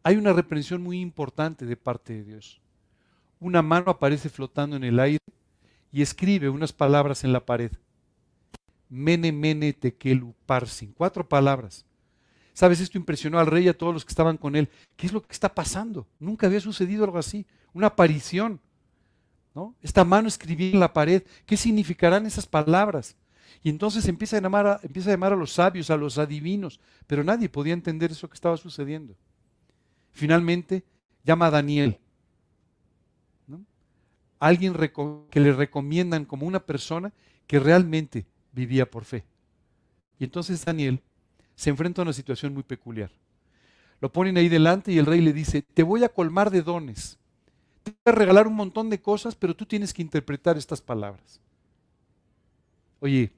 hay 0.04 0.16
una 0.16 0.34
reprensión 0.34 0.82
muy 0.82 1.00
importante 1.00 1.66
de 1.66 1.78
parte 1.78 2.14
de 2.14 2.24
Dios. 2.24 2.62
Una 3.40 3.62
mano 3.62 3.92
aparece 3.92 4.30
flotando 4.30 4.76
en 4.76 4.84
el 4.84 5.00
aire 5.00 5.20
y 5.92 6.02
escribe 6.02 6.50
unas 6.50 6.74
palabras 6.74 7.24
en 7.24 7.34
la 7.34 7.46
pared. 7.46 7.72
Mene, 8.90 9.32
mene, 9.32 9.76
parsin. 10.46 10.94
Cuatro 10.94 11.28
palabras. 11.28 11.86
¿Sabes? 12.54 12.80
Esto 12.80 12.98
impresionó 12.98 13.40
al 13.40 13.48
rey 13.48 13.66
y 13.66 13.70
a 13.70 13.78
todos 13.78 13.94
los 13.94 14.06
que 14.06 14.12
estaban 14.12 14.38
con 14.38 14.56
él. 14.56 14.70
¿Qué 14.96 15.08
es 15.08 15.14
lo 15.14 15.22
que 15.22 15.32
está 15.32 15.54
pasando? 15.54 16.08
Nunca 16.20 16.48
había 16.48 16.60
sucedido 16.60 17.06
algo 17.06 17.18
así. 17.18 17.46
Una 17.74 17.88
aparición. 17.88 18.60
¿no? 19.56 19.76
Esta 19.82 20.04
mano 20.04 20.28
escribía 20.28 20.72
en 20.72 20.80
la 20.80 20.94
pared. 20.94 21.24
¿Qué 21.46 21.58
significarán 21.58 22.26
esas 22.26 22.46
palabras? 22.46 23.16
Y 23.64 23.70
entonces 23.70 24.08
empieza 24.08 24.38
a, 24.38 24.42
llamar 24.42 24.68
a, 24.68 24.80
empieza 24.84 25.10
a 25.10 25.14
llamar 25.14 25.34
a 25.34 25.36
los 25.36 25.54
sabios, 25.54 25.90
a 25.90 25.98
los 25.98 26.18
adivinos, 26.18 26.80
pero 27.08 27.24
nadie 27.24 27.50
podía 27.50 27.74
entender 27.74 28.12
eso 28.12 28.30
que 28.30 28.36
estaba 28.36 28.58
sucediendo. 28.58 29.16
Finalmente 30.12 30.84
llama 31.24 31.48
a 31.48 31.52
Daniel, 31.52 32.00
alguien 34.40 34.76
que 35.30 35.40
le 35.40 35.54
recomiendan 35.54 36.26
como 36.26 36.48
una 36.48 36.60
persona 36.60 37.14
que 37.46 37.60
realmente 37.60 38.26
vivía 38.52 38.90
por 38.90 39.06
fe. 39.06 39.24
Y 40.18 40.24
entonces 40.24 40.66
Daniel 40.66 41.02
se 41.62 41.70
enfrenta 41.70 42.02
a 42.02 42.06
una 42.06 42.14
situación 42.14 42.56
muy 42.56 42.64
peculiar. 42.64 43.12
Lo 44.00 44.12
ponen 44.12 44.36
ahí 44.36 44.50
delante 44.50 44.92
y 44.92 44.98
el 44.98 45.06
rey 45.06 45.22
le 45.22 45.32
dice, 45.32 45.62
te 45.62 45.84
voy 45.84 46.04
a 46.04 46.10
colmar 46.10 46.50
de 46.50 46.64
dones. 46.64 47.20
Te 47.84 47.92
voy 47.92 48.14
a 48.14 48.18
regalar 48.18 48.48
un 48.48 48.56
montón 48.56 48.90
de 48.90 49.00
cosas, 49.00 49.36
pero 49.36 49.56
tú 49.56 49.68
tienes 49.68 49.94
que 49.94 50.02
interpretar 50.02 50.58
estas 50.58 50.82
palabras. 50.82 51.40
Oye, 53.00 53.32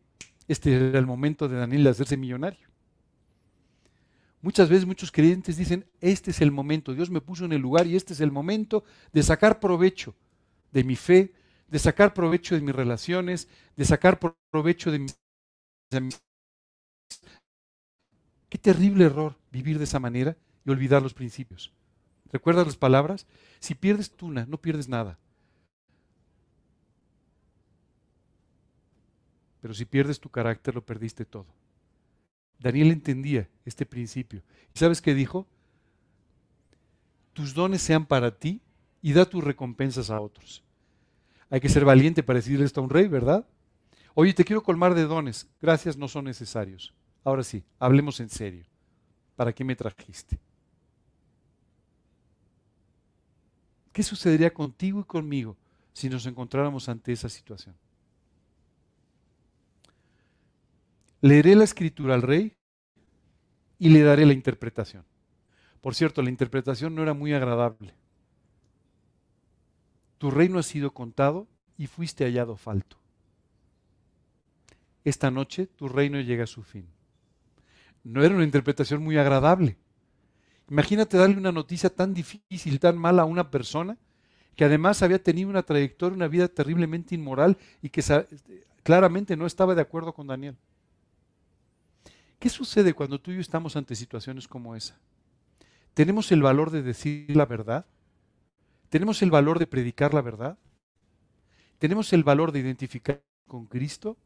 este 0.47 0.73
era 0.73 0.97
el 0.97 1.05
momento 1.05 1.49
de 1.49 1.57
Daniel 1.57 1.83
de 1.83 1.89
hacerse 1.89 2.15
millonario. 2.15 2.65
Muchas 4.41 4.69
veces 4.69 4.85
muchos 4.85 5.11
creyentes 5.11 5.57
dicen, 5.57 5.85
este 5.99 6.31
es 6.31 6.39
el 6.39 6.51
momento, 6.51 6.93
Dios 6.93 7.09
me 7.09 7.19
puso 7.19 7.43
en 7.43 7.51
el 7.51 7.61
lugar 7.61 7.87
y 7.87 7.97
este 7.97 8.13
es 8.13 8.21
el 8.21 8.31
momento 8.31 8.85
de 9.11 9.21
sacar 9.21 9.59
provecho 9.59 10.15
de 10.71 10.85
mi 10.85 10.95
fe, 10.95 11.33
de 11.67 11.77
sacar 11.77 12.13
provecho 12.13 12.55
de 12.55 12.61
mis 12.61 12.73
relaciones, 12.73 13.49
de 13.75 13.83
sacar 13.83 14.17
provecho 14.49 14.91
de 14.91 14.99
mis 14.99 15.17
Qué 18.53 18.59
terrible 18.59 19.05
error 19.05 19.35
vivir 19.51 19.79
de 19.79 19.85
esa 19.85 19.99
manera 19.99 20.37
y 20.63 20.69
olvidar 20.69 21.01
los 21.01 21.15
principios. 21.15 21.73
¿Recuerdas 22.31 22.67
las 22.67 22.77
palabras? 22.77 23.25
Si 23.59 23.73
pierdes 23.73 24.11
tuna, 24.11 24.45
no 24.45 24.61
pierdes 24.61 24.87
nada. 24.87 25.17
Pero 29.59 29.73
si 29.73 29.85
pierdes 29.85 30.19
tu 30.19 30.29
carácter, 30.29 30.75
lo 30.75 30.85
perdiste 30.85 31.25
todo. 31.25 31.47
Daniel 32.59 32.91
entendía 32.91 33.49
este 33.65 33.87
principio. 33.87 34.43
¿Y 34.75 34.77
sabes 34.77 35.01
qué 35.01 35.15
dijo? 35.15 35.47
Tus 37.33 37.55
dones 37.55 37.81
sean 37.81 38.05
para 38.05 38.37
ti 38.37 38.61
y 39.01 39.13
da 39.13 39.25
tus 39.25 39.43
recompensas 39.43 40.11
a 40.11 40.21
otros. 40.21 40.61
Hay 41.49 41.59
que 41.59 41.69
ser 41.69 41.85
valiente 41.85 42.21
para 42.21 42.37
decirle 42.37 42.65
esto 42.65 42.81
a 42.81 42.83
un 42.83 42.91
rey, 42.91 43.07
¿verdad? 43.07 43.47
Oye, 44.13 44.31
te 44.31 44.45
quiero 44.45 44.61
colmar 44.61 44.93
de 44.93 45.05
dones. 45.05 45.49
Gracias, 45.59 45.97
no 45.97 46.07
son 46.07 46.25
necesarios. 46.25 46.93
Ahora 47.23 47.43
sí, 47.43 47.63
hablemos 47.79 48.19
en 48.19 48.29
serio. 48.29 48.65
¿Para 49.35 49.53
qué 49.53 49.63
me 49.63 49.75
trajiste? 49.75 50.39
¿Qué 53.91 54.03
sucedería 54.03 54.53
contigo 54.53 54.99
y 55.01 55.03
conmigo 55.03 55.55
si 55.93 56.09
nos 56.09 56.25
encontráramos 56.25 56.89
ante 56.89 57.11
esa 57.11 57.29
situación? 57.29 57.75
Leeré 61.21 61.55
la 61.55 61.63
escritura 61.63 62.15
al 62.15 62.21
rey 62.21 62.57
y 63.79 63.89
le 63.89 64.01
daré 64.01 64.25
la 64.25 64.33
interpretación. 64.33 65.05
Por 65.79 65.95
cierto, 65.95 66.21
la 66.21 66.29
interpretación 66.29 66.95
no 66.95 67.03
era 67.03 67.13
muy 67.13 67.33
agradable. 67.33 67.93
Tu 70.17 70.31
reino 70.31 70.59
ha 70.59 70.63
sido 70.63 70.93
contado 70.93 71.47
y 71.77 71.87
fuiste 71.87 72.25
hallado 72.25 72.55
falto. 72.55 72.97
Esta 75.03 75.31
noche 75.31 75.67
tu 75.67 75.87
reino 75.87 76.19
llega 76.19 76.45
a 76.45 76.47
su 76.47 76.63
fin. 76.63 76.87
No 78.03 78.23
era 78.23 78.35
una 78.35 78.43
interpretación 78.43 79.03
muy 79.03 79.17
agradable. 79.17 79.77
Imagínate 80.69 81.17
darle 81.17 81.37
una 81.37 81.51
noticia 81.51 81.89
tan 81.89 82.13
difícil, 82.13 82.79
tan 82.79 82.97
mala 82.97 83.23
a 83.23 83.25
una 83.25 83.49
persona 83.49 83.97
que 84.55 84.65
además 84.65 85.01
había 85.01 85.21
tenido 85.21 85.49
una 85.49 85.63
trayectoria, 85.63 86.15
una 86.15 86.27
vida 86.27 86.47
terriblemente 86.47 87.15
inmoral 87.15 87.57
y 87.81 87.89
que 87.89 88.03
claramente 88.83 89.35
no 89.35 89.45
estaba 89.45 89.75
de 89.75 89.81
acuerdo 89.81 90.13
con 90.13 90.27
Daniel. 90.27 90.57
¿Qué 92.39 92.49
sucede 92.49 92.93
cuando 92.93 93.19
tú 93.19 93.31
y 93.31 93.35
yo 93.35 93.41
estamos 93.41 93.75
ante 93.75 93.95
situaciones 93.95 94.47
como 94.47 94.75
esa? 94.75 94.99
¿Tenemos 95.93 96.31
el 96.31 96.41
valor 96.41 96.71
de 96.71 96.81
decir 96.81 97.35
la 97.35 97.45
verdad? 97.45 97.85
¿Tenemos 98.89 99.21
el 99.21 99.31
valor 99.31 99.59
de 99.59 99.67
predicar 99.67 100.13
la 100.13 100.21
verdad? 100.21 100.57
¿Tenemos 101.79 102.13
el 102.13 102.23
valor 102.23 102.51
de 102.51 102.59
identificar 102.59 103.23
con 103.47 103.65
Cristo? 103.65 104.17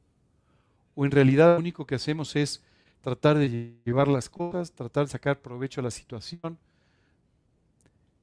¿O 0.96 1.06
en 1.06 1.12
realidad 1.12 1.54
lo 1.54 1.60
único 1.60 1.86
que 1.86 1.96
hacemos 1.96 2.36
es 2.36 2.64
tratar 3.08 3.38
de 3.38 3.74
llevar 3.86 4.10
las 4.10 4.30
cosas, 4.30 4.74
tratar 4.74 5.06
de 5.06 5.12
sacar 5.14 5.42
provecho 5.42 5.80
a 5.80 5.84
la 5.86 5.92
situación? 5.92 6.58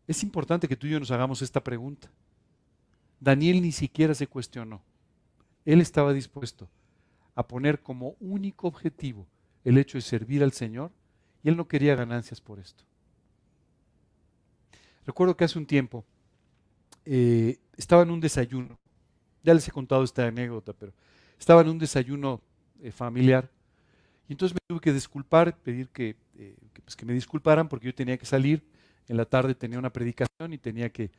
Es 0.06 0.22
importante 0.22 0.68
que 0.68 0.76
tú 0.76 0.86
y 0.86 0.90
yo 0.90 1.00
nos 1.00 1.10
hagamos 1.10 1.40
esta 1.40 1.64
pregunta. 1.64 2.10
Daniel 3.18 3.62
ni 3.62 3.72
siquiera 3.72 4.14
se 4.14 4.26
cuestionó. 4.26 4.82
Él 5.64 5.80
estaba 5.80 6.12
dispuesto 6.12 6.68
a 7.34 7.48
poner 7.48 7.80
como 7.80 8.14
único 8.20 8.68
objetivo 8.68 9.26
el 9.64 9.78
hecho 9.78 9.96
de 9.96 10.02
servir 10.02 10.42
al 10.42 10.52
Señor 10.52 10.92
y 11.42 11.48
él 11.48 11.56
no 11.56 11.66
quería 11.66 11.96
ganancias 11.96 12.42
por 12.42 12.58
esto. 12.58 12.84
Recuerdo 15.06 15.34
que 15.34 15.44
hace 15.44 15.58
un 15.58 15.64
tiempo 15.64 16.04
eh, 17.06 17.58
estaba 17.78 18.02
en 18.02 18.10
un 18.10 18.20
desayuno, 18.20 18.78
ya 19.42 19.54
les 19.54 19.66
he 19.66 19.72
contado 19.72 20.04
esta 20.04 20.26
anécdota, 20.26 20.74
pero 20.74 20.92
estaba 21.38 21.62
en 21.62 21.70
un 21.70 21.78
desayuno 21.78 22.42
eh, 22.82 22.92
familiar 22.92 23.50
y 24.28 24.32
entonces 24.32 24.54
me 24.54 24.60
tuve 24.66 24.80
que 24.80 24.92
disculpar, 24.92 25.56
pedir 25.58 25.88
que, 25.90 26.16
eh, 26.36 26.56
pues, 26.82 26.96
que, 26.96 27.04
me 27.04 27.12
disculparan 27.12 27.68
porque 27.68 27.86
yo 27.86 27.94
tenía 27.94 28.16
que 28.16 28.26
salir, 28.26 28.64
en 29.08 29.16
la 29.16 29.24
tarde 29.24 29.54
tenía 29.54 29.78
una 29.78 29.92
predicación 29.92 30.52
y 30.52 30.58
tenía 30.58 30.90
que, 30.90 31.10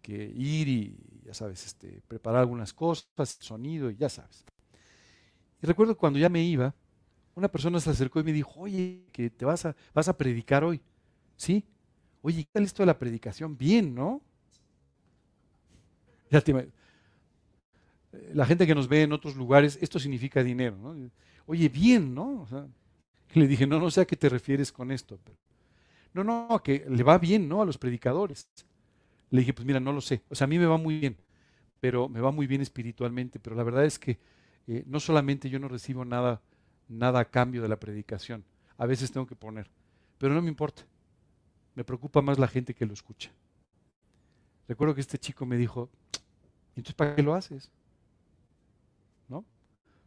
que 0.00 0.32
ir 0.34 0.68
y, 0.68 0.96
ya 1.24 1.34
sabes, 1.34 1.66
este, 1.66 2.02
preparar 2.08 2.40
algunas 2.40 2.72
cosas, 2.72 3.06
sonido 3.40 3.90
y 3.90 3.96
ya 3.96 4.08
sabes. 4.08 4.44
Y 5.62 5.66
recuerdo 5.66 5.96
cuando 5.96 6.18
ya 6.18 6.28
me 6.28 6.42
iba, 6.42 6.74
una 7.34 7.48
persona 7.48 7.80
se 7.80 7.90
acercó 7.90 8.20
y 8.20 8.24
me 8.24 8.32
dijo, 8.32 8.60
oye, 8.60 9.04
que 9.12 9.30
te 9.30 9.44
vas 9.44 9.66
a, 9.66 9.76
vas 9.92 10.08
a 10.08 10.16
predicar 10.16 10.64
hoy. 10.64 10.80
¿Sí? 11.36 11.64
Oye, 12.22 12.44
¿qué 12.44 12.50
tal 12.52 12.62
esto 12.64 12.82
de 12.82 12.86
la 12.86 12.98
predicación? 12.98 13.56
Bien, 13.56 13.94
¿no? 13.94 14.22
La 18.32 18.46
gente 18.46 18.66
que 18.66 18.74
nos 18.74 18.88
ve 18.88 19.02
en 19.02 19.12
otros 19.12 19.36
lugares, 19.36 19.78
esto 19.80 19.98
significa 19.98 20.42
dinero, 20.42 20.76
¿no? 20.76 21.10
Oye, 21.46 21.68
bien, 21.68 22.14
¿no? 22.14 22.46
le 23.34 23.46
dije, 23.46 23.66
no, 23.66 23.78
no 23.78 23.90
sé 23.90 24.02
a 24.02 24.04
qué 24.04 24.16
te 24.16 24.28
refieres 24.28 24.72
con 24.72 24.90
esto. 24.90 25.18
no, 26.12 26.24
no, 26.24 26.62
que 26.62 26.86
le 26.88 27.02
va 27.02 27.18
bien, 27.18 27.48
¿no? 27.48 27.62
A 27.62 27.66
los 27.66 27.78
predicadores. 27.78 28.48
Le 29.30 29.40
dije, 29.40 29.52
pues 29.52 29.66
mira, 29.66 29.80
no 29.80 29.92
lo 29.92 30.00
sé. 30.00 30.22
O 30.28 30.34
sea, 30.34 30.44
a 30.44 30.48
mí 30.48 30.58
me 30.58 30.66
va 30.66 30.76
muy 30.76 30.98
bien, 30.98 31.16
pero 31.80 32.08
me 32.08 32.20
va 32.20 32.30
muy 32.30 32.46
bien 32.46 32.60
espiritualmente, 32.60 33.40
pero 33.40 33.56
la 33.56 33.64
verdad 33.64 33.84
es 33.84 33.98
que 33.98 34.18
eh, 34.66 34.84
no 34.86 35.00
solamente 35.00 35.50
yo 35.50 35.58
no 35.58 35.68
recibo 35.68 36.04
nada 36.04 36.40
nada 36.88 37.20
a 37.20 37.24
cambio 37.24 37.62
de 37.62 37.68
la 37.68 37.78
predicación. 37.78 38.44
A 38.76 38.86
veces 38.86 39.12
tengo 39.12 39.26
que 39.26 39.36
poner, 39.36 39.70
pero 40.18 40.34
no 40.34 40.42
me 40.42 40.48
importa. 40.48 40.82
Me 41.74 41.84
preocupa 41.84 42.22
más 42.22 42.38
la 42.38 42.48
gente 42.48 42.74
que 42.74 42.86
lo 42.86 42.92
escucha. 42.92 43.30
Recuerdo 44.68 44.94
que 44.94 45.00
este 45.00 45.18
chico 45.18 45.44
me 45.46 45.56
dijo, 45.56 45.90
entonces 46.70 46.94
¿para 46.94 47.14
qué 47.14 47.22
lo 47.22 47.34
haces? 47.34 47.70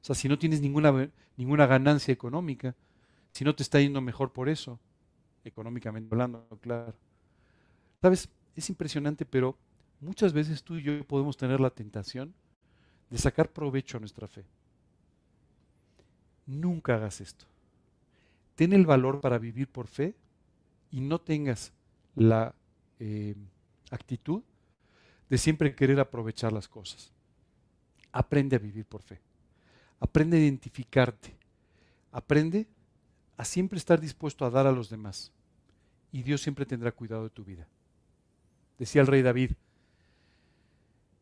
O 0.01 0.05
sea, 0.05 0.15
si 0.15 0.29
no 0.29 0.37
tienes 0.37 0.61
ninguna, 0.61 1.09
ninguna 1.35 1.65
ganancia 1.65 2.13
económica, 2.13 2.75
si 3.31 3.43
no 3.43 3.55
te 3.55 3.63
está 3.63 3.79
yendo 3.79 4.01
mejor 4.01 4.31
por 4.31 4.49
eso, 4.49 4.79
económicamente 5.43 6.09
hablando, 6.11 6.47
claro. 6.61 6.93
Sabes, 8.01 8.29
es 8.55 8.69
impresionante, 8.69 9.25
pero 9.25 9.57
muchas 9.99 10.33
veces 10.33 10.63
tú 10.63 10.77
y 10.77 10.83
yo 10.83 11.03
podemos 11.05 11.37
tener 11.37 11.59
la 11.59 11.69
tentación 11.69 12.33
de 13.09 13.17
sacar 13.17 13.49
provecho 13.49 13.97
a 13.97 13.99
nuestra 13.99 14.27
fe. 14.27 14.45
Nunca 16.45 16.95
hagas 16.95 17.21
esto. 17.21 17.45
Ten 18.55 18.73
el 18.73 18.85
valor 18.85 19.21
para 19.21 19.37
vivir 19.37 19.67
por 19.67 19.87
fe 19.87 20.15
y 20.91 21.01
no 21.01 21.19
tengas 21.19 21.73
la 22.15 22.55
eh, 22.99 23.35
actitud 23.91 24.41
de 25.29 25.37
siempre 25.37 25.75
querer 25.75 25.99
aprovechar 25.99 26.51
las 26.51 26.67
cosas. 26.67 27.11
Aprende 28.11 28.55
a 28.55 28.59
vivir 28.59 28.85
por 28.85 29.01
fe. 29.01 29.19
Aprende 29.99 30.37
a 30.37 30.39
identificarte. 30.39 31.35
Aprende 32.11 32.67
a 33.37 33.45
siempre 33.45 33.77
estar 33.77 33.99
dispuesto 33.99 34.45
a 34.45 34.49
dar 34.49 34.67
a 34.67 34.71
los 34.71 34.89
demás. 34.89 35.31
Y 36.11 36.23
Dios 36.23 36.41
siempre 36.41 36.65
tendrá 36.65 36.91
cuidado 36.91 37.23
de 37.23 37.29
tu 37.29 37.43
vida. 37.43 37.67
Decía 38.77 39.01
el 39.01 39.07
rey 39.07 39.21
David 39.21 39.51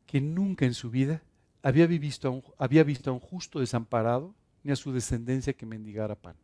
que 0.06 0.22
nunca 0.22 0.66
en 0.66 0.74
su 0.74 0.90
vida 0.90 1.24
había 1.62 1.88
visto 1.88 2.28
a 2.30 3.12
un, 3.12 3.20
justo 3.20 3.60
desamparado 3.60 4.36
ni 4.64 4.72
a 4.72 4.76
su 4.76 4.92
descendencia 4.92 5.54
que 5.54 5.66
mendigara 5.66 6.16
pan. 6.16 6.36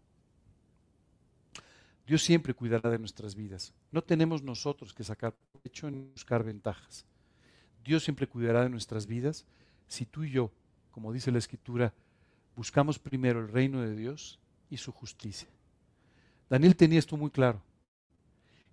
Dios 2.08 2.24
siempre 2.24 2.54
cuidará 2.54 2.90
de 2.90 3.00
nuestras 3.00 3.36
vidas. 3.36 3.74
No 3.92 4.02
tenemos 4.02 4.42
nosotros 4.42 4.94
que 4.94 5.04
sacar 5.04 5.34
provecho 5.54 5.88
en 5.88 6.12
buscar 6.12 6.44
ventajas. 6.44 7.06
Dios 7.84 8.04
siempre 8.04 8.28
cuidará 8.28 8.64
de 8.64 8.70
nuestras 8.70 9.06
vidas 9.06 9.46
si 9.88 10.06
tú 10.06 10.24
y 10.24 10.32
yo, 10.32 10.52
como 10.92 11.14
dice 11.14 11.32
la 11.32 11.38
Escritura, 11.38 11.94
buscamos 12.56 13.00
primero 13.00 13.40
el 13.40 13.50
reino 13.50 13.82
de 13.82 13.96
Dios 13.96 14.40
y 14.70 14.78
su 14.78 14.92
justicia. 14.92 15.48
Daniel 16.50 16.76
tenía 16.76 17.00
esto 17.00 17.18
muy 17.18 17.30
claro. 17.30 17.62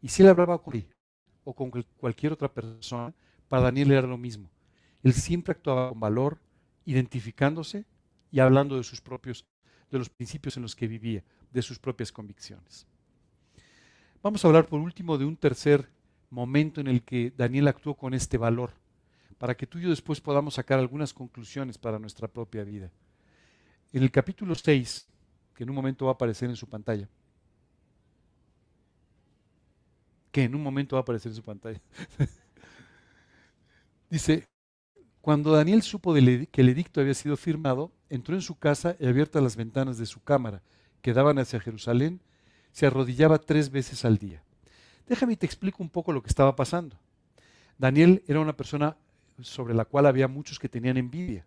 Y 0.03 0.09
si 0.09 0.22
él 0.22 0.29
hablaba 0.29 0.62
con 0.62 0.74
él 0.74 0.87
o 1.45 1.55
con 1.55 1.70
cualquier 1.99 2.33
otra 2.33 2.53
persona, 2.53 3.14
para 3.49 3.62
Daniel 3.62 3.93
era 3.93 4.07
lo 4.07 4.18
mismo. 4.18 4.51
Él 5.03 5.12
siempre 5.12 5.53
actuaba 5.53 5.91
con 5.91 6.01
valor, 6.01 6.39
identificándose 6.85 7.85
y 8.31 8.41
hablando 8.41 8.76
de 8.76 8.85
sus 8.85 9.01
propios, 9.01 9.47
de 9.91 9.99
los 9.99 10.09
principios 10.09 10.57
en 10.57 10.62
los 10.62 10.76
que 10.76 10.89
vivía, 10.89 11.24
de 11.53 11.62
sus 11.62 11.79
propias 11.79 12.12
convicciones. 12.12 12.87
Vamos 14.22 14.45
a 14.45 14.49
hablar 14.49 14.66
por 14.66 14.81
último 14.81 15.16
de 15.16 15.24
un 15.24 15.37
tercer 15.37 15.89
momento 16.31 16.81
en 16.81 16.89
el 16.89 17.03
que 17.03 17.33
Daniel 17.37 17.68
actuó 17.68 17.95
con 17.95 18.14
este 18.14 18.37
valor, 18.37 18.72
para 19.39 19.57
que 19.57 19.66
tú 19.66 19.79
y 19.79 19.83
yo 19.83 19.91
después 19.91 20.20
podamos 20.20 20.55
sacar 20.55 20.79
algunas 20.79 21.14
conclusiones 21.14 21.79
para 21.79 21.99
nuestra 21.99 22.29
propia 22.29 22.64
vida. 22.64 22.91
En 23.93 24.03
el 24.03 24.11
capítulo 24.11 24.55
6, 24.55 25.07
que 25.55 25.64
en 25.64 25.70
un 25.70 25.76
momento 25.76 26.05
va 26.05 26.12
a 26.12 26.14
aparecer 26.14 26.49
en 26.51 26.57
su 26.57 26.68
pantalla, 26.68 27.09
que 30.30 30.45
en 30.45 30.55
un 30.55 30.62
momento 30.62 30.97
va 30.97 31.01
a 31.01 31.03
aparecer 31.03 31.32
en 31.32 31.36
su 31.36 31.43
pantalla. 31.43 31.80
Dice, 34.11 34.47
cuando 35.20 35.53
Daniel 35.53 35.82
supo 35.82 36.14
que 36.14 36.61
el 36.61 36.68
edicto 36.68 37.01
había 37.01 37.14
sido 37.14 37.36
firmado, 37.36 37.93
entró 38.09 38.34
en 38.34 38.43
su 38.43 38.59
casa 38.59 38.97
y 38.99 39.07
abiertas 39.07 39.43
las 39.43 39.57
ventanas 39.57 39.99
de 39.99 40.07
su 40.07 40.22
cámara, 40.22 40.62
que 41.03 41.12
daban 41.12 41.39
hacia 41.39 41.61
Jerusalén, 41.61 42.20
se 42.72 42.86
arrodillaba 42.86 43.39
tres 43.39 43.70
veces 43.70 44.05
al 44.05 44.18
día. 44.18 44.43
Déjame 45.07 45.36
te 45.36 45.47
explico 45.47 45.82
un 45.82 45.91
poco 45.91 46.12
lo 46.12 46.22
que 46.22 46.28
estaba 46.28 46.55
pasando. 46.55 46.97
Daniel 47.78 48.22
era 48.26 48.41
una 48.41 48.57
persona 48.57 48.97
sobre 49.41 49.74
la 49.74 49.84
cual 49.84 50.07
había 50.07 50.28
muchos 50.28 50.59
que 50.59 50.68
tenían 50.68 50.97
envidia. 50.97 51.47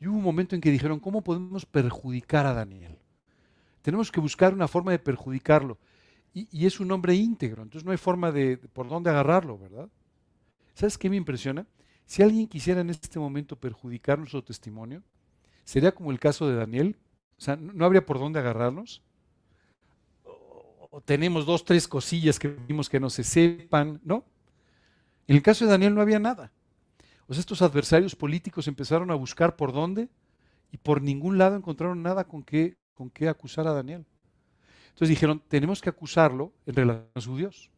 Y 0.00 0.08
hubo 0.08 0.16
un 0.16 0.24
momento 0.24 0.54
en 0.54 0.60
que 0.60 0.70
dijeron, 0.70 0.98
¿cómo 0.98 1.22
podemos 1.22 1.66
perjudicar 1.66 2.46
a 2.46 2.54
Daniel? 2.54 2.96
Tenemos 3.82 4.10
que 4.10 4.20
buscar 4.20 4.54
una 4.54 4.66
forma 4.66 4.92
de 4.92 4.98
perjudicarlo. 4.98 5.78
Y, 6.32 6.64
es 6.64 6.78
un 6.78 6.92
hombre 6.92 7.14
íntegro, 7.14 7.62
entonces 7.62 7.84
no 7.84 7.90
hay 7.90 7.98
forma 7.98 8.30
de, 8.30 8.56
por 8.56 8.88
dónde 8.88 9.10
agarrarlo, 9.10 9.58
¿verdad? 9.58 9.88
¿Sabes 10.74 10.96
qué 10.96 11.10
me 11.10 11.16
impresiona? 11.16 11.66
Si 12.06 12.22
alguien 12.22 12.46
quisiera 12.46 12.80
en 12.80 12.90
este 12.90 13.18
momento 13.18 13.56
perjudicar 13.56 14.18
nuestro 14.18 14.42
testimonio, 14.42 15.02
sería 15.64 15.92
como 15.92 16.12
el 16.12 16.20
caso 16.20 16.48
de 16.48 16.54
Daniel. 16.54 16.96
O 17.36 17.40
sea, 17.40 17.56
no, 17.56 17.84
habría 17.84 18.06
por 18.06 18.20
dónde 18.20 18.38
agarrarnos. 18.38 19.02
O, 20.24 21.00
tenemos 21.04 21.46
dos, 21.46 21.64
tres 21.64 21.88
cosillas 21.88 22.38
que 22.38 22.48
vimos 22.48 22.88
que 22.88 23.00
no 23.00 23.10
se 23.10 23.24
sepan, 23.24 24.00
¿no? 24.04 24.24
En 25.26 25.36
el 25.36 25.42
caso 25.42 25.64
de 25.64 25.72
Daniel 25.72 25.94
no 25.94 26.00
había 26.00 26.20
nada. 26.20 26.52
Sea, 27.30 27.40
estos 27.40 27.62
adversarios 27.62 28.16
políticos 28.16 28.68
empezaron 28.68 29.10
a 29.10 29.14
buscar 29.14 29.56
por 29.56 29.72
dónde 29.72 30.08
y 30.72 30.78
por 30.78 31.00
ningún 31.00 31.38
lado 31.38 31.56
encontraron 31.56 32.02
nada 32.02 32.24
con 32.24 32.42
qué, 32.42 32.76
con 32.94 33.10
qué 33.10 33.28
acusar 33.28 33.66
a 33.66 33.72
Daniel. 33.72 34.04
Entonces 34.88 35.08
dijeron, 35.08 35.42
tenemos 35.48 35.80
que 35.80 35.88
acusarlo 35.88 36.52
en 36.66 36.74
relación 36.74 37.08
a 37.14 37.20
su 37.20 37.36
Dios. 37.36 37.70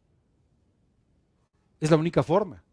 Es 1.79 1.91
la 1.91 1.97
única 1.97 2.23
forma. 2.23 2.63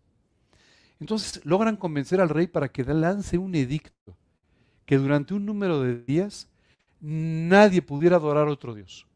Entonces 0.98 1.44
logran 1.44 1.76
convencer 1.76 2.20
al 2.20 2.28
rey 2.28 2.46
para 2.46 2.70
que 2.70 2.84
lance 2.84 3.38
un 3.38 3.54
edicto 3.54 4.16
que 4.84 4.98
durante 4.98 5.34
un 5.34 5.46
número 5.46 5.80
de 5.80 6.02
días 6.02 6.48
nadie 7.00 7.80
pudiera 7.80 8.16
adorar 8.16 8.48
a 8.48 8.50
otro 8.50 8.74
Dios. 8.74 9.06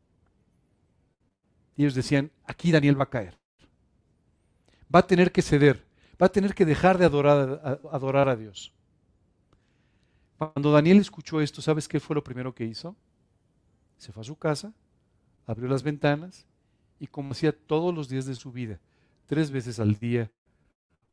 Y 1.76 1.82
ellos 1.82 1.94
decían, 1.94 2.30
aquí 2.44 2.72
Daniel 2.72 2.98
va 2.98 3.04
a 3.04 3.10
caer. 3.10 3.38
Va 4.94 5.00
a 5.00 5.06
tener 5.06 5.32
que 5.32 5.42
ceder, 5.42 5.83
va 6.20 6.26
a 6.26 6.32
tener 6.32 6.54
que 6.54 6.64
dejar 6.64 6.98
de 6.98 7.04
adorar 7.04 8.28
a, 8.28 8.36
Dios. 8.36 8.72
Cuando 10.38 10.72
Daniel 10.72 10.98
escuchó 10.98 11.40
esto, 11.40 11.62
¿sabes 11.62 11.88
qué 11.88 12.00
fue 12.00 12.14
lo 12.14 12.24
primero 12.24 12.54
que 12.54 12.64
hizo? 12.64 12.96
Se 13.96 14.12
fue 14.12 14.20
a 14.20 14.24
su 14.24 14.36
casa, 14.36 14.72
abrió 15.46 15.68
las 15.68 15.82
ventanas 15.82 16.46
y 16.98 17.06
como 17.06 17.32
hacía 17.32 17.56
todos 17.56 17.94
los 17.94 18.08
días 18.08 18.26
de 18.26 18.34
su 18.34 18.52
vida, 18.52 18.80
tres 19.26 19.50
veces 19.50 19.80
al 19.80 19.94
día, 19.94 20.30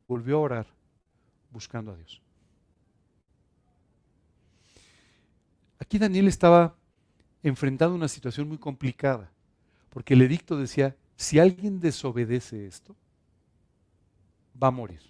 volvió 0.06 0.36
a 0.36 0.40
orar 0.40 0.66
buscando 1.50 1.92
a 1.92 1.96
Dios. 1.96 2.22
Aquí 5.78 5.98
Daniel 5.98 6.28
estaba 6.28 6.76
enfrentando 7.42 7.94
una 7.94 8.08
situación 8.08 8.48
muy 8.48 8.58
complicada, 8.58 9.30
porque 9.90 10.14
el 10.14 10.22
edicto 10.22 10.56
decía, 10.56 10.96
si 11.16 11.38
alguien 11.38 11.80
desobedece 11.80 12.66
esto, 12.66 12.96
va 14.60 14.68
a 14.68 14.70
morir. 14.70 15.00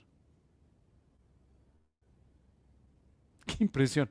Qué 3.46 3.56
impresión. 3.60 4.10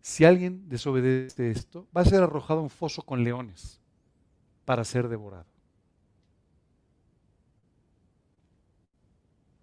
Si 0.00 0.24
alguien 0.24 0.68
desobedece 0.68 1.50
esto, 1.50 1.86
va 1.96 2.02
a 2.02 2.04
ser 2.04 2.22
arrojado 2.22 2.60
a 2.60 2.62
un 2.62 2.70
foso 2.70 3.02
con 3.02 3.22
leones 3.22 3.80
para 4.64 4.84
ser 4.84 5.08
devorado. 5.08 5.46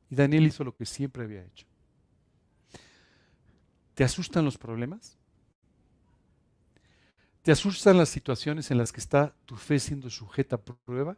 Y 0.10 0.16
Daniel 0.16 0.46
hizo 0.46 0.64
lo 0.64 0.76
que 0.76 0.86
siempre 0.86 1.24
había 1.24 1.44
hecho. 1.44 1.66
¿Te 3.96 4.04
asustan 4.04 4.46
los 4.46 4.58
problemas? 4.58 5.18
¿Te 7.42 7.52
asustan 7.52 7.98
las 7.98 8.10
situaciones 8.10 8.72
en 8.72 8.78
las 8.78 8.92
que 8.92 9.00
está 9.00 9.36
tu 9.46 9.56
fe 9.56 9.80
siendo 9.80 10.10
sujeta 10.10 10.58
a 10.58 10.62
prueba? 10.62 11.18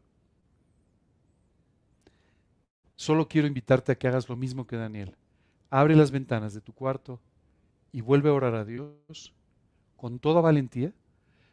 Solo 2.97 3.27
quiero 3.27 3.47
invitarte 3.47 3.91
a 3.91 3.95
que 3.95 4.07
hagas 4.07 4.27
lo 4.27 4.35
mismo 4.35 4.65
que 4.65 4.75
Daniel. 4.75 5.15
Abre 5.69 5.95
las 5.95 6.11
ventanas 6.11 6.53
de 6.53 6.61
tu 6.61 6.73
cuarto 6.73 7.21
y 7.91 8.01
vuelve 8.01 8.29
a 8.29 8.33
orar 8.33 8.55
a 8.55 8.65
Dios 8.65 9.33
con 9.95 10.19
toda 10.19 10.41
valentía, 10.41 10.91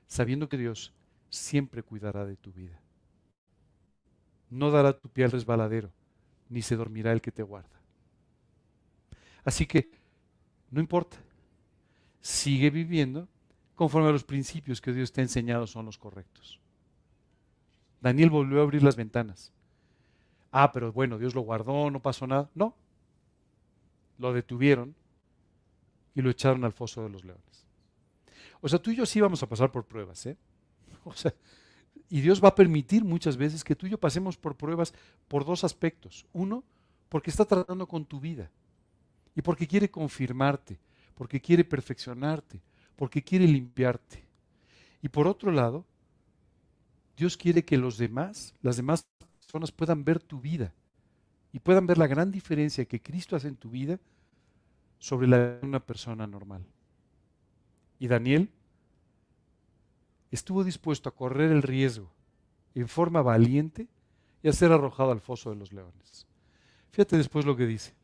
sabiendo 0.06 0.48
que 0.48 0.56
Dios 0.56 0.94
siempre 1.28 1.82
cuidará 1.82 2.24
de 2.24 2.36
tu 2.36 2.50
vida. 2.50 2.80
No 4.48 4.70
dará 4.70 4.98
tu 4.98 5.08
pie 5.10 5.24
al 5.24 5.32
resbaladero, 5.32 5.90
ni 6.48 6.62
se 6.62 6.76
dormirá 6.76 7.12
el 7.12 7.20
que 7.20 7.32
te 7.32 7.42
guarda. 7.42 7.68
Así 9.44 9.66
que, 9.66 9.90
no 10.70 10.80
importa, 10.80 11.18
sigue 12.20 12.70
viviendo 12.70 13.28
conforme 13.74 14.08
a 14.08 14.12
los 14.12 14.24
principios 14.24 14.80
que 14.80 14.92
Dios 14.92 15.12
te 15.12 15.20
ha 15.20 15.24
enseñado 15.24 15.66
son 15.66 15.84
los 15.84 15.98
correctos. 15.98 16.58
Daniel 18.00 18.30
volvió 18.30 18.60
a 18.60 18.62
abrir 18.62 18.82
las 18.82 18.96
ventanas. 18.96 19.52
Ah, 20.56 20.70
pero 20.70 20.92
bueno, 20.92 21.18
Dios 21.18 21.34
lo 21.34 21.40
guardó, 21.40 21.90
no 21.90 22.00
pasó 22.00 22.28
nada. 22.28 22.48
No, 22.54 22.76
lo 24.18 24.32
detuvieron 24.32 24.94
y 26.14 26.22
lo 26.22 26.30
echaron 26.30 26.64
al 26.64 26.72
foso 26.72 27.02
de 27.02 27.08
los 27.08 27.24
leones. 27.24 27.66
O 28.60 28.68
sea, 28.68 28.78
tú 28.78 28.92
y 28.92 28.96
yo 28.96 29.04
sí 29.04 29.20
vamos 29.20 29.42
a 29.42 29.48
pasar 29.48 29.72
por 29.72 29.84
pruebas, 29.84 30.24
¿eh? 30.26 30.36
O 31.04 31.12
sea, 31.12 31.34
y 32.08 32.20
Dios 32.20 32.42
va 32.42 32.50
a 32.50 32.54
permitir 32.54 33.04
muchas 33.04 33.36
veces 33.36 33.64
que 33.64 33.74
tú 33.74 33.88
y 33.88 33.90
yo 33.90 33.98
pasemos 33.98 34.36
por 34.36 34.54
pruebas 34.54 34.94
por 35.26 35.44
dos 35.44 35.64
aspectos. 35.64 36.24
Uno, 36.32 36.62
porque 37.08 37.30
está 37.30 37.44
tratando 37.44 37.88
con 37.88 38.04
tu 38.04 38.20
vida 38.20 38.48
y 39.34 39.42
porque 39.42 39.66
quiere 39.66 39.90
confirmarte, 39.90 40.78
porque 41.16 41.40
quiere 41.40 41.64
perfeccionarte, 41.64 42.62
porque 42.94 43.24
quiere 43.24 43.48
limpiarte. 43.48 44.24
Y 45.02 45.08
por 45.08 45.26
otro 45.26 45.50
lado, 45.50 45.84
Dios 47.16 47.36
quiere 47.36 47.64
que 47.64 47.76
los 47.76 47.98
demás, 47.98 48.54
las 48.62 48.76
demás 48.76 49.04
personas 49.54 49.70
puedan 49.70 50.04
ver 50.04 50.20
tu 50.20 50.40
vida 50.40 50.72
y 51.52 51.60
puedan 51.60 51.86
ver 51.86 51.96
la 51.96 52.08
gran 52.08 52.32
diferencia 52.32 52.86
que 52.86 53.00
Cristo 53.00 53.36
hace 53.36 53.46
en 53.46 53.54
tu 53.54 53.70
vida 53.70 54.00
sobre 54.98 55.28
la 55.28 55.38
de 55.38 55.64
una 55.64 55.78
persona 55.78 56.26
normal. 56.26 56.64
Y 58.00 58.08
Daniel 58.08 58.50
estuvo 60.32 60.64
dispuesto 60.64 61.08
a 61.08 61.14
correr 61.14 61.52
el 61.52 61.62
riesgo 61.62 62.10
en 62.74 62.88
forma 62.88 63.22
valiente 63.22 63.86
y 64.42 64.48
a 64.48 64.52
ser 64.52 64.72
arrojado 64.72 65.12
al 65.12 65.20
foso 65.20 65.50
de 65.50 65.56
los 65.56 65.72
leones. 65.72 66.26
Fíjate 66.90 67.16
después 67.16 67.44
lo 67.44 67.54
que 67.54 67.68
dice. 67.68 67.94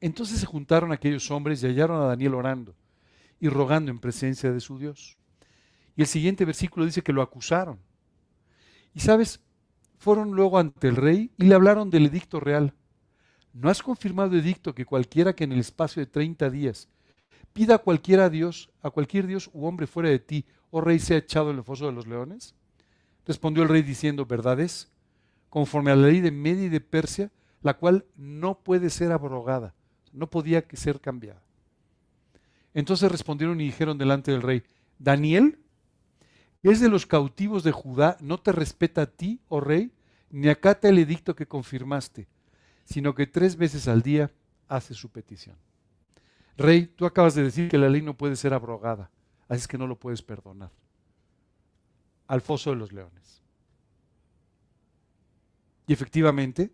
Entonces 0.00 0.40
se 0.40 0.46
juntaron 0.46 0.90
aquellos 0.90 1.30
hombres 1.30 1.62
y 1.62 1.68
hallaron 1.68 2.02
a 2.02 2.06
Daniel 2.06 2.34
orando 2.34 2.74
y 3.38 3.48
rogando 3.48 3.92
en 3.92 4.00
presencia 4.00 4.50
de 4.50 4.58
su 4.58 4.76
Dios. 4.76 5.19
Y 6.00 6.02
el 6.02 6.06
siguiente 6.06 6.46
versículo 6.46 6.86
dice 6.86 7.02
que 7.02 7.12
lo 7.12 7.20
acusaron. 7.20 7.78
Y 8.94 9.00
sabes, 9.00 9.38
fueron 9.98 10.30
luego 10.30 10.56
ante 10.56 10.88
el 10.88 10.96
rey 10.96 11.30
y 11.36 11.44
le 11.44 11.54
hablaron 11.54 11.90
del 11.90 12.06
edicto 12.06 12.40
real. 12.40 12.72
¿No 13.52 13.68
has 13.68 13.82
confirmado 13.82 14.34
edicto 14.34 14.74
que 14.74 14.86
cualquiera 14.86 15.34
que 15.34 15.44
en 15.44 15.52
el 15.52 15.58
espacio 15.58 16.00
de 16.00 16.06
30 16.06 16.48
días 16.48 16.88
pida 17.52 17.74
a 17.74 17.78
cualquiera 17.80 18.30
Dios, 18.30 18.70
a 18.80 18.88
cualquier 18.88 19.26
Dios 19.26 19.50
u 19.52 19.66
hombre 19.66 19.86
fuera 19.86 20.08
de 20.08 20.18
ti, 20.20 20.46
oh 20.70 20.80
rey, 20.80 20.98
sea 21.00 21.18
echado 21.18 21.50
en 21.50 21.58
el 21.58 21.64
foso 21.64 21.84
de 21.84 21.92
los 21.92 22.06
leones? 22.06 22.54
Respondió 23.26 23.62
el 23.62 23.68
rey 23.68 23.82
diciendo, 23.82 24.24
verdad 24.24 24.58
es, 24.58 24.90
conforme 25.50 25.90
a 25.90 25.96
la 25.96 26.06
ley 26.06 26.22
de 26.22 26.30
Media 26.30 26.64
y 26.64 26.70
de 26.70 26.80
Persia, 26.80 27.30
la 27.60 27.74
cual 27.74 28.06
no 28.16 28.58
puede 28.60 28.88
ser 28.88 29.12
abrogada, 29.12 29.74
no 30.14 30.30
podía 30.30 30.64
ser 30.72 30.98
cambiada. 30.98 31.42
Entonces 32.72 33.12
respondieron 33.12 33.60
y 33.60 33.64
dijeron 33.64 33.98
delante 33.98 34.32
del 34.32 34.40
rey, 34.40 34.62
Daniel, 34.98 35.58
es 36.62 36.80
de 36.80 36.88
los 36.88 37.06
cautivos 37.06 37.62
de 37.62 37.72
Judá, 37.72 38.16
no 38.20 38.38
te 38.38 38.52
respeta 38.52 39.02
a 39.02 39.06
ti, 39.06 39.40
oh 39.48 39.60
rey, 39.60 39.92
ni 40.30 40.48
acata 40.48 40.88
el 40.88 40.98
edicto 40.98 41.34
que 41.34 41.46
confirmaste 41.46 42.28
sino 42.90 43.14
que 43.14 43.26
tres 43.26 43.56
veces 43.56 43.86
al 43.86 44.02
día 44.02 44.32
hace 44.68 44.94
su 44.94 45.10
petición. 45.10 45.56
Rey, 46.56 46.86
tú 46.86 47.06
acabas 47.06 47.36
de 47.36 47.44
decir 47.44 47.68
que 47.68 47.78
la 47.78 47.88
ley 47.88 48.02
no 48.02 48.16
puede 48.16 48.34
ser 48.34 48.52
abrogada, 48.52 49.10
así 49.48 49.60
es 49.60 49.68
que 49.68 49.78
no 49.78 49.86
lo 49.86 49.96
puedes 49.96 50.20
perdonar. 50.20 50.72
Al 52.26 52.40
foso 52.40 52.70
de 52.70 52.76
los 52.76 52.92
leones. 52.92 53.42
Y 55.86 55.92
efectivamente, 55.92 56.72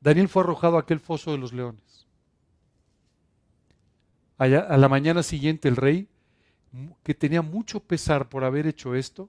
Daniel 0.00 0.28
fue 0.28 0.42
arrojado 0.42 0.76
a 0.76 0.80
aquel 0.80 1.00
foso 1.00 1.32
de 1.32 1.38
los 1.38 1.52
leones. 1.52 2.06
a 4.36 4.46
la 4.46 4.88
mañana 4.88 5.22
siguiente 5.22 5.68
el 5.68 5.76
rey, 5.76 6.08
que 7.02 7.14
tenía 7.14 7.42
mucho 7.42 7.80
pesar 7.80 8.28
por 8.28 8.44
haber 8.44 8.66
hecho 8.66 8.94
esto, 8.94 9.28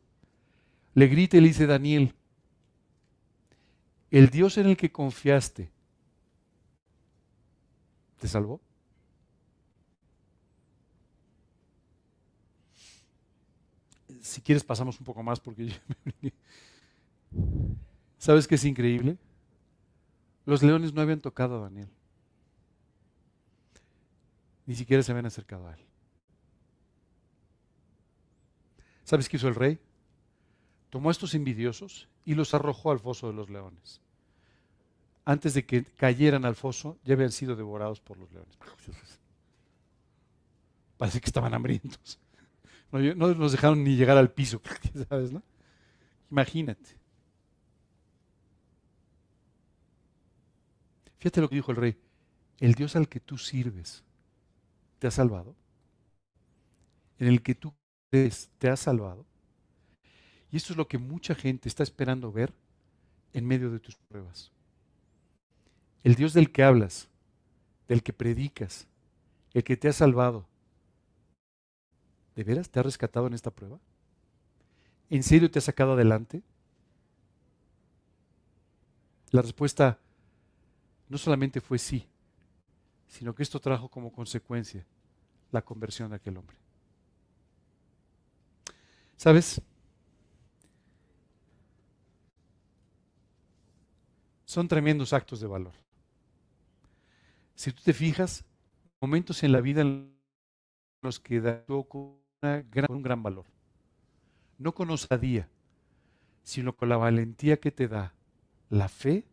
le 0.93 1.07
grita 1.07 1.37
y 1.37 1.41
le 1.41 1.47
dice, 1.47 1.67
Daniel, 1.67 2.13
el 4.11 4.29
Dios 4.29 4.57
en 4.57 4.67
el 4.67 4.77
que 4.77 4.91
confiaste 4.91 5.71
¿Te 8.19 8.27
salvó? 8.27 8.59
Si 14.21 14.41
quieres 14.41 14.63
pasamos 14.63 14.99
un 14.99 15.05
poco 15.05 15.21
más 15.21 15.39
porque 15.39 15.67
yo 15.67 15.75
¿Sabes 18.17 18.47
qué 18.47 18.55
es 18.55 18.65
increíble? 18.65 19.17
Los 20.45 20.63
leones 20.63 20.93
no 20.93 21.01
habían 21.01 21.21
tocado 21.21 21.57
a 21.57 21.63
Daniel. 21.65 21.89
Ni 24.65 24.75
siquiera 24.75 25.03
se 25.03 25.11
habían 25.11 25.27
acercado 25.27 25.67
a 25.67 25.73
él. 25.75 25.85
¿Sabes 29.05 29.29
qué 29.29 29.37
hizo 29.37 29.47
el 29.47 29.55
rey? 29.55 29.79
Tomó 30.89 31.09
a 31.09 31.11
estos 31.11 31.35
envidiosos 31.35 32.09
y 32.25 32.33
los 32.33 32.53
arrojó 32.53 32.91
al 32.91 32.99
foso 32.99 33.27
de 33.27 33.33
los 33.33 33.49
leones. 33.49 34.01
Antes 35.23 35.53
de 35.53 35.65
que 35.65 35.83
cayeran 35.83 36.43
al 36.43 36.55
foso, 36.55 36.97
ya 37.03 37.13
habían 37.13 37.31
sido 37.31 37.55
devorados 37.55 38.01
por 38.01 38.17
los 38.17 38.31
leones. 38.31 38.57
Parece 40.97 41.21
que 41.21 41.27
estaban 41.27 41.53
hambrientos. 41.53 42.19
No, 42.91 42.99
no 42.99 43.33
los 43.33 43.51
dejaron 43.51 43.83
ni 43.83 43.95
llegar 43.95 44.17
al 44.17 44.31
piso. 44.31 44.61
Imagínate. 46.31 46.97
Fíjate 51.19 51.41
lo 51.41 51.49
que 51.49 51.55
dijo 51.55 51.71
el 51.71 51.77
rey. 51.77 51.97
El 52.59 52.73
Dios 52.73 52.95
al 52.95 53.07
que 53.07 53.19
tú 53.19 53.37
sirves 53.37 54.03
te 54.97 55.07
ha 55.07 55.11
salvado. 55.11 55.55
En 57.19 57.27
el 57.27 57.41
que 57.41 57.55
tú 57.55 57.73
te 58.57 58.69
ha 58.69 58.75
salvado. 58.75 59.25
Y 60.51 60.57
esto 60.57 60.73
es 60.73 60.77
lo 60.77 60.87
que 60.87 60.97
mucha 60.97 61.35
gente 61.35 61.67
está 61.67 61.83
esperando 61.83 62.31
ver 62.31 62.53
en 63.33 63.45
medio 63.45 63.69
de 63.71 63.79
tus 63.79 63.95
pruebas. 63.95 64.51
El 66.03 66.15
Dios 66.15 66.33
del 66.33 66.51
que 66.51 66.63
hablas, 66.63 67.09
del 67.87 68.03
que 68.03 68.13
predicas, 68.13 68.87
el 69.53 69.63
que 69.63 69.75
te 69.75 69.87
ha 69.87 69.93
salvado, 69.93 70.45
¿de 72.35 72.43
veras 72.43 72.69
te 72.69 72.79
ha 72.79 72.83
rescatado 72.83 73.27
en 73.27 73.33
esta 73.33 73.51
prueba? 73.51 73.79
¿En 75.09 75.23
serio 75.23 75.49
te 75.51 75.59
ha 75.59 75.61
sacado 75.61 75.93
adelante? 75.93 76.41
La 79.31 79.41
respuesta 79.41 79.99
no 81.09 81.17
solamente 81.17 81.61
fue 81.61 81.77
sí, 81.77 82.07
sino 83.07 83.35
que 83.35 83.43
esto 83.43 83.59
trajo 83.59 83.89
como 83.89 84.11
consecuencia 84.11 84.85
la 85.51 85.61
conversión 85.61 86.09
de 86.09 86.17
aquel 86.17 86.37
hombre. 86.37 86.64
¿Sabes? 89.17 89.61
Son 94.45 94.67
tremendos 94.67 95.13
actos 95.13 95.39
de 95.39 95.47
valor. 95.47 95.73
Si 97.55 97.71
tú 97.71 97.81
te 97.83 97.93
fijas, 97.93 98.45
momentos 99.01 99.43
en 99.43 99.51
la 99.51 99.61
vida 99.61 99.81
en 99.81 100.15
los 101.01 101.19
que 101.19 101.41
da 101.41 101.63
un 101.67 103.01
gran 103.01 103.23
valor. 103.23 103.45
No 104.57 104.73
con 104.73 104.89
osadía, 104.89 105.49
sino 106.43 106.75
con 106.75 106.89
la 106.89 106.97
valentía 106.97 107.59
que 107.59 107.71
te 107.71 107.87
da 107.87 108.13
la 108.69 108.87
fe 108.87 109.25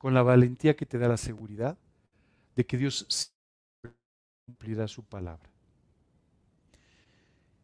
con 0.00 0.14
la 0.14 0.22
valentía 0.22 0.74
que 0.76 0.86
te 0.86 0.96
da 0.96 1.08
la 1.08 1.18
seguridad 1.18 1.76
de 2.56 2.64
que 2.64 2.78
Dios 2.78 3.34
cumplirá 4.46 4.88
su 4.88 5.04
palabra. 5.04 5.49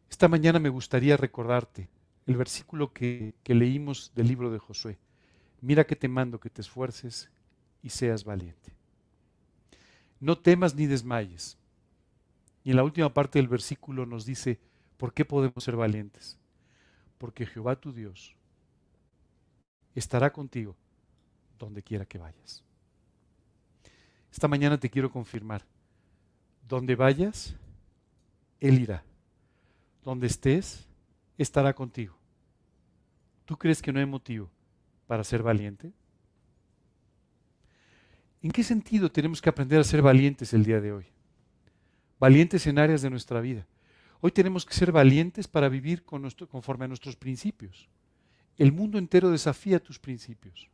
Esta 0.09 0.27
mañana 0.27 0.59
me 0.59 0.69
gustaría 0.69 1.17
recordarte 1.17 1.89
el 2.25 2.37
versículo 2.37 2.93
que, 2.93 3.33
leímos 3.45 4.11
del 4.15 4.27
libro 4.27 4.51
de 4.51 4.59
Josué. 4.59 4.97
Mira 5.61 5.85
que 5.85 5.95
te 5.95 6.07
mando 6.07 6.39
que 6.39 6.49
te 6.49 6.61
esfuerces 6.61 7.29
y 7.81 7.89
seas 7.89 8.23
valiente. 8.23 8.73
No 10.19 10.37
temas 10.37 10.75
ni 10.75 10.87
desmayes. 10.87 11.57
Y 12.63 12.71
en 12.71 12.75
la 12.75 12.83
última 12.83 13.13
parte 13.13 13.39
del 13.39 13.47
versículo 13.47 14.05
nos 14.05 14.25
dice, 14.25 14.59
¿por 14.97 15.13
qué 15.13 15.23
podemos 15.25 15.63
ser 15.63 15.75
valientes? 15.75 16.37
Porque 17.17 17.45
Jehová 17.45 17.79
tu 17.79 17.93
Dios 17.93 18.35
estará 19.95 20.31
contigo 20.31 20.75
donde 21.57 21.81
quiera 21.81 22.05
que 22.05 22.17
vayas. 22.17 22.63
Esta 24.31 24.47
mañana 24.47 24.79
te 24.79 24.89
quiero 24.89 25.11
confirmar, 25.11 25.65
donde 26.67 26.95
vayas, 26.95 27.55
Él 28.59 28.79
irá. 28.79 29.03
Donde 30.07 30.27
estés, 30.27 30.87
estará 31.37 31.73
contigo. 31.73 32.15
¿Tú 33.43 33.57
crees 33.57 33.81
que 33.81 33.91
no 33.91 33.99
hay 33.99 34.05
motivo 34.05 34.49
para 35.05 35.21
ser 35.21 35.43
valiente? 35.43 35.91
¿En 38.41 38.51
qué 38.51 38.63
sentido 38.63 39.11
tenemos 39.11 39.41
que 39.41 39.49
aprender 39.49 39.81
a 39.81 39.83
ser 39.83 40.01
valientes 40.01 40.53
el 40.53 40.63
día 40.63 40.79
de 40.79 40.93
hoy? 40.93 41.05
Valientes 42.21 42.65
en 42.67 42.79
áreas 42.79 43.01
de 43.01 43.09
nuestra 43.09 43.41
vida. 43.41 43.67
Hoy 44.21 44.31
tenemos 44.31 44.65
que 44.65 44.73
ser 44.73 44.93
valientes 44.93 45.45
para 45.45 45.67
vivir 45.67 46.05
conforme 46.05 46.85
a 46.85 46.87
nuestros 46.87 47.17
principios. 47.17 47.89
El 48.57 48.71
mundo 48.71 48.97
entero 48.97 49.29
desafía 49.29 49.83
tus 49.83 49.99
principios. 49.99 50.69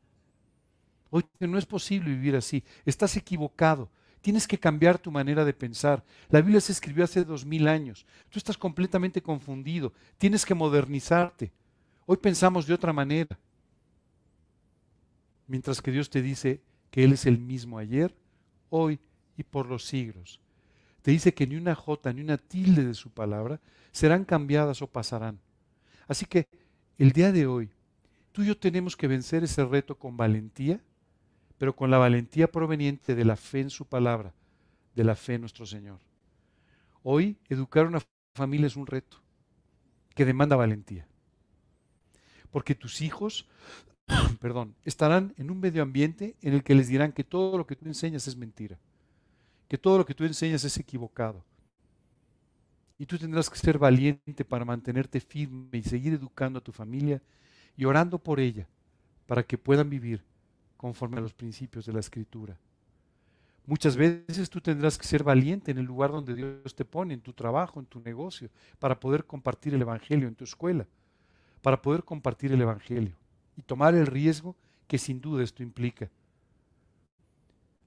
Hoy 1.10 1.26
no 1.40 1.58
es 1.58 1.66
posible 1.66 2.12
vivir 2.12 2.36
así. 2.36 2.64
Estás 2.86 3.18
equivocado. 3.18 3.90
Tienes 4.24 4.48
que 4.48 4.58
cambiar 4.58 4.98
tu 4.98 5.12
manera 5.12 5.44
de 5.44 5.54
pensar. 5.54 6.02
La 6.30 6.40
Biblia 6.40 6.62
se 6.62 6.72
escribió 6.72 7.04
hace 7.04 7.26
dos 7.26 7.46
mil 7.46 7.68
años. 7.68 8.06
Tú 8.30 8.40
estás 8.40 8.58
completamente 8.58 9.22
confundido. 9.22 9.92
Tienes 10.18 10.46
que 10.46 10.54
modernizarte. 10.54 11.52
Hoy 12.06 12.16
pensamos 12.16 12.66
de 12.66 12.74
otra 12.74 12.94
manera. 12.94 13.38
Mientras 15.46 15.82
que 15.82 15.92
Dios 15.92 16.10
te 16.10 16.22
dice 16.22 16.62
que 16.90 17.04
Él 17.04 17.12
es 17.12 17.26
el 17.26 17.38
mismo 17.38 17.78
ayer, 17.78 18.16
hoy 18.70 18.98
y 19.36 19.44
por 19.44 19.68
los 19.68 19.86
siglos. 19.86 20.40
Te 21.02 21.12
dice 21.12 21.34
que 21.34 21.46
ni 21.46 21.58
una 21.58 21.76
jota 21.76 22.14
ni 22.14 22.22
una 22.22 22.38
tilde 22.38 22.86
de 22.86 22.94
su 22.94 23.10
palabra 23.10 23.60
serán 23.92 24.24
cambiadas 24.24 24.82
o 24.82 24.88
pasarán. 24.88 25.38
Así 26.08 26.26
que 26.26 26.48
el 26.98 27.12
día 27.12 27.34
de 27.34 27.46
hoy, 27.46 27.70
tú 28.32 28.42
y 28.42 28.46
yo 28.46 28.58
tenemos 28.58 28.96
que 28.96 29.10
vencer 29.10 29.44
ese 29.44 29.66
reto 29.66 29.96
con 29.96 30.16
valentía 30.16 30.80
pero 31.64 31.78
con 31.78 31.90
la 31.90 31.98
valentía 31.98 32.52
proveniente 32.52 33.16
de 33.16 33.24
la 33.24 33.38
fe 33.38 33.62
en 33.62 33.70
su 33.70 33.86
palabra, 33.86 34.34
de 34.96 35.06
la 35.06 35.16
fe 35.16 35.36
en 35.36 35.40
nuestro 35.44 35.66
Señor. 35.66 35.98
Hoy 37.04 37.38
educar 37.48 37.86
a 37.86 37.88
una 37.88 38.02
familia 38.36 38.68
es 38.68 38.76
un 38.76 38.86
reto 38.86 39.22
que 40.14 40.26
demanda 40.26 40.58
valentía. 40.58 41.08
Porque 42.52 42.76
tus 42.76 43.00
hijos, 43.00 43.48
perdón, 44.42 44.76
estarán 44.84 45.34
en 45.38 45.50
un 45.50 45.62
medio 45.62 45.84
ambiente 45.84 46.36
en 46.42 46.54
el 46.54 46.66
que 46.66 46.76
les 46.76 46.90
dirán 46.90 47.14
que 47.14 47.24
todo 47.24 47.58
lo 47.58 47.66
que 47.66 47.78
tú 47.78 47.86
enseñas 47.86 48.28
es 48.28 48.36
mentira, 48.36 48.78
que 49.70 49.78
todo 49.78 49.98
lo 49.98 50.06
que 50.06 50.16
tú 50.16 50.26
enseñas 50.26 50.66
es 50.66 50.78
equivocado. 50.78 51.46
Y 52.98 53.06
tú 53.06 53.18
tendrás 53.18 53.50
que 53.50 53.58
ser 53.58 53.80
valiente 53.80 54.44
para 54.44 54.66
mantenerte 54.66 55.22
firme 55.22 55.78
y 55.78 55.84
seguir 55.84 56.12
educando 56.12 56.60
a 56.60 56.62
tu 56.62 56.74
familia 56.74 57.22
y 57.78 57.86
orando 57.86 58.20
por 58.20 58.42
ella 58.42 58.68
para 59.28 59.44
que 59.44 59.58
puedan 59.58 59.90
vivir 59.90 60.26
conforme 60.84 61.20
a 61.20 61.22
los 61.22 61.34
principios 61.34 61.86
de 61.86 61.94
la 61.94 62.02
escritura. 62.02 62.60
Muchas 63.66 63.96
veces 63.96 64.50
tú 64.50 64.60
tendrás 64.60 64.98
que 64.98 65.08
ser 65.08 65.24
valiente 65.24 65.72
en 65.72 65.78
el 65.78 65.86
lugar 65.86 66.12
donde 66.12 66.36
Dios 66.36 66.76
te 66.76 66.84
pone, 66.84 67.14
en 67.14 67.22
tu 67.22 67.32
trabajo, 67.32 67.80
en 67.80 67.86
tu 67.86 68.02
negocio, 68.02 68.50
para 68.80 69.00
poder 69.00 69.24
compartir 69.24 69.74
el 69.74 69.82
Evangelio 69.82 70.28
en 70.28 70.36
tu 70.36 70.44
escuela, 70.44 70.86
para 71.62 71.82
poder 71.82 72.04
compartir 72.04 72.52
el 72.52 72.60
Evangelio 72.60 73.16
y 73.56 73.62
tomar 73.62 73.96
el 73.96 74.06
riesgo 74.06 74.58
que 74.86 74.98
sin 74.98 75.22
duda 75.22 75.42
esto 75.42 75.64
implica. 75.64 76.12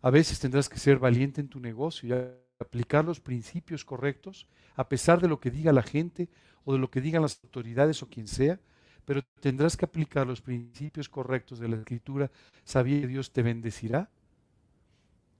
A 0.00 0.08
veces 0.08 0.40
tendrás 0.40 0.66
que 0.66 0.78
ser 0.78 0.98
valiente 0.98 1.42
en 1.42 1.48
tu 1.48 1.60
negocio 1.60 2.08
y 2.08 2.64
aplicar 2.64 3.04
los 3.04 3.20
principios 3.20 3.84
correctos, 3.84 4.48
a 4.74 4.88
pesar 4.88 5.20
de 5.20 5.28
lo 5.28 5.38
que 5.38 5.50
diga 5.50 5.70
la 5.70 5.82
gente 5.82 6.30
o 6.64 6.72
de 6.72 6.78
lo 6.78 6.90
que 6.90 7.02
digan 7.02 7.20
las 7.20 7.38
autoridades 7.44 8.02
o 8.02 8.08
quien 8.08 8.26
sea, 8.26 8.58
pero 9.06 9.22
tendrás 9.40 9.76
que 9.76 9.84
aplicar 9.84 10.26
los 10.26 10.42
principios 10.42 11.08
correctos 11.08 11.60
de 11.60 11.68
la 11.68 11.76
escritura, 11.76 12.30
sabiendo 12.64 13.06
que 13.06 13.12
Dios 13.12 13.30
te 13.30 13.42
bendecirá 13.42 14.10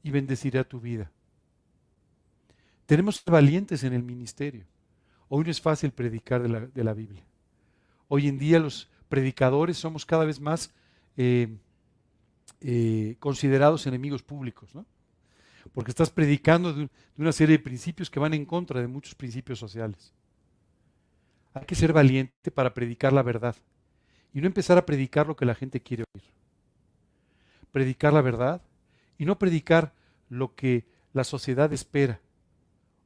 y 0.04 0.10
bendecirá 0.12 0.62
tu 0.62 0.80
vida. 0.80 1.10
Tenemos 2.86 3.22
valientes 3.24 3.82
en 3.82 3.92
el 3.92 4.04
ministerio. 4.04 4.64
Hoy 5.28 5.44
no 5.44 5.50
es 5.50 5.60
fácil 5.60 5.90
predicar 5.90 6.40
de 6.42 6.84
la, 6.84 6.94
Biblia. 6.94 7.24
Hoy 8.06 8.28
en 8.28 8.38
día 8.38 8.60
los 8.60 8.88
predicadores 9.08 9.76
somos 9.76 10.06
cada 10.06 10.24
vez 10.24 10.40
más 10.40 10.72
eh, 11.16 11.48
eh, 12.60 13.16
considerados 13.18 13.88
enemigos 13.88 14.22
públicos, 14.22 14.72
¿no? 14.76 14.86
Porque 15.72 15.90
estás 15.90 16.10
predicando 16.10 16.72
de 16.72 16.88
una 17.18 17.32
serie 17.32 17.58
de 17.58 17.64
principios 17.64 18.08
que 18.08 18.20
van 18.20 18.32
en 18.32 18.44
contra 18.44 18.80
de 18.80 18.86
muchos 18.86 19.16
principios 19.16 19.58
sociales. 19.58 20.12
Hay 21.56 21.64
que 21.64 21.74
ser 21.74 21.94
valiente 21.94 22.50
para 22.50 22.74
predicar 22.74 23.14
la 23.14 23.22
verdad 23.22 23.56
y 24.34 24.42
no 24.42 24.46
empezar 24.46 24.76
a 24.76 24.84
predicar 24.84 25.26
lo 25.26 25.36
que 25.36 25.46
la 25.46 25.54
gente 25.54 25.80
quiere 25.80 26.04
oír. 26.14 26.24
Predicar 27.72 28.12
la 28.12 28.20
verdad 28.20 28.60
y 29.16 29.24
no 29.24 29.38
predicar 29.38 29.94
lo 30.28 30.54
que 30.54 30.84
la 31.14 31.24
sociedad 31.24 31.72
espera 31.72 32.20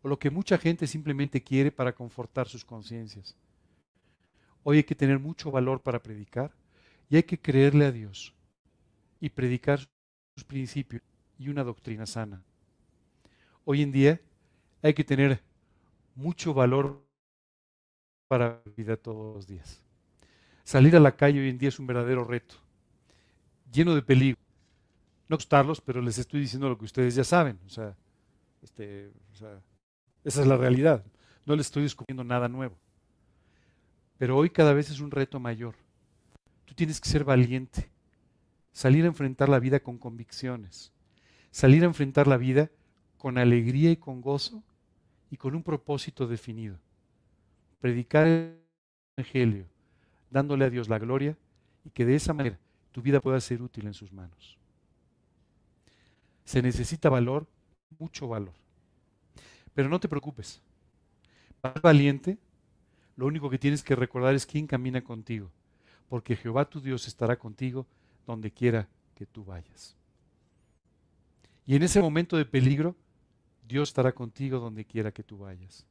o 0.03 0.09
lo 0.09 0.19
que 0.19 0.31
mucha 0.31 0.59
gente 0.59 0.89
simplemente 0.89 1.45
quiere 1.45 1.71
para 1.71 1.95
confortar 1.95 2.49
sus 2.49 2.65
conciencias. 2.65 3.37
Hoy 4.65 4.79
hay 4.79 4.85
que 4.85 4.97
tener 4.97 5.21
mucho 5.21 5.53
valor 5.53 5.81
para 5.81 6.03
predicar 6.03 6.51
y 7.09 7.15
hay 7.15 7.23
que 7.23 7.39
creerle 7.39 7.85
a 7.85 7.93
Dios 7.93 8.35
y 9.21 9.29
predicar 9.29 9.79
sus 10.35 10.43
principios 10.45 11.03
y 11.39 11.51
una 11.51 11.63
doctrina 11.63 12.05
sana. 12.05 12.43
Hoy 13.65 13.83
en 13.83 13.93
día 13.93 14.21
hay 14.83 14.93
que 14.93 15.05
tener 15.05 15.41
mucho 16.17 16.53
valor 16.53 17.09
para 18.31 18.61
la 18.65 18.73
vida 18.77 18.97
todos 18.97 19.35
los 19.35 19.49
días. 19.49 19.83
Salir 20.63 20.95
a 20.95 21.01
la 21.01 21.17
calle 21.17 21.41
hoy 21.41 21.49
en 21.49 21.59
día 21.59 21.69
es 21.69 21.81
un 21.81 21.89
verdadero 21.89 22.23
reto, 22.23 22.55
lleno 23.73 23.93
de 23.93 24.03
peligro. 24.03 24.39
No 25.29 25.37
gustarlos, 25.37 25.81
pero 25.81 26.01
les 26.01 26.17
estoy 26.17 26.39
diciendo 26.39 26.69
lo 26.69 26.79
que 26.79 26.85
ustedes 26.85 27.17
ya 27.17 27.25
saben. 27.25 27.59
O 27.67 27.69
sea, 27.69 27.97
este, 28.63 29.11
esa 30.23 30.43
es 30.43 30.47
la 30.47 30.57
realidad. 30.57 31.05
No 31.45 31.57
les 31.57 31.67
estoy 31.67 31.83
descubriendo 31.83 32.23
nada 32.23 32.49
nuevo. 32.49 32.77
Pero 34.17 34.37
hoy 34.37 34.51
cada 34.51 34.75
vez 34.75 34.91
es 34.91 35.01
un 35.01 35.11
reto 35.11 35.41
mayor. 35.41 35.75
Tú 36.67 36.75
tienes 36.75 37.01
que 37.01 37.09
ser 37.09 37.25
valiente, 37.25 37.91
salir 38.71 39.07
a 39.07 39.09
enfrentar 39.09 39.49
la 39.49 39.59
vida 39.59 39.81
con 39.81 39.99
convicciones, 39.99 40.93
salir 41.51 41.83
a 41.83 41.87
enfrentar 41.87 42.29
la 42.29 42.37
vida 42.37 42.71
con 43.19 43.39
alegría 43.39 43.91
y 43.91 43.97
con 43.97 44.21
gozo 44.21 44.63
y 45.33 45.37
con 45.37 45.57
un 45.57 45.65
propósito 45.65 46.29
definido. 46.29 46.79
Predicar 47.81 48.27
el 48.27 48.61
Evangelio, 49.17 49.67
dándole 50.31 50.65
a 50.65 50.71
Dios 50.71 50.89
la 50.89 50.99
gloria 50.99 51.37
y 51.85 51.91
que 51.91 52.05
de 52.05 52.15
esa 52.15 52.33
manera 52.33 52.59
tu 52.93 53.03
vida 53.03 53.21
pueda 53.21 53.41
ser 53.41 53.63
útil 53.63 53.87
en 53.87 53.95
sus 53.95 54.13
manos. 54.13 54.59
Se 56.45 56.63
necesita 56.63 57.09
valor, 57.09 57.47
mucho 57.99 58.29
valor. 58.29 58.55
Pero 59.75 59.89
no 59.89 60.01
te 60.01 60.09
preocupes. 60.09 60.61
Para 61.61 61.75
ser 61.75 61.83
valiente, 61.83 62.39
lo 63.17 63.27
único 63.27 63.51
que 63.51 63.59
tienes 63.59 63.83
que 63.83 63.95
recordar 63.95 64.35
es 64.35 64.47
quién 64.47 64.67
camina 64.67 65.03
contigo, 65.03 65.51
porque 66.09 66.37
Jehová 66.37 66.65
tu 66.65 66.81
Dios 66.81 67.07
estará 67.07 67.39
contigo 67.39 67.87
donde 68.27 68.51
quiera 68.51 68.89
que 69.15 69.27
tú 69.27 69.45
vayas. 69.45 69.97
Y 71.67 71.77
en 71.77 71.83
ese 71.83 72.01
momento 72.01 72.37
de 72.37 72.45
peligro, 72.45 72.97
Dios 73.69 73.91
estará 73.91 74.13
contigo 74.13 74.59
donde 74.59 74.85
quiera 74.85 75.13
que 75.13 75.23
tú 75.23 75.39
vayas. 75.39 75.87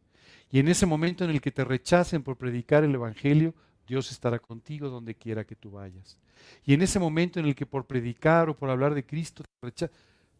Y 0.51 0.59
en 0.59 0.67
ese 0.67 0.85
momento 0.85 1.23
en 1.23 1.29
el 1.29 1.41
que 1.41 1.51
te 1.51 1.63
rechacen 1.63 2.23
por 2.23 2.37
predicar 2.37 2.83
el 2.83 2.95
Evangelio, 2.95 3.53
Dios 3.87 4.11
estará 4.11 4.39
contigo 4.39 4.89
donde 4.89 5.15
quiera 5.15 5.43
que 5.43 5.55
tú 5.55 5.71
vayas. 5.71 6.17
Y 6.65 6.73
en 6.73 6.81
ese 6.81 6.99
momento 6.99 7.39
en 7.39 7.45
el 7.45 7.55
que 7.55 7.65
por 7.65 7.85
predicar 7.85 8.49
o 8.49 8.57
por 8.57 8.69
hablar 8.69 8.93
de 8.93 9.05
Cristo 9.05 9.43
te 9.43 9.67
rechacen, 9.67 9.95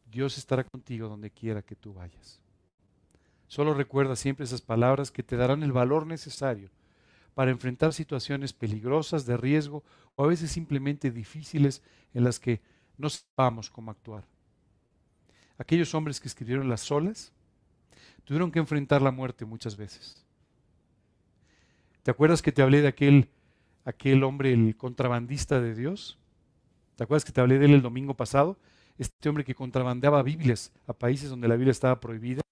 Dios 0.10 0.38
estará 0.38 0.64
contigo 0.64 1.07
donde 1.07 1.30
quiera 1.30 1.62
que 1.62 1.76
tú 1.76 1.93
vayas. 1.93 2.41
Solo 3.47 3.74
recuerda 3.74 4.16
siempre 4.16 4.45
esas 4.45 4.62
palabras 4.62 5.12
que 5.12 5.24
te 5.24 5.36
darán 5.36 5.64
el 5.64 5.72
valor 5.72 6.05
necesario 6.05 6.70
para 7.34 7.51
enfrentar 7.51 7.93
situaciones 7.93 8.53
peligrosas, 8.53 9.26
de 9.26 9.38
riesgo 9.38 9.84
o 10.16 10.24
a 10.24 10.28
veces 10.28 10.51
simplemente 10.51 11.10
difíciles 11.12 11.82
en 12.14 12.24
las 12.24 12.39
que 12.39 12.62
no 12.97 13.10
sepamos 13.10 13.70
cómo 13.70 13.91
actuar. 13.91 14.26
Aquellos 15.57 15.93
hombres 15.95 16.20
que 16.20 16.28
escribieron 16.28 16.70
las 16.70 16.82
solas 16.82 17.34
tuvieron 18.30 18.51
que 18.51 18.59
enfrentar 18.59 19.01
la 19.01 19.09
muerte 19.09 19.43
muchas 19.43 19.75
veces. 19.75 20.23
¿Te 22.03 22.11
acuerdas 22.11 22.43
que 22.43 22.51
te 22.51 22.61
hablé 22.61 22.84
de 22.84 22.88
aquel, 22.88 23.27
aquel 23.86 24.23
hombre, 24.23 24.53
el 24.53 24.77
contrabandista 24.77 25.59
de 25.59 25.73
Dios? 25.73 26.19
¿Te 26.95 27.03
acuerdas 27.03 27.25
que 27.25 27.32
te 27.32 27.41
hablé 27.41 27.57
de 27.57 27.65
él 27.65 27.73
el 27.73 27.82
domingo 27.82 28.13
pasado? 28.13 28.55
Este 28.99 29.30
hombre 29.30 29.43
que 29.43 29.55
contrabandeaba 29.55 30.21
Biblias 30.21 30.71
a 30.86 30.93
países 30.93 31.32
donde 31.32 31.47
la 31.47 31.55
Biblia 31.55 31.71
estaba 31.71 31.99
prohibida. 31.99 32.43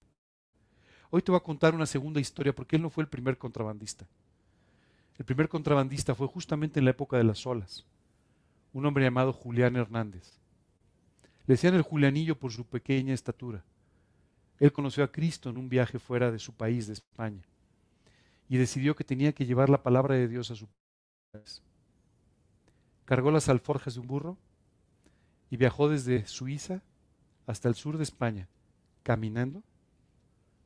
Hoy 1.10 1.22
te 1.22 1.30
voy 1.30 1.38
a 1.38 1.44
contar 1.44 1.76
una 1.76 1.86
segunda 1.86 2.18
historia 2.18 2.52
porque 2.52 2.74
él 2.74 2.82
no 2.82 2.90
fue 2.90 3.04
el 3.04 3.08
primer 3.08 3.38
contrabandista. 3.38 4.04
El 5.16 5.26
primer 5.26 5.48
contrabandista 5.48 6.12
fue 6.16 6.26
justamente 6.26 6.80
en 6.80 6.86
la 6.86 6.90
época 6.90 7.18
de 7.18 7.22
las 7.22 7.46
olas, 7.46 7.86
un 8.72 8.84
hombre 8.84 9.04
llamado 9.04 9.32
Julián 9.32 9.76
Hernández. 9.76 10.40
Le 11.46 11.54
decían 11.54 11.76
el 11.76 11.82
Julianillo 11.82 12.36
por 12.36 12.50
su 12.50 12.64
pequeña 12.64 13.14
estatura. 13.14 13.62
Él 14.58 14.72
conoció 14.72 15.04
a 15.04 15.12
Cristo 15.12 15.50
en 15.50 15.58
un 15.58 15.68
viaje 15.68 15.98
fuera 15.98 16.30
de 16.30 16.38
su 16.38 16.52
país, 16.52 16.86
de 16.86 16.94
España, 16.94 17.42
y 18.48 18.56
decidió 18.56 18.96
que 18.96 19.04
tenía 19.04 19.32
que 19.32 19.46
llevar 19.46 19.68
la 19.68 19.82
palabra 19.82 20.14
de 20.14 20.28
Dios 20.28 20.50
a 20.50 20.56
su 20.56 20.68
país. 21.32 21.62
Cargó 23.04 23.30
las 23.30 23.48
alforjas 23.48 23.94
de 23.94 24.00
un 24.00 24.06
burro 24.06 24.36
y 25.50 25.56
viajó 25.56 25.88
desde 25.88 26.26
Suiza 26.26 26.82
hasta 27.46 27.68
el 27.68 27.74
sur 27.74 27.96
de 27.96 28.02
España, 28.02 28.48
caminando 29.02 29.62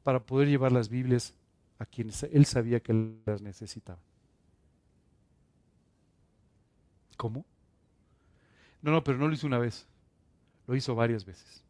para 0.03 0.25
poder 0.25 0.49
llevar 0.49 0.73
las 0.73 0.89
Biblias 0.89 1.35
a 1.79 1.87
quienes 1.87 2.23
él 2.25 2.47
sabía 2.47 2.81
que 2.81 3.17
las 3.27 3.43
necesitaba. 3.43 4.01
¿Cómo? 7.17 7.45
No, 8.81 8.91
no, 8.91 9.05
pero 9.05 9.19
no 9.19 9.29
lo 9.29 9.35
hizo 9.35 9.47
una 9.47 9.59
vez, 9.59 9.87
lo 10.67 10.75
hizo 10.75 10.95
varias 10.95 11.25
veces. 11.25 11.63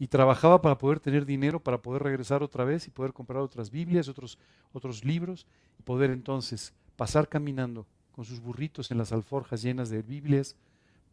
Y 0.00 0.08
trabajaba 0.08 0.62
para 0.62 0.78
poder 0.78 0.98
tener 0.98 1.26
dinero, 1.26 1.62
para 1.62 1.82
poder 1.82 2.02
regresar 2.02 2.42
otra 2.42 2.64
vez 2.64 2.88
y 2.88 2.90
poder 2.90 3.12
comprar 3.12 3.42
otras 3.42 3.70
Biblias, 3.70 4.08
otros, 4.08 4.38
otros 4.72 5.04
libros, 5.04 5.46
y 5.78 5.82
poder 5.82 6.10
entonces 6.10 6.72
pasar 6.96 7.28
caminando 7.28 7.86
con 8.10 8.24
sus 8.24 8.40
burritos 8.40 8.90
en 8.90 8.96
las 8.98 9.12
alforjas 9.12 9.60
llenas 9.60 9.90
de 9.90 10.00
Biblias, 10.00 10.56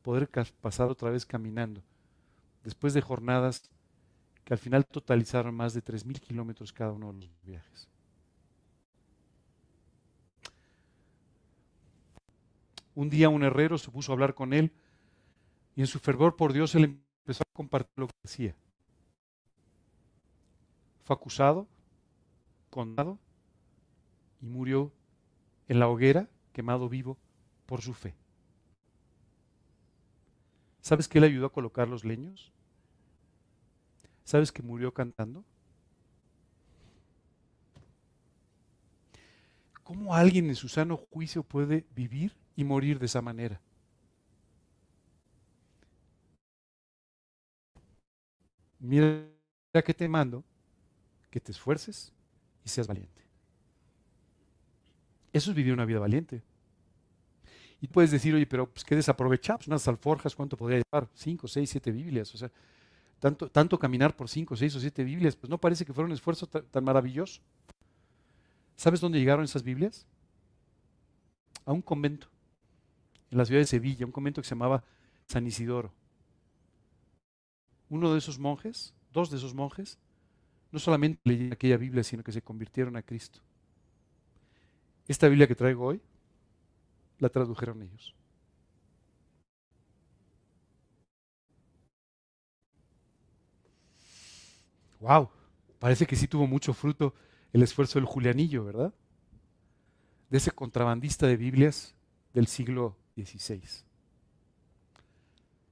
poder 0.01 0.29
pasar 0.61 0.89
otra 0.89 1.09
vez 1.09 1.25
caminando, 1.25 1.83
después 2.63 2.93
de 2.93 3.01
jornadas 3.01 3.69
que 4.45 4.53
al 4.53 4.57
final 4.57 4.85
totalizaron 4.85 5.53
más 5.53 5.73
de 5.73 5.83
3.000 5.83 6.21
kilómetros 6.21 6.71
cada 6.71 6.93
uno 6.93 7.11
de 7.11 7.19
los 7.19 7.43
viajes. 7.43 7.89
Un 12.95 13.09
día 13.09 13.27
un 13.27 13.43
herrero 13.43 13.77
se 13.77 13.91
puso 13.91 14.11
a 14.11 14.15
hablar 14.15 14.33
con 14.33 14.53
él 14.53 14.71
y 15.75 15.81
en 15.81 15.87
su 15.87 15.99
fervor 15.99 16.37
por 16.37 16.53
Dios 16.53 16.73
él 16.75 17.01
empezó 17.19 17.43
a 17.43 17.53
compartir 17.53 17.91
lo 17.97 18.07
que 18.07 18.13
hacía. 18.23 18.55
Fue 21.07 21.15
acusado, 21.15 21.69
condenado 22.69 23.17
y 24.41 24.45
murió 24.45 24.91
en 25.69 25.79
la 25.79 25.87
hoguera, 25.87 26.27
quemado 26.51 26.89
vivo 26.89 27.17
por 27.65 27.81
su 27.81 27.93
fe. 27.93 28.13
¿Sabes 30.81 31.07
que 31.07 31.19
él 31.19 31.23
ayudó 31.23 31.45
a 31.45 31.53
colocar 31.53 31.87
los 31.87 32.03
leños? 32.03 32.51
¿Sabes 34.25 34.51
que 34.51 34.61
murió 34.61 34.93
cantando? 34.93 35.45
¿Cómo 39.85 40.13
alguien 40.13 40.47
en 40.49 40.55
su 40.57 40.67
sano 40.67 40.97
juicio 40.97 41.41
puede 41.41 41.85
vivir 41.95 42.35
y 42.57 42.65
morir 42.65 42.99
de 42.99 43.05
esa 43.05 43.21
manera? 43.21 43.61
Mira 48.77 49.29
que 49.85 49.93
te 49.93 50.09
mando 50.09 50.43
que 51.29 51.39
te 51.39 51.51
esfuerces 51.51 52.13
y 52.63 52.69
seas 52.69 52.87
valiente. 52.87 53.23
Eso 55.33 55.51
es 55.51 55.55
vivir 55.55 55.73
una 55.73 55.85
vida 55.85 55.99
valiente. 55.99 56.41
Y 57.79 57.87
puedes 57.87 58.09
decir, 58.09 58.33
oye, 58.33 58.47
pero 58.47 58.69
pues, 58.69 58.83
qué 58.83 58.95
desaprovechado, 58.95 59.59
pues, 59.59 59.67
unas 59.67 59.87
alforjas, 59.87 60.35
¿cuánto 60.35 60.57
podría 60.57 60.81
llevar? 60.81 61.09
Cinco, 61.13 61.47
seis, 61.47 61.69
siete 61.69 61.91
Biblias. 61.91 62.33
O 62.33 62.37
sea, 62.37 62.51
tanto, 63.19 63.49
tanto 63.49 63.77
caminar 63.77 64.15
por 64.15 64.29
cinco, 64.29 64.55
seis 64.55 64.75
o 64.75 64.79
siete 64.79 65.03
Biblias, 65.03 65.35
pues 65.35 65.49
no 65.49 65.59
parece 65.59 65.85
que 65.85 65.93
fuera 65.93 66.07
un 66.07 66.13
esfuerzo 66.13 66.47
tan 66.47 66.83
maravilloso. 66.83 67.41
¿Sabes 68.75 68.99
dónde 68.99 69.19
llegaron 69.19 69.45
esas 69.45 69.63
Biblias? 69.63 70.07
A 71.65 71.71
un 71.71 71.81
convento, 71.81 72.27
en 73.29 73.37
la 73.37 73.45
ciudad 73.45 73.61
de 73.61 73.67
Sevilla, 73.67 74.05
un 74.05 74.11
convento 74.11 74.41
que 74.41 74.47
se 74.47 74.55
llamaba 74.55 74.83
San 75.27 75.45
Isidoro. 75.45 75.93
Uno 77.89 78.11
de 78.11 78.19
esos 78.19 78.39
monjes, 78.39 78.93
dos 79.11 79.29
de 79.29 79.37
esos 79.37 79.53
monjes, 79.53 79.99
no 80.71 80.79
solamente 80.79 81.21
leyeron 81.23 81.53
aquella 81.53 81.77
Biblia, 81.77 82.03
sino 82.03 82.23
que 82.23 82.31
se 82.31 82.41
convirtieron 82.41 82.95
a 82.97 83.01
Cristo. 83.01 83.39
Esta 85.07 85.27
Biblia 85.27 85.47
que 85.47 85.55
traigo 85.55 85.85
hoy, 85.85 86.01
la 87.19 87.29
tradujeron 87.29 87.81
ellos. 87.81 88.13
Wow, 94.99 95.29
parece 95.79 96.05
que 96.05 96.15
sí 96.15 96.27
tuvo 96.27 96.47
mucho 96.47 96.73
fruto 96.73 97.13
el 97.53 97.63
esfuerzo 97.63 97.99
del 97.99 98.05
Julianillo, 98.05 98.65
¿verdad? 98.65 98.93
De 100.29 100.37
ese 100.37 100.51
contrabandista 100.51 101.27
de 101.27 101.37
Biblias 101.37 101.95
del 102.33 102.47
siglo 102.47 102.97
XVI. 103.15 103.61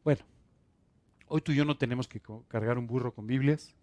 Bueno, 0.04 0.24
hoy 1.28 1.41
tú 1.41 1.52
y 1.52 1.56
yo 1.56 1.66
no 1.66 1.78
tenemos 1.78 2.08
que 2.08 2.22
cargar 2.48 2.78
un 2.78 2.88
burro 2.88 3.14
con 3.14 3.28
Biblias, 3.28 3.76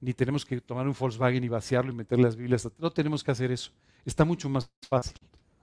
ni 0.00 0.14
tenemos 0.14 0.44
que 0.46 0.60
tomar 0.60 0.86
un 0.86 0.94
Volkswagen 0.98 1.44
y 1.44 1.48
vaciarlo 1.48 1.92
y 1.92 1.94
meter 1.94 2.18
las 2.18 2.36
Biblias. 2.36 2.68
No 2.78 2.90
tenemos 2.90 3.22
que 3.22 3.30
hacer 3.30 3.52
eso. 3.52 3.70
Está 4.04 4.24
mucho 4.24 4.48
más 4.48 4.70
fácil. 4.88 5.18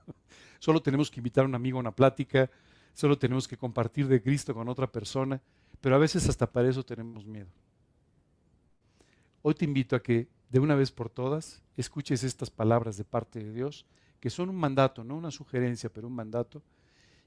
Solo 0.59 0.81
tenemos 0.81 1.09
que 1.09 1.19
invitar 1.19 1.43
a 1.43 1.47
un 1.47 1.55
amigo 1.55 1.77
a 1.77 1.81
una 1.81 1.91
plática, 1.91 2.49
solo 2.93 3.15
tenemos 3.15 3.47
que 3.47 3.57
compartir 3.57 4.07
de 4.07 4.23
Cristo 4.23 4.55
con 4.55 4.67
otra 4.69 4.91
persona, 4.91 5.39
pero 5.81 5.95
a 5.95 5.99
veces 5.99 6.27
hasta 6.27 6.51
para 6.51 6.67
eso 6.67 6.83
tenemos 6.83 7.27
miedo. 7.27 7.49
Hoy 9.43 9.53
te 9.53 9.65
invito 9.65 9.95
a 9.95 10.01
que 10.01 10.27
de 10.49 10.59
una 10.59 10.73
vez 10.73 10.91
por 10.91 11.11
todas 11.11 11.61
escuches 11.75 12.23
estas 12.23 12.49
palabras 12.49 12.97
de 12.97 13.03
parte 13.03 13.43
de 13.43 13.53
Dios, 13.53 13.85
que 14.19 14.31
son 14.31 14.49
un 14.49 14.55
mandato, 14.55 15.03
no 15.03 15.15
una 15.15 15.29
sugerencia, 15.29 15.93
pero 15.93 16.07
un 16.07 16.15
mandato, 16.15 16.63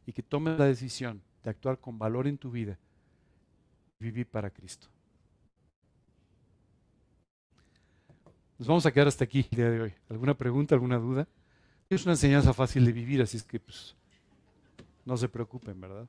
y 0.06 0.12
que 0.12 0.24
tomes 0.24 0.58
la 0.58 0.64
decisión 0.64 1.22
de 1.44 1.50
actuar 1.50 1.78
con 1.78 2.00
valor 2.00 2.26
en 2.26 2.36
tu 2.36 2.50
vida 2.50 2.80
y 4.00 4.04
vivir 4.04 4.26
para 4.26 4.50
Cristo. 4.50 4.88
Nos 8.60 8.68
vamos 8.68 8.84
a 8.84 8.92
quedar 8.92 9.08
hasta 9.08 9.24
aquí 9.24 9.46
el 9.50 9.56
día 9.56 9.70
de 9.70 9.80
hoy. 9.80 9.94
¿Alguna 10.10 10.34
pregunta, 10.34 10.74
alguna 10.74 10.98
duda? 10.98 11.26
Es 11.88 12.04
una 12.04 12.12
enseñanza 12.12 12.52
fácil 12.52 12.84
de 12.84 12.92
vivir, 12.92 13.22
así 13.22 13.38
es 13.38 13.42
que 13.42 13.58
pues, 13.58 13.96
no 15.06 15.16
se 15.16 15.30
preocupen, 15.30 15.80
¿verdad? 15.80 16.06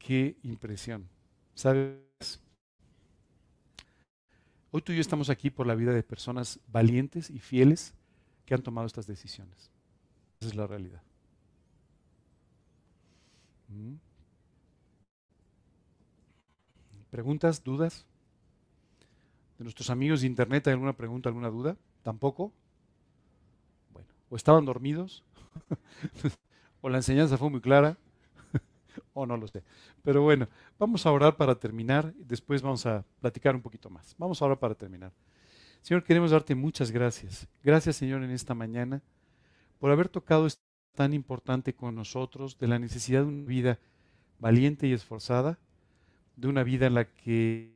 Qué 0.00 0.36
impresión. 0.42 1.08
¿Sabes? 1.54 2.40
Hoy 4.72 4.82
tú 4.82 4.90
y 4.90 4.96
yo 4.96 5.00
estamos 5.00 5.30
aquí 5.30 5.48
por 5.48 5.68
la 5.68 5.76
vida 5.76 5.92
de 5.92 6.02
personas 6.02 6.58
valientes 6.66 7.30
y 7.30 7.38
fieles 7.38 7.94
que 8.46 8.54
han 8.54 8.62
tomado 8.62 8.88
estas 8.88 9.06
decisiones. 9.06 9.70
Esa 10.40 10.48
es 10.50 10.56
la 10.56 10.66
realidad. 10.66 11.02
¿Mm? 13.68 13.94
¿Preguntas, 17.10 17.62
dudas? 17.62 18.04
¿De 19.58 19.64
nuestros 19.64 19.90
amigos 19.90 20.20
de 20.20 20.26
internet 20.26 20.66
hay 20.66 20.72
alguna 20.72 20.92
pregunta, 20.92 21.28
alguna 21.28 21.48
duda? 21.48 21.76
¿Tampoco? 22.02 22.52
Bueno, 23.92 24.08
o 24.28 24.36
estaban 24.36 24.64
dormidos, 24.64 25.24
o 26.80 26.88
la 26.88 26.98
enseñanza 26.98 27.38
fue 27.38 27.50
muy 27.50 27.60
clara, 27.60 27.96
o 29.14 29.26
no 29.26 29.36
lo 29.36 29.48
sé. 29.48 29.62
Pero 30.02 30.22
bueno, 30.22 30.48
vamos 30.78 31.06
a 31.06 31.12
orar 31.12 31.36
para 31.36 31.54
terminar 31.54 32.12
y 32.18 32.24
después 32.24 32.62
vamos 32.62 32.84
a 32.86 33.04
platicar 33.20 33.54
un 33.54 33.62
poquito 33.62 33.88
más. 33.88 34.14
Vamos 34.18 34.40
a 34.40 34.44
orar 34.44 34.58
para 34.58 34.74
terminar. 34.74 35.12
Señor, 35.80 36.04
queremos 36.04 36.32
darte 36.32 36.54
muchas 36.54 36.90
gracias. 36.90 37.46
Gracias, 37.62 37.96
Señor, 37.96 38.22
en 38.22 38.30
esta 38.30 38.54
mañana 38.54 39.02
por 39.78 39.90
haber 39.90 40.08
tocado 40.08 40.46
esto 40.46 40.62
tan 40.94 41.12
importante 41.12 41.74
con 41.74 41.94
nosotros 41.94 42.58
de 42.58 42.66
la 42.66 42.78
necesidad 42.78 43.20
de 43.20 43.26
una 43.26 43.46
vida 43.46 43.78
valiente 44.38 44.86
y 44.86 44.92
esforzada, 44.92 45.58
de 46.36 46.48
una 46.48 46.64
vida 46.64 46.86
en 46.86 46.94
la 46.94 47.04
que 47.04 47.75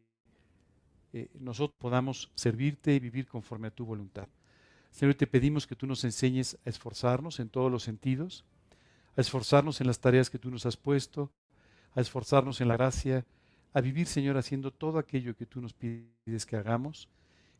eh, 1.12 1.28
nosotros 1.38 1.76
podamos 1.78 2.30
servirte 2.34 2.94
y 2.94 3.00
vivir 3.00 3.26
conforme 3.26 3.68
a 3.68 3.70
tu 3.70 3.84
voluntad. 3.84 4.28
Señor, 4.90 5.14
te 5.14 5.26
pedimos 5.26 5.66
que 5.66 5.76
tú 5.76 5.86
nos 5.86 6.04
enseñes 6.04 6.58
a 6.64 6.70
esforzarnos 6.70 7.40
en 7.40 7.48
todos 7.48 7.70
los 7.70 7.82
sentidos, 7.82 8.44
a 9.16 9.20
esforzarnos 9.20 9.80
en 9.80 9.86
las 9.86 10.00
tareas 10.00 10.30
que 10.30 10.38
tú 10.38 10.50
nos 10.50 10.66
has 10.66 10.76
puesto, 10.76 11.30
a 11.94 12.00
esforzarnos 12.00 12.60
en 12.60 12.68
la 12.68 12.76
gracia, 12.76 13.24
a 13.72 13.80
vivir, 13.80 14.06
Señor, 14.06 14.36
haciendo 14.36 14.72
todo 14.72 14.98
aquello 14.98 15.36
que 15.36 15.46
tú 15.46 15.60
nos 15.60 15.74
pides 15.74 16.46
que 16.46 16.56
hagamos. 16.56 17.08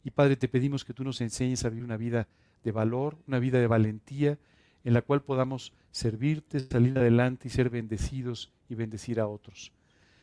Y 0.02 0.10
Padre, 0.10 0.36
te 0.36 0.48
pedimos 0.48 0.84
que 0.84 0.94
tú 0.94 1.04
nos 1.04 1.20
enseñes 1.20 1.64
a 1.64 1.68
vivir 1.68 1.84
una 1.84 1.96
vida 1.96 2.28
de 2.64 2.72
valor, 2.72 3.18
una 3.26 3.38
vida 3.38 3.58
de 3.58 3.66
valentía, 3.66 4.38
en 4.82 4.94
la 4.94 5.02
cual 5.02 5.22
podamos 5.22 5.72
servirte, 5.90 6.60
salir 6.60 6.98
adelante 6.98 7.48
y 7.48 7.50
ser 7.50 7.70
bendecidos 7.70 8.52
y 8.68 8.74
bendecir 8.74 9.20
a 9.20 9.26
otros. 9.26 9.72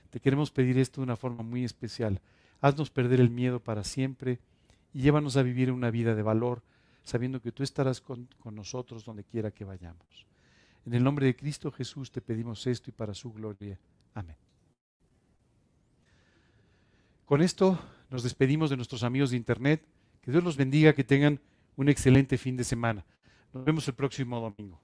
Te 0.09 0.19
queremos 0.19 0.51
pedir 0.51 0.77
esto 0.77 1.01
de 1.01 1.05
una 1.05 1.15
forma 1.15 1.43
muy 1.43 1.63
especial. 1.63 2.21
Haznos 2.61 2.89
perder 2.89 3.19
el 3.19 3.29
miedo 3.29 3.59
para 3.59 3.83
siempre 3.83 4.39
y 4.93 5.01
llévanos 5.01 5.37
a 5.37 5.43
vivir 5.43 5.71
una 5.71 5.91
vida 5.91 6.15
de 6.15 6.23
valor, 6.23 6.63
sabiendo 7.03 7.41
que 7.41 7.51
tú 7.51 7.63
estarás 7.63 8.01
con, 8.01 8.27
nosotros 8.51 9.05
donde 9.05 9.23
quiera 9.23 9.51
que 9.51 9.65
vayamos. 9.65 10.25
En 10.85 10.93
el 10.93 11.03
nombre 11.03 11.25
de 11.25 11.35
Cristo 11.35 11.71
Jesús 11.71 12.11
te 12.11 12.21
pedimos 12.21 12.65
esto 12.65 12.89
y 12.89 12.93
para 12.93 13.13
su 13.13 13.31
gloria. 13.31 13.77
Amén. 14.13 14.35
Con 17.25 17.41
esto 17.41 17.77
nos 18.09 18.23
despedimos 18.23 18.69
de 18.69 18.77
nuestros 18.77 19.03
amigos 19.03 19.31
de 19.31 19.37
Internet. 19.37 19.85
Que 20.21 20.31
Dios 20.31 20.43
los 20.43 20.57
bendiga, 20.57 20.93
que 20.93 21.03
tengan 21.03 21.39
un 21.75 21.89
excelente 21.89 22.37
fin 22.37 22.55
de 22.57 22.63
semana. 22.63 23.05
Nos 23.53 23.65
vemos 23.65 23.87
el 23.87 23.93
próximo 23.93 24.39
domingo. 24.39 24.79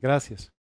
Gracias. 0.00 0.52